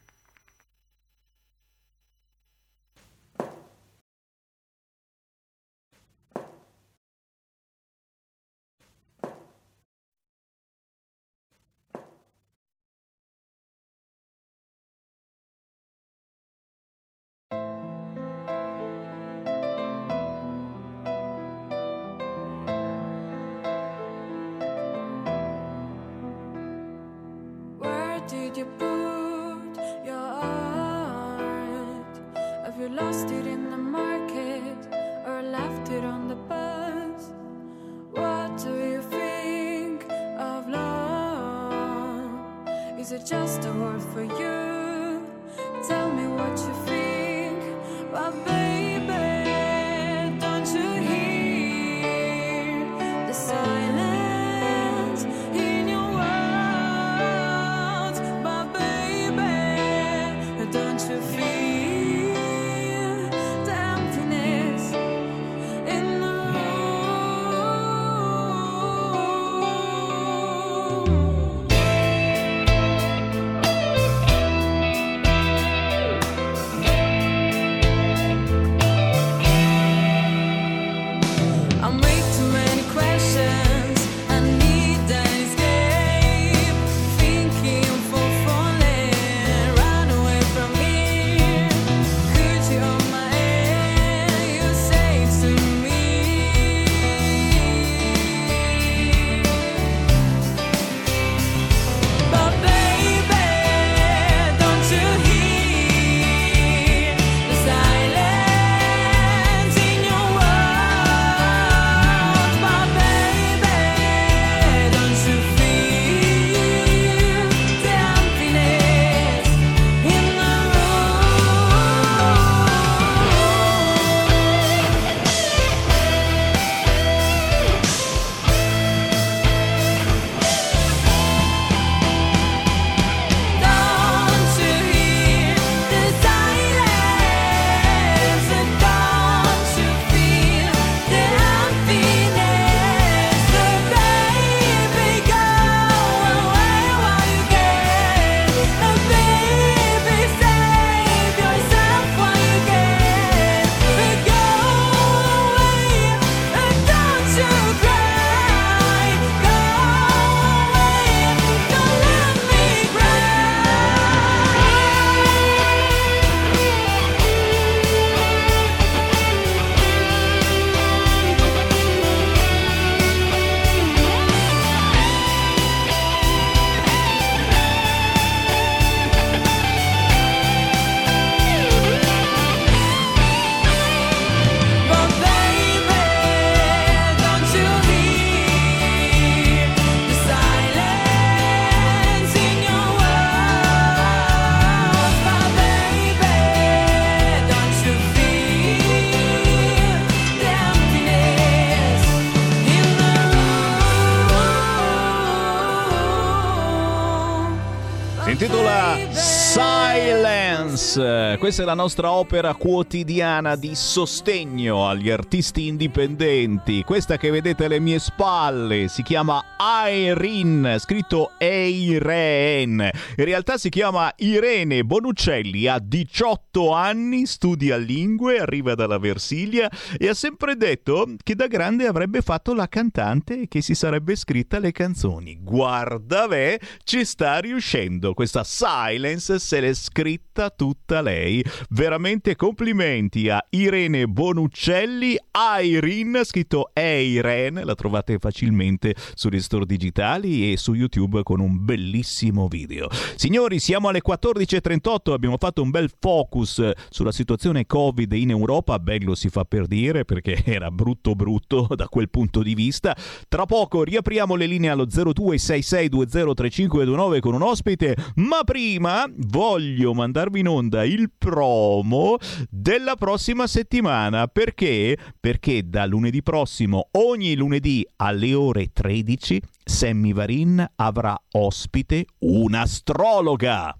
[211.51, 216.81] Questa è la nostra opera quotidiana di sostegno agli artisti indipendenti.
[216.83, 219.43] Questa che vedete alle mie spalle si chiama
[219.89, 222.89] Irene, scritto Eiren.
[223.17, 230.07] In realtà si chiama Irene Bonuccelli, ha 18 anni, studia lingue, arriva dalla Versilia e
[230.07, 234.57] ha sempre detto che da grande avrebbe fatto la cantante e che si sarebbe scritta
[234.57, 235.37] le canzoni.
[235.41, 238.13] Guarda, beh, ci sta riuscendo.
[238.13, 241.39] Questa Silence se l'è scritta tutta lei.
[241.69, 245.17] Veramente complimenti a Irene Bonuccelli,
[245.61, 252.47] Irene, scritto Eiren, la trovate facilmente sugli store digitali e su YouTube con un bellissimo
[252.47, 252.89] video.
[253.15, 259.15] Signori, siamo alle 14.38, abbiamo fatto un bel focus sulla situazione Covid in Europa, bello
[259.15, 262.95] si fa per dire perché era brutto brutto da quel punto di vista.
[263.27, 270.47] Tra poco riapriamo le linee allo 0266203529 con un ospite, ma prima voglio mandarvi in
[270.47, 272.17] onda il promo
[272.49, 274.25] della prossima settimana.
[274.25, 274.97] Perché?
[275.19, 283.77] Perché da lunedì prossimo, ogni lunedì alle ore 13, Sammy Varin avrà ospite un'astrologa.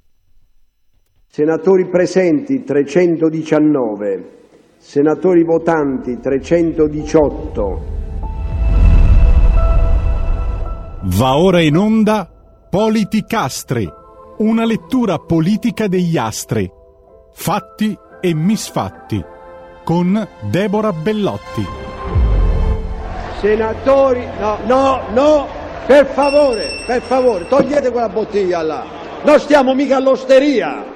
[1.27, 4.31] Senatori presenti 319,
[4.77, 7.89] senatori votanti 318.
[11.03, 12.29] Va ora in onda
[12.69, 13.85] Politicastri,
[14.37, 16.71] una lettura politica degli astri,
[17.31, 19.23] fatti e misfatti,
[19.83, 21.65] con Deborah Bellotti.
[23.39, 25.47] Senatori, no, no, no,
[25.87, 28.83] per favore, per favore, togliete quella bottiglia là.
[29.23, 30.90] Non stiamo mica all'osteria.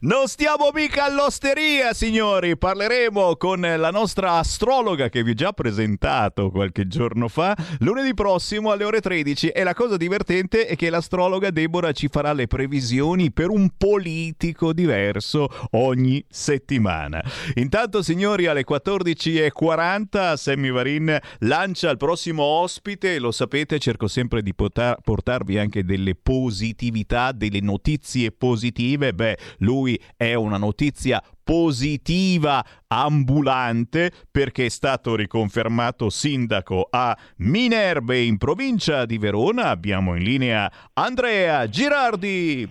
[0.00, 2.58] Non stiamo mica all'osteria, signori.
[2.58, 8.72] Parleremo con la nostra astrologa che vi ho già presentato qualche giorno fa, lunedì prossimo
[8.72, 9.48] alle ore 13.
[9.48, 14.74] E la cosa divertente è che l'astrologa Deborah ci farà le previsioni per un politico
[14.74, 17.24] diverso ogni settimana.
[17.54, 23.18] Intanto, signori, alle 14.40 Sammy Varin lancia il prossimo ospite.
[23.18, 29.14] Lo sapete, cerco sempre di poter- portarvi anche delle positività, delle notizie positive.
[29.14, 29.85] Beh, lui
[30.16, 39.18] è una notizia positiva ambulante perché è stato riconfermato sindaco a Minerve in provincia di
[39.18, 39.68] Verona.
[39.68, 42.68] Abbiamo in linea Andrea Girardi.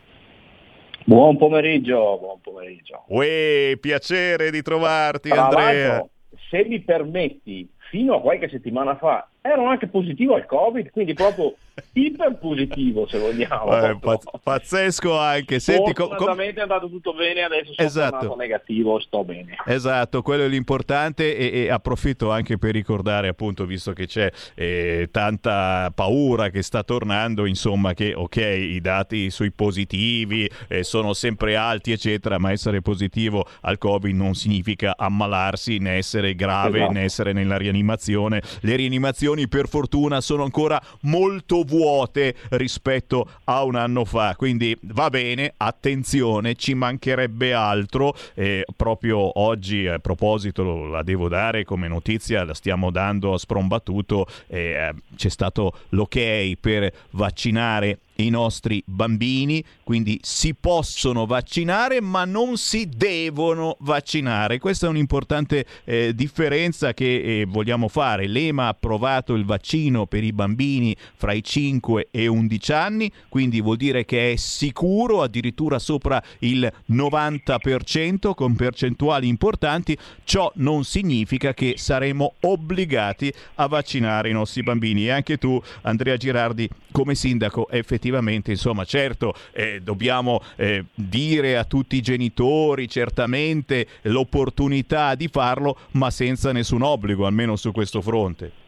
[1.06, 3.04] Buon pomeriggio, buon pomeriggio.
[3.08, 6.06] Uè, piacere di trovarti Tra Andrea.
[6.50, 11.56] se mi permetti, fino a qualche settimana fa ero anche positivo al Covid, quindi proprio
[11.94, 13.78] iper positivo se vogliamo.
[13.90, 15.60] Eh, pazz- pazzesco anche.
[15.60, 18.36] Senti, com- com- Fortunatamente è andato tutto bene, adesso sono Esatto.
[18.36, 19.56] negativo, sto bene.
[19.66, 25.10] Esatto, quello è l'importante e, e approfitto anche per ricordare appunto, visto che c'è eh,
[25.12, 31.56] tanta paura che sta tornando, insomma che ok, i dati sui positivi eh, sono sempre
[31.56, 36.94] alti eccetera, ma essere positivo al Covid non significa ammalarsi, né essere grave, Esatto.
[36.94, 38.42] né essere nella rianimazione.
[38.62, 45.10] Le rianimazioni per fortuna sono ancora molto vuote rispetto a un anno fa, quindi va
[45.10, 48.16] bene, attenzione, ci mancherebbe altro.
[48.34, 54.26] Eh, proprio oggi, a proposito, la devo dare come notizia, la stiamo dando a sprombattuto,
[54.48, 62.58] eh, c'è stato l'ok per vaccinare i nostri bambini, quindi si possono vaccinare ma non
[62.58, 64.60] si devono vaccinare.
[64.60, 68.28] Questa è un'importante eh, differenza che eh, vogliamo fare.
[68.28, 73.62] L'EMA ha approvato il vaccino per i bambini fra i 5 e 11 anni, quindi
[73.62, 79.98] vuol dire che è sicuro, addirittura sopra il 90% con percentuali importanti.
[80.24, 85.06] Ciò non significa che saremo obbligati a vaccinare i nostri bambini.
[85.06, 88.05] E anche tu, Andrea Girardi, come sindaco, effettivamente,
[88.52, 96.10] insomma, certo, eh, dobbiamo eh, dire a tutti i genitori certamente l'opportunità di farlo, ma
[96.10, 98.64] senza nessun obbligo, almeno su questo fronte.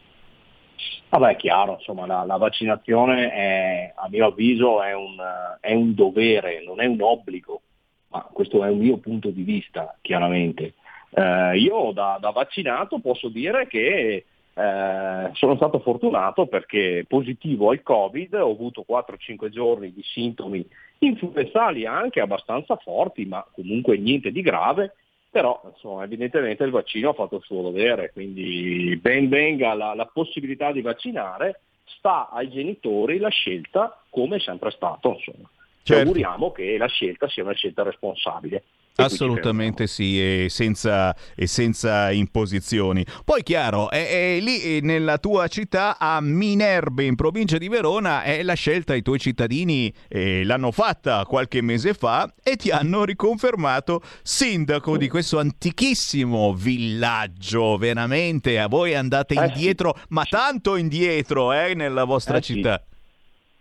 [1.09, 5.15] Vabbè, è chiaro, insomma, la, la vaccinazione è, a mio avviso è un,
[5.61, 7.61] è un dovere, non è un obbligo,
[8.09, 10.73] ma questo è un mio punto di vista, chiaramente.
[11.09, 14.25] Eh, io da, da vaccinato posso dire che
[14.57, 20.67] eh, sono stato fortunato perché positivo al Covid, ho avuto 4-5 giorni di sintomi
[20.99, 24.95] influenzali anche abbastanza forti, ma comunque niente di grave,
[25.29, 30.09] però insomma, evidentemente il vaccino ha fatto il suo dovere, quindi ben venga la, la
[30.11, 35.13] possibilità di vaccinare, sta ai genitori la scelta come è sempre stato.
[35.17, 35.47] Insomma.
[35.83, 36.01] Ci Certo.
[36.01, 38.63] auguriamo che la scelta sia una scelta responsabile.
[38.97, 43.05] Assolutamente sì, e senza, e senza, imposizioni.
[43.23, 48.41] Poi chiaro, è, è lì nella tua città a Minerbe, in provincia di Verona, è
[48.43, 54.01] la scelta i tuoi cittadini eh, l'hanno fatta qualche mese fa e ti hanno riconfermato
[54.23, 57.77] sindaco di questo antichissimo villaggio.
[57.77, 60.05] Veramente, a voi andate eh, indietro, sì.
[60.09, 62.83] ma tanto indietro eh, nella vostra eh, città.
[62.83, 62.95] Sì.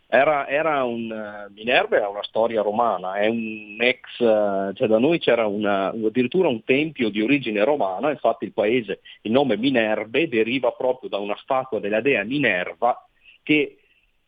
[0.08, 4.98] Era, era, un uh, Minerva era una storia romana, è un ex, uh, cioè da
[4.98, 10.28] noi c'era una, addirittura un tempio di origine romana, infatti il paese, il nome Minerve
[10.28, 13.04] deriva proprio da una statua della dea Minerva
[13.42, 13.78] che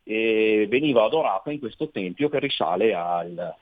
[0.03, 3.55] eh, veniva adorata in questo tempio che risale al,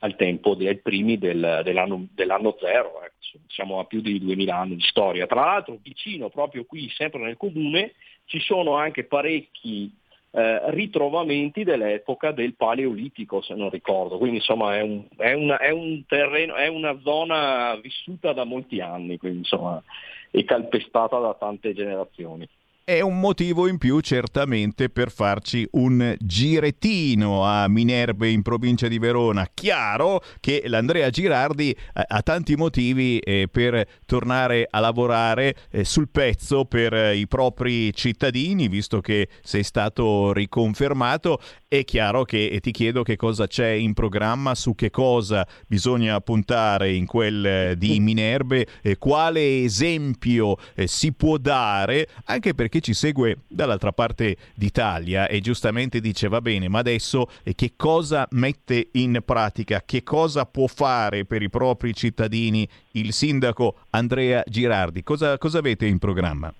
[0.00, 3.12] al tempo dei primi del, dell'anno, dell'anno, zero, eh.
[3.46, 5.26] siamo a più di 2000 anni di storia.
[5.26, 7.92] Tra l'altro vicino proprio qui, sempre nel comune,
[8.24, 9.92] ci sono anche parecchi
[10.36, 14.18] eh, ritrovamenti dell'epoca del Paleolitico, se non ricordo.
[14.18, 18.80] Quindi insomma è, un, è, una, è, un terreno, è una zona vissuta da molti
[18.80, 19.82] anni, quindi insomma
[20.30, 22.46] e calpestata da tante generazioni
[22.88, 29.00] è un motivo in più certamente per farci un girettino a Minerve in provincia di
[29.00, 29.48] Verona.
[29.52, 36.64] Chiaro che l'Andrea Girardi ha tanti motivi eh, per tornare a lavorare eh, sul pezzo
[36.66, 41.40] per eh, i propri cittadini, visto che sei stato riconfermato.
[41.66, 46.92] È chiaro che ti chiedo che cosa c'è in programma, su che cosa bisogna puntare
[46.92, 53.92] in quel di Minerve, quale esempio si può dare, anche perché chi ci segue dall'altra
[53.92, 59.82] parte d'Italia e giustamente dice va bene, ma adesso eh, che cosa mette in pratica,
[59.84, 65.02] che cosa può fare per i propri cittadini il sindaco Andrea Girardi?
[65.02, 66.52] Cosa, cosa avete in programma?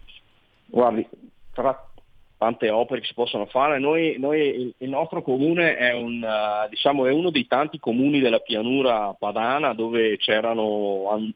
[0.67, 1.07] Guardi,
[1.53, 1.91] tra
[2.39, 7.07] tante opere che si possono fare, noi, noi il nostro comune è, un, uh, diciamo,
[7.07, 11.35] è uno dei tanti comuni della pianura padana dove c'erano an-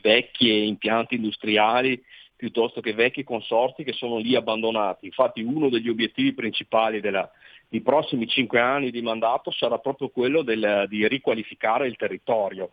[0.00, 2.02] vecchi impianti industriali
[2.36, 5.06] piuttosto che vecchi consorti che sono lì abbandonati.
[5.06, 7.28] Infatti uno degli obiettivi principali della,
[7.68, 12.70] dei prossimi cinque anni di mandato sarà proprio quello del, di riqualificare il territorio.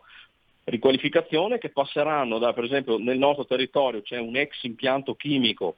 [0.64, 5.76] Riqualificazione che passeranno da, per esempio, nel nostro territorio c'è un ex impianto chimico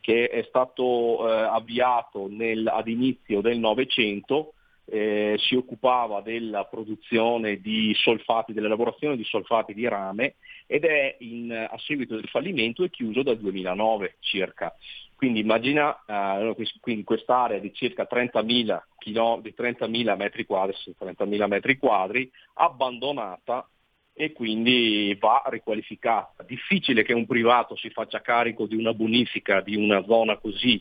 [0.00, 4.54] che è stato eh, avviato nel, ad inizio del Novecento,
[4.86, 10.34] eh, si occupava della produzione di solfati, dell'elaborazione di solfati di rame
[10.72, 14.72] ed è in, a seguito del fallimento è chiuso dal 2009 circa.
[15.16, 21.76] Quindi immagina eh, quindi quest'area di circa 30.000, km, di 30.000 metri quadri, 30.000 metri
[21.76, 23.68] quadri abbandonata
[24.12, 26.44] e quindi va riqualificata.
[26.44, 30.80] Difficile che un privato si faccia carico di una bonifica di una zona così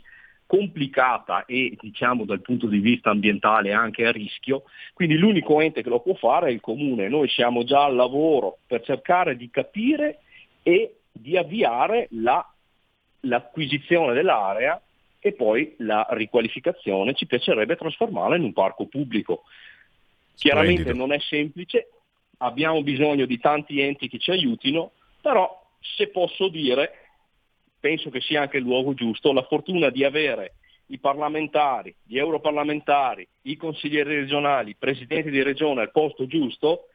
[0.50, 4.64] complicata e diciamo dal punto di vista ambientale anche a rischio,
[4.96, 7.08] quindi l'unico ente che lo può fare è il comune.
[7.08, 10.22] Noi siamo già al lavoro per cercare di capire
[10.64, 12.44] e di avviare la,
[13.20, 14.82] l'acquisizione dell'area
[15.20, 19.44] e poi la riqualificazione ci piacerebbe trasformarla in un parco pubblico.
[20.36, 21.06] Chiaramente Splendido.
[21.06, 21.90] non è semplice,
[22.38, 26.99] abbiamo bisogno di tanti enti che ci aiutino, però se posso dire
[27.80, 30.56] penso che sia anche il luogo giusto, la fortuna di avere
[30.88, 36.88] i parlamentari, gli europarlamentari, i consiglieri regionali, i presidenti di regione al posto giusto,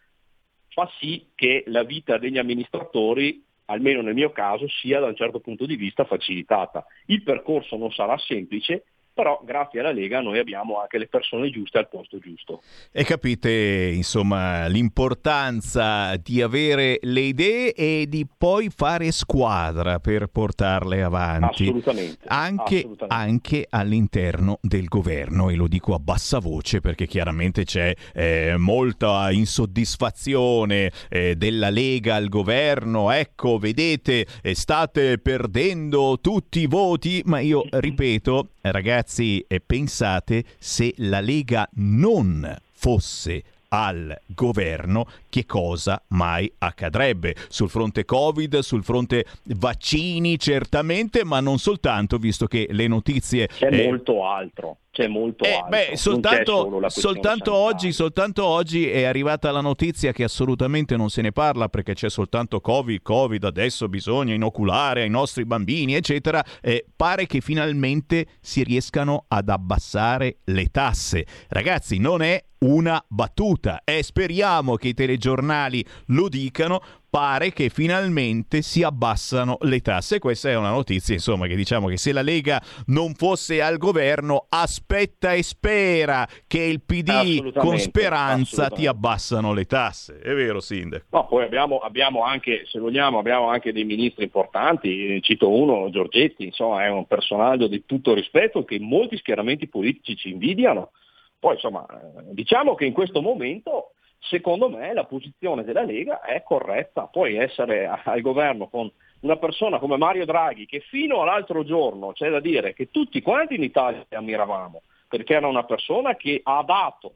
[0.68, 5.38] fa sì che la vita degli amministratori, almeno nel mio caso, sia da un certo
[5.38, 6.84] punto di vista facilitata.
[7.06, 11.78] Il percorso non sarà semplice, però grazie alla Lega noi abbiamo anche le persone giuste
[11.78, 12.62] al posto giusto.
[12.90, 21.02] E capite insomma l'importanza di avere le idee e di poi fare squadra per portarle
[21.02, 21.62] avanti.
[21.62, 22.24] Assolutamente.
[22.26, 23.14] Anche, assolutamente.
[23.14, 29.30] anche all'interno del governo e lo dico a bassa voce perché chiaramente c'è eh, molta
[29.30, 33.12] insoddisfazione eh, della Lega al governo.
[33.12, 41.20] Ecco, vedete, eh, state perdendo tutti i voti, ma io ripeto, ragazzi, pensate se la
[41.20, 47.34] Lega non fosse al governo, che cosa mai accadrebbe?
[47.48, 53.48] Sul fronte Covid, sul fronte vaccini certamente, ma non soltanto, visto che le notizie...
[53.48, 55.68] C'è eh, molto altro c'è molto eh, altro.
[55.68, 61.32] Beh, soltanto, soltanto, oggi, soltanto, oggi, è arrivata la notizia che assolutamente non se ne
[61.32, 66.44] parla perché c'è soltanto Covid, Covid, adesso bisogna inoculare ai nostri bambini, eccetera.
[66.62, 71.26] Eh, pare che finalmente si riescano ad abbassare le tasse.
[71.48, 76.80] Ragazzi, non è una battuta e speriamo che i telegiornali lo dicano
[77.14, 80.18] pare che finalmente si abbassano le tasse.
[80.18, 84.46] Questa è una notizia, insomma, che diciamo che se la Lega non fosse al governo,
[84.48, 90.18] aspetta e spera che il PD con speranza ti abbassano le tasse.
[90.18, 91.04] È vero, Sindaco?
[91.10, 96.46] No, poi abbiamo, abbiamo anche, se vogliamo, abbiamo anche dei ministri importanti, cito uno, Giorgetti,
[96.46, 100.90] insomma è un personaggio di tutto rispetto che molti schieramenti politici ci invidiano.
[101.38, 101.86] Poi insomma,
[102.32, 103.92] diciamo che in questo momento,
[104.24, 107.06] secondo me, la posizione della Lega è corretta.
[107.06, 108.90] Puoi essere al governo con
[109.20, 113.54] una persona come Mario Draghi, che fino all'altro giorno c'è da dire che tutti quanti
[113.54, 117.14] in Italia ammiravamo, perché era una persona che ha dato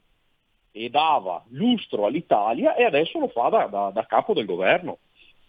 [0.73, 4.99] e dava lustro all'Italia e adesso lo fa da, da- da capo del governo.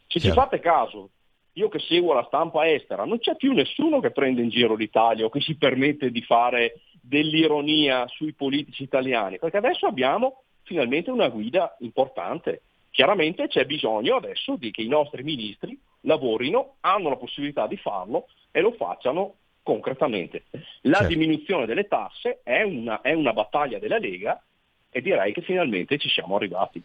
[0.08, 1.10] Se ci fate caso,
[1.54, 5.26] io che seguo la stampa estera, non c'è più nessuno che prende in giro l'Italia
[5.26, 11.30] o che si permette di fare dell'ironia sui politici italiani, perché adesso abbiamo finalmente una
[11.30, 12.62] guida importante.
[12.92, 18.28] Chiaramente c'è bisogno adesso di che i nostri ministri lavorino, hanno la possibilità di farlo
[18.52, 19.34] e lo facciano
[19.64, 20.44] concretamente.
[20.82, 24.42] La diminuzione delle tasse è una, è una battaglia della Lega
[24.92, 26.82] e direi che finalmente ci siamo arrivati.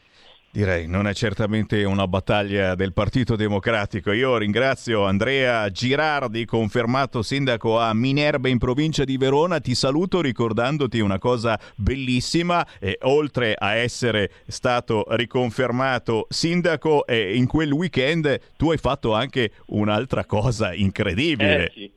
[0.55, 4.13] Direi, non è certamente una battaglia del Partito Democratico.
[4.13, 9.59] Io ringrazio Andrea Girardi, confermato sindaco a Minerva in provincia di Verona.
[9.59, 12.65] Ti saluto ricordandoti una cosa bellissima.
[12.79, 19.51] E oltre a essere stato riconfermato sindaco, eh, in quel weekend tu hai fatto anche
[19.67, 21.67] un'altra cosa incredibile.
[21.67, 21.93] Eh, sì,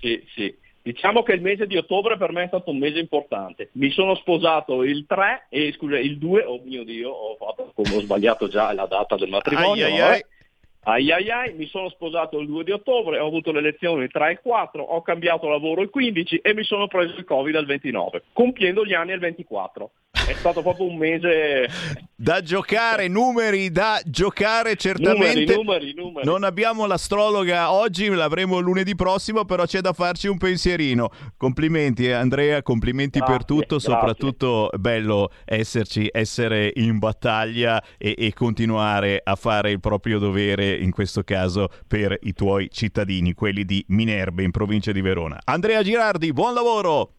[0.00, 0.65] sì, sì.
[0.86, 3.70] Diciamo che il mese di ottobre per me è stato un mese importante.
[3.72, 8.00] Mi sono sposato il 3 e scusa, il 2, oh mio Dio, ho, fatto, ho
[8.00, 9.84] sbagliato già la data del matrimonio.
[9.84, 10.24] Ai, ai, ai.
[10.88, 14.10] Ai ai ai, mi sono sposato il 2 di ottobre, ho avuto le elezioni il
[14.12, 17.56] 3 e il 4, ho cambiato lavoro il 15 e mi sono preso il Covid
[17.56, 19.90] al 29, compiendo gli anni al 24.
[20.26, 21.68] È stato proprio un mese
[22.16, 25.44] Da giocare, numeri da giocare certamente.
[25.44, 26.26] Numeri, numeri, numeri.
[26.26, 31.10] Non abbiamo l'astrologa oggi, l'avremo lunedì prossimo, però c'è da farci un pensierino.
[31.36, 33.92] Complimenti eh, Andrea, complimenti per Grazie, tutto, grazie.
[33.92, 40.90] soprattutto bello esserci, essere in battaglia e, e continuare a fare il proprio dovere, in
[40.90, 45.38] questo caso per i tuoi cittadini, quelli di Minerve in provincia di Verona.
[45.44, 47.12] Andrea Girardi, buon lavoro!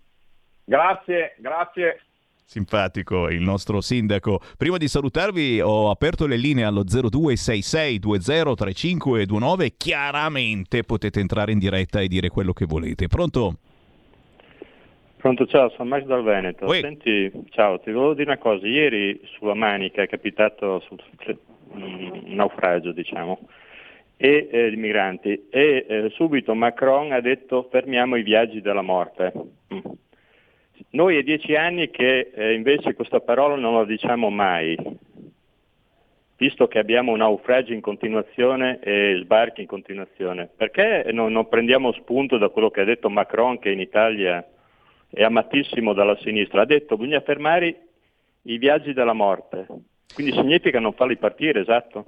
[0.65, 2.01] Grazie, grazie.
[2.43, 4.39] Simpatico il nostro sindaco.
[4.57, 9.73] Prima di salutarvi ho aperto le linee allo 0266203529.
[9.75, 13.07] Chiaramente potete entrare in diretta e dire quello che volete.
[13.07, 13.57] Pronto?
[15.17, 16.69] Pronto, ciao, sono Max dal Veneto.
[16.69, 18.65] Senti, ciao, ti volevo dire una cosa.
[18.65, 20.81] Ieri sulla Manica è capitato
[21.71, 23.39] un naufragio, diciamo,
[24.17, 29.31] e, eh, di migranti e eh, subito Macron ha detto fermiamo i viaggi della morte.
[29.73, 29.79] Mm.
[30.89, 34.77] Noi è dieci anni che eh, invece questa parola non la diciamo mai,
[36.37, 40.49] visto che abbiamo naufragi in continuazione e sbarchi in continuazione.
[40.55, 44.45] Perché non, non prendiamo spunto da quello che ha detto Macron che in Italia
[45.09, 46.61] è amatissimo dalla sinistra?
[46.61, 47.81] Ha detto bisogna fermare
[48.43, 49.67] i viaggi della morte.
[50.13, 52.05] Quindi significa non farli partire, esatto.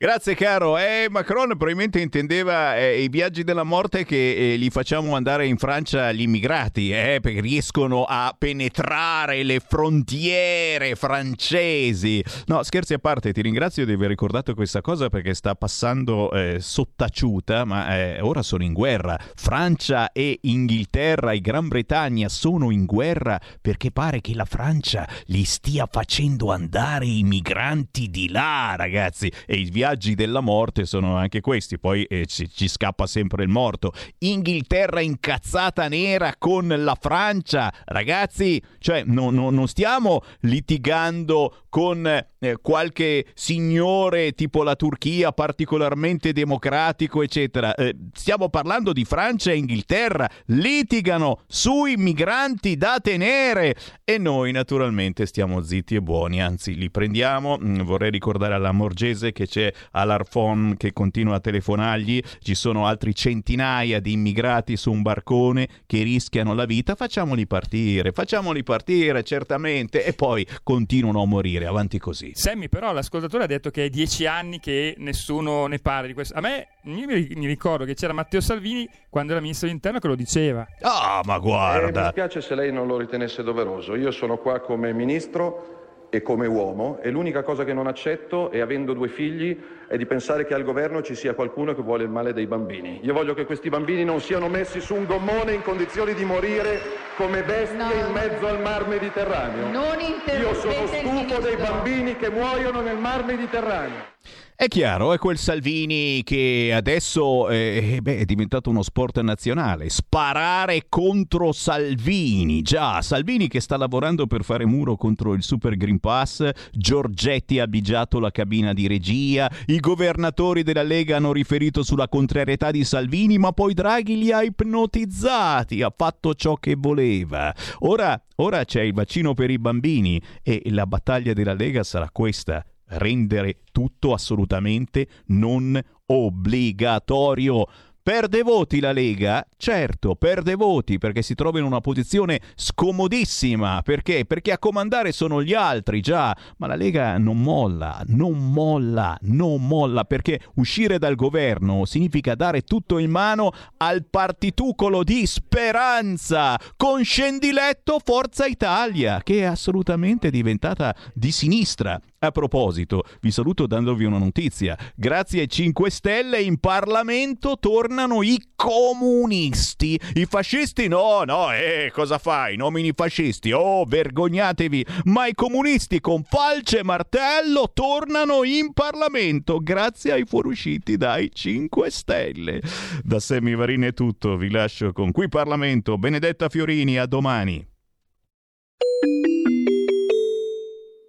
[0.00, 0.78] Grazie caro.
[0.78, 5.56] Eh, Macron probabilmente intendeva eh, i viaggi della morte che eh, li facciamo andare in
[5.56, 12.22] Francia gli immigrati, eh, perché riescono a penetrare le frontiere francesi.
[12.46, 16.58] No, scherzi a parte, ti ringrazio di aver ricordato questa cosa perché sta passando eh,
[16.60, 19.18] sottaciuta, ma eh, ora sono in guerra.
[19.34, 25.42] Francia e Inghilterra e Gran Bretagna sono in guerra perché pare che la Francia li
[25.42, 29.28] stia facendo andare i migranti di là, ragazzi.
[29.44, 31.78] E i viaggi della morte sono anche questi.
[31.78, 33.92] Poi eh, ci, ci scappa sempre il morto.
[34.18, 38.62] Inghilterra incazzata nera con la Francia, ragazzi.
[38.78, 47.22] Cioè, no- no- non stiamo litigando con eh, qualche signore tipo la Turchia particolarmente democratico,
[47.22, 47.74] eccetera.
[47.74, 50.28] Eh, stiamo parlando di Francia e Inghilterra.
[50.46, 53.74] Litigano sui migranti da tenere.
[54.04, 57.58] E noi naturalmente stiamo zitti e buoni, anzi li prendiamo.
[57.58, 63.14] Mm, vorrei ricordare alla Morgese che c'è Alarfon che continua a telefonargli, ci sono altri
[63.14, 70.04] centinaia di immigrati su un barcone che rischiano la vita, facciamoli partire, facciamoli partire certamente
[70.04, 72.30] e poi continuano a morire, avanti così.
[72.34, 76.34] Sammy, però, l'ascoltatore ha detto che è dieci anni che nessuno ne parla di questo.
[76.34, 80.14] A me, io mi ricordo che c'era Matteo Salvini quando era ministro dell'interno che lo
[80.14, 80.66] diceva.
[80.82, 82.02] Ah, ma Eh, mi guarda.
[82.02, 83.94] dispiace se lei non lo ritenesse doveroso.
[83.94, 85.77] Io sono qua come ministro
[86.10, 90.06] e come uomo e l'unica cosa che non accetto è, avendo due figli, è di
[90.06, 93.00] pensare che al governo ci sia qualcuno che vuole il male dei bambini.
[93.02, 96.80] Io voglio che questi bambini non siano messi su un gommone in condizioni di morire
[97.16, 99.68] come bestie in mezzo al mar Mediterraneo.
[99.70, 99.98] Non
[100.38, 104.16] Io sono stufo dei bambini che muoiono nel mar Mediterraneo.
[104.60, 109.88] È chiaro, è quel Salvini che adesso eh, beh, è diventato uno sport nazionale.
[109.88, 112.62] Sparare contro Salvini.
[112.62, 116.50] Già, Salvini che sta lavorando per fare muro contro il Super Green Pass.
[116.72, 119.48] Giorgetti ha bigiato la cabina di regia.
[119.66, 124.42] I governatori della Lega hanno riferito sulla contrarietà di Salvini, ma poi Draghi li ha
[124.42, 125.82] ipnotizzati.
[125.82, 127.54] Ha fatto ciò che voleva.
[127.82, 132.64] Ora, ora c'è il vaccino per i bambini e la battaglia della Lega sarà questa
[132.88, 137.66] rendere tutto assolutamente non obbligatorio.
[138.08, 139.46] Perde voti la Lega?
[139.58, 143.82] Certo, perde voti perché si trova in una posizione scomodissima.
[143.82, 144.24] Perché?
[144.24, 146.34] Perché a comandare sono gli altri, già.
[146.56, 152.62] Ma la Lega non molla, non molla, non molla perché uscire dal governo significa dare
[152.62, 160.96] tutto in mano al partitucolo di speranza con scendiletto Forza Italia, che è assolutamente diventata
[161.12, 162.00] di sinistra.
[162.20, 164.76] A proposito, vi saluto dandovi una notizia.
[164.96, 169.96] Grazie ai 5 Stelle in Parlamento tornano i comunisti.
[170.14, 172.56] I fascisti no, no, eh, cosa fai?
[172.56, 173.52] Nomini fascisti?
[173.52, 174.84] Oh, vergognatevi.
[175.04, 181.88] Ma i comunisti con falce e martello tornano in Parlamento grazie ai fuoriusciti dai 5
[181.88, 182.60] Stelle.
[183.04, 185.96] Da Semivarine è tutto, vi lascio con qui Parlamento.
[185.96, 187.64] Benedetta Fiorini, a domani.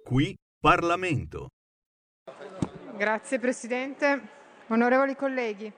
[0.04, 1.48] Qui Parlamento.
[2.94, 4.20] Grazie Presidente.
[4.66, 5.72] Onorevoli colleghi,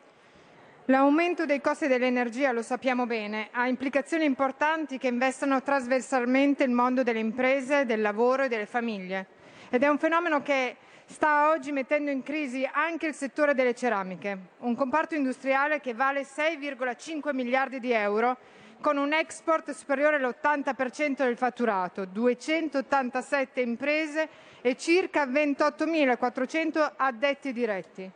[0.86, 7.04] l'aumento dei costi dell'energia, lo sappiamo bene, ha implicazioni importanti che investono trasversalmente il mondo
[7.04, 9.26] delle imprese, del lavoro e delle famiglie.
[9.70, 10.76] Ed è un fenomeno che
[11.06, 16.22] sta oggi mettendo in crisi anche il settore delle ceramiche, un comparto industriale che vale
[16.22, 18.36] 6,5 miliardi di euro
[18.82, 24.28] con un export superiore all'80% del fatturato, 287 imprese
[24.60, 28.10] e circa 28.400 addetti diretti.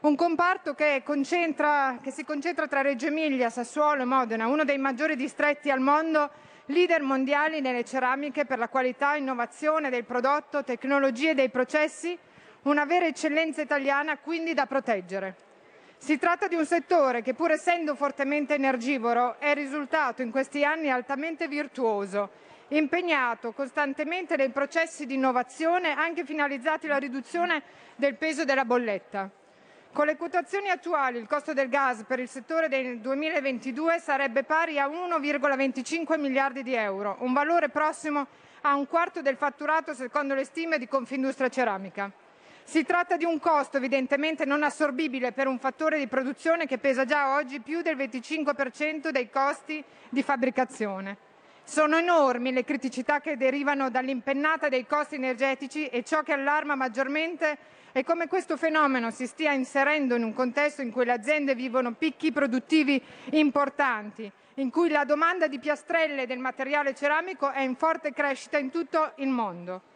[0.00, 5.16] Un comparto che, che, si concentra tra Reggio Emilia, Sassuolo e Modena, uno dei maggiori
[5.16, 6.30] distretti al mondo,
[6.66, 12.16] leader mondiali nelle ceramiche per la qualità innovazione del prodotto, tecnologie dei processi,
[12.62, 15.53] una vera eccellenza italiana quindi da proteggere.
[15.96, 20.90] Si tratta di un settore che, pur essendo fortemente energivoro, è risultato in questi anni
[20.90, 22.30] altamente virtuoso,
[22.68, 27.62] impegnato costantemente nei processi di innovazione anche finalizzati alla riduzione
[27.96, 29.30] del peso della bolletta.
[29.92, 34.80] Con le quotazioni attuali il costo del gas per il settore del 2022 sarebbe pari
[34.80, 38.26] a 1,25 miliardi di euro, un valore prossimo
[38.62, 42.10] a un quarto del fatturato secondo le stime di Confindustria Ceramica.
[42.64, 47.04] Si tratta di un costo evidentemente non assorbibile per un fattore di produzione che pesa
[47.04, 51.16] già oggi più del 25% dei costi di fabbricazione.
[51.62, 57.56] Sono enormi le criticità che derivano dall'impennata dei costi energetici e ciò che allarma maggiormente
[57.92, 61.92] è come questo fenomeno si stia inserendo in un contesto in cui le aziende vivono
[61.92, 63.00] picchi produttivi
[63.30, 68.70] importanti, in cui la domanda di piastrelle del materiale ceramico è in forte crescita in
[68.70, 69.92] tutto il mondo.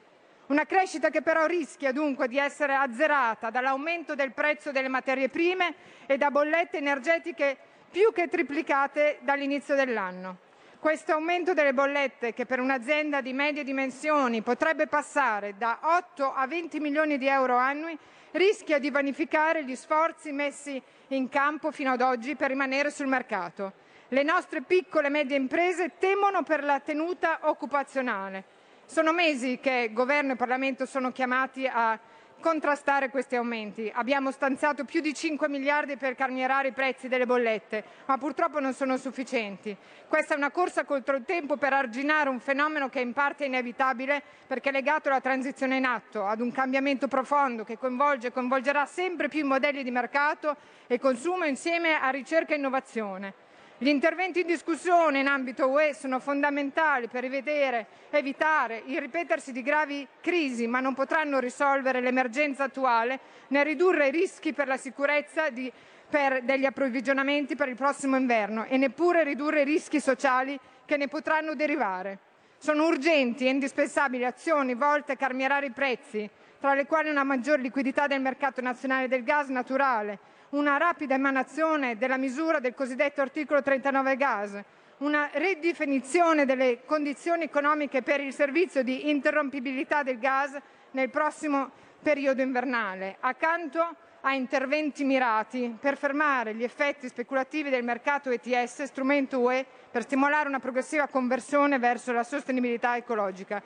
[0.48, 5.74] Una crescita che però rischia dunque di essere azzerata dall'aumento del prezzo delle materie prime
[6.06, 7.54] e da bollette energetiche
[7.90, 10.38] più che triplicate dall'inizio dell'anno.
[10.78, 16.46] Questo aumento delle bollette, che per un'azienda di medie dimensioni potrebbe passare da 8 a
[16.46, 17.98] 20 milioni di euro annui,
[18.30, 23.72] rischia di vanificare gli sforzi messi in campo fino ad oggi per rimanere sul mercato.
[24.08, 28.56] Le nostre piccole e medie imprese temono per la tenuta occupazionale.
[28.90, 32.00] Sono mesi che Governo e Parlamento sono chiamati a
[32.40, 33.92] contrastare questi aumenti.
[33.94, 38.72] Abbiamo stanziato più di 5 miliardi per calmierare i prezzi delle bollette, ma purtroppo non
[38.72, 39.76] sono sufficienti.
[40.08, 43.48] Questa è una corsa contro il tempo per arginare un fenomeno che in parte è
[43.48, 48.32] inevitabile perché è legato alla transizione in atto, ad un cambiamento profondo che coinvolge e
[48.32, 50.56] coinvolgerà sempre più i modelli di mercato
[50.86, 53.34] e consumo insieme a ricerca e innovazione.
[53.80, 59.62] Gli interventi in discussione in ambito UE sono fondamentali per rivedere, evitare il ripetersi di
[59.62, 65.50] gravi crisi, ma non potranno risolvere l'emergenza attuale né ridurre i rischi per la sicurezza
[65.50, 65.70] di,
[66.10, 71.06] per, degli approvvigionamenti per il prossimo inverno e neppure ridurre i rischi sociali che ne
[71.06, 72.18] potranno derivare.
[72.58, 76.28] Sono urgenti e indispensabili azioni volte a calmierare i prezzi,
[76.58, 80.18] tra le quali una maggiore liquidità del mercato nazionale del gas naturale,
[80.50, 84.60] una rapida emanazione della misura del cosiddetto articolo 39 gas,
[84.98, 90.56] una ridefinizione delle condizioni economiche per il servizio di interrompibilità del gas
[90.92, 91.70] nel prossimo
[92.00, 99.38] periodo invernale, accanto a interventi mirati per fermare gli effetti speculativi del mercato ETS, strumento
[99.38, 103.62] UE per stimolare una progressiva conversione verso la sostenibilità ecologica.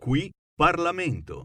[0.00, 1.44] Qui Parlamento.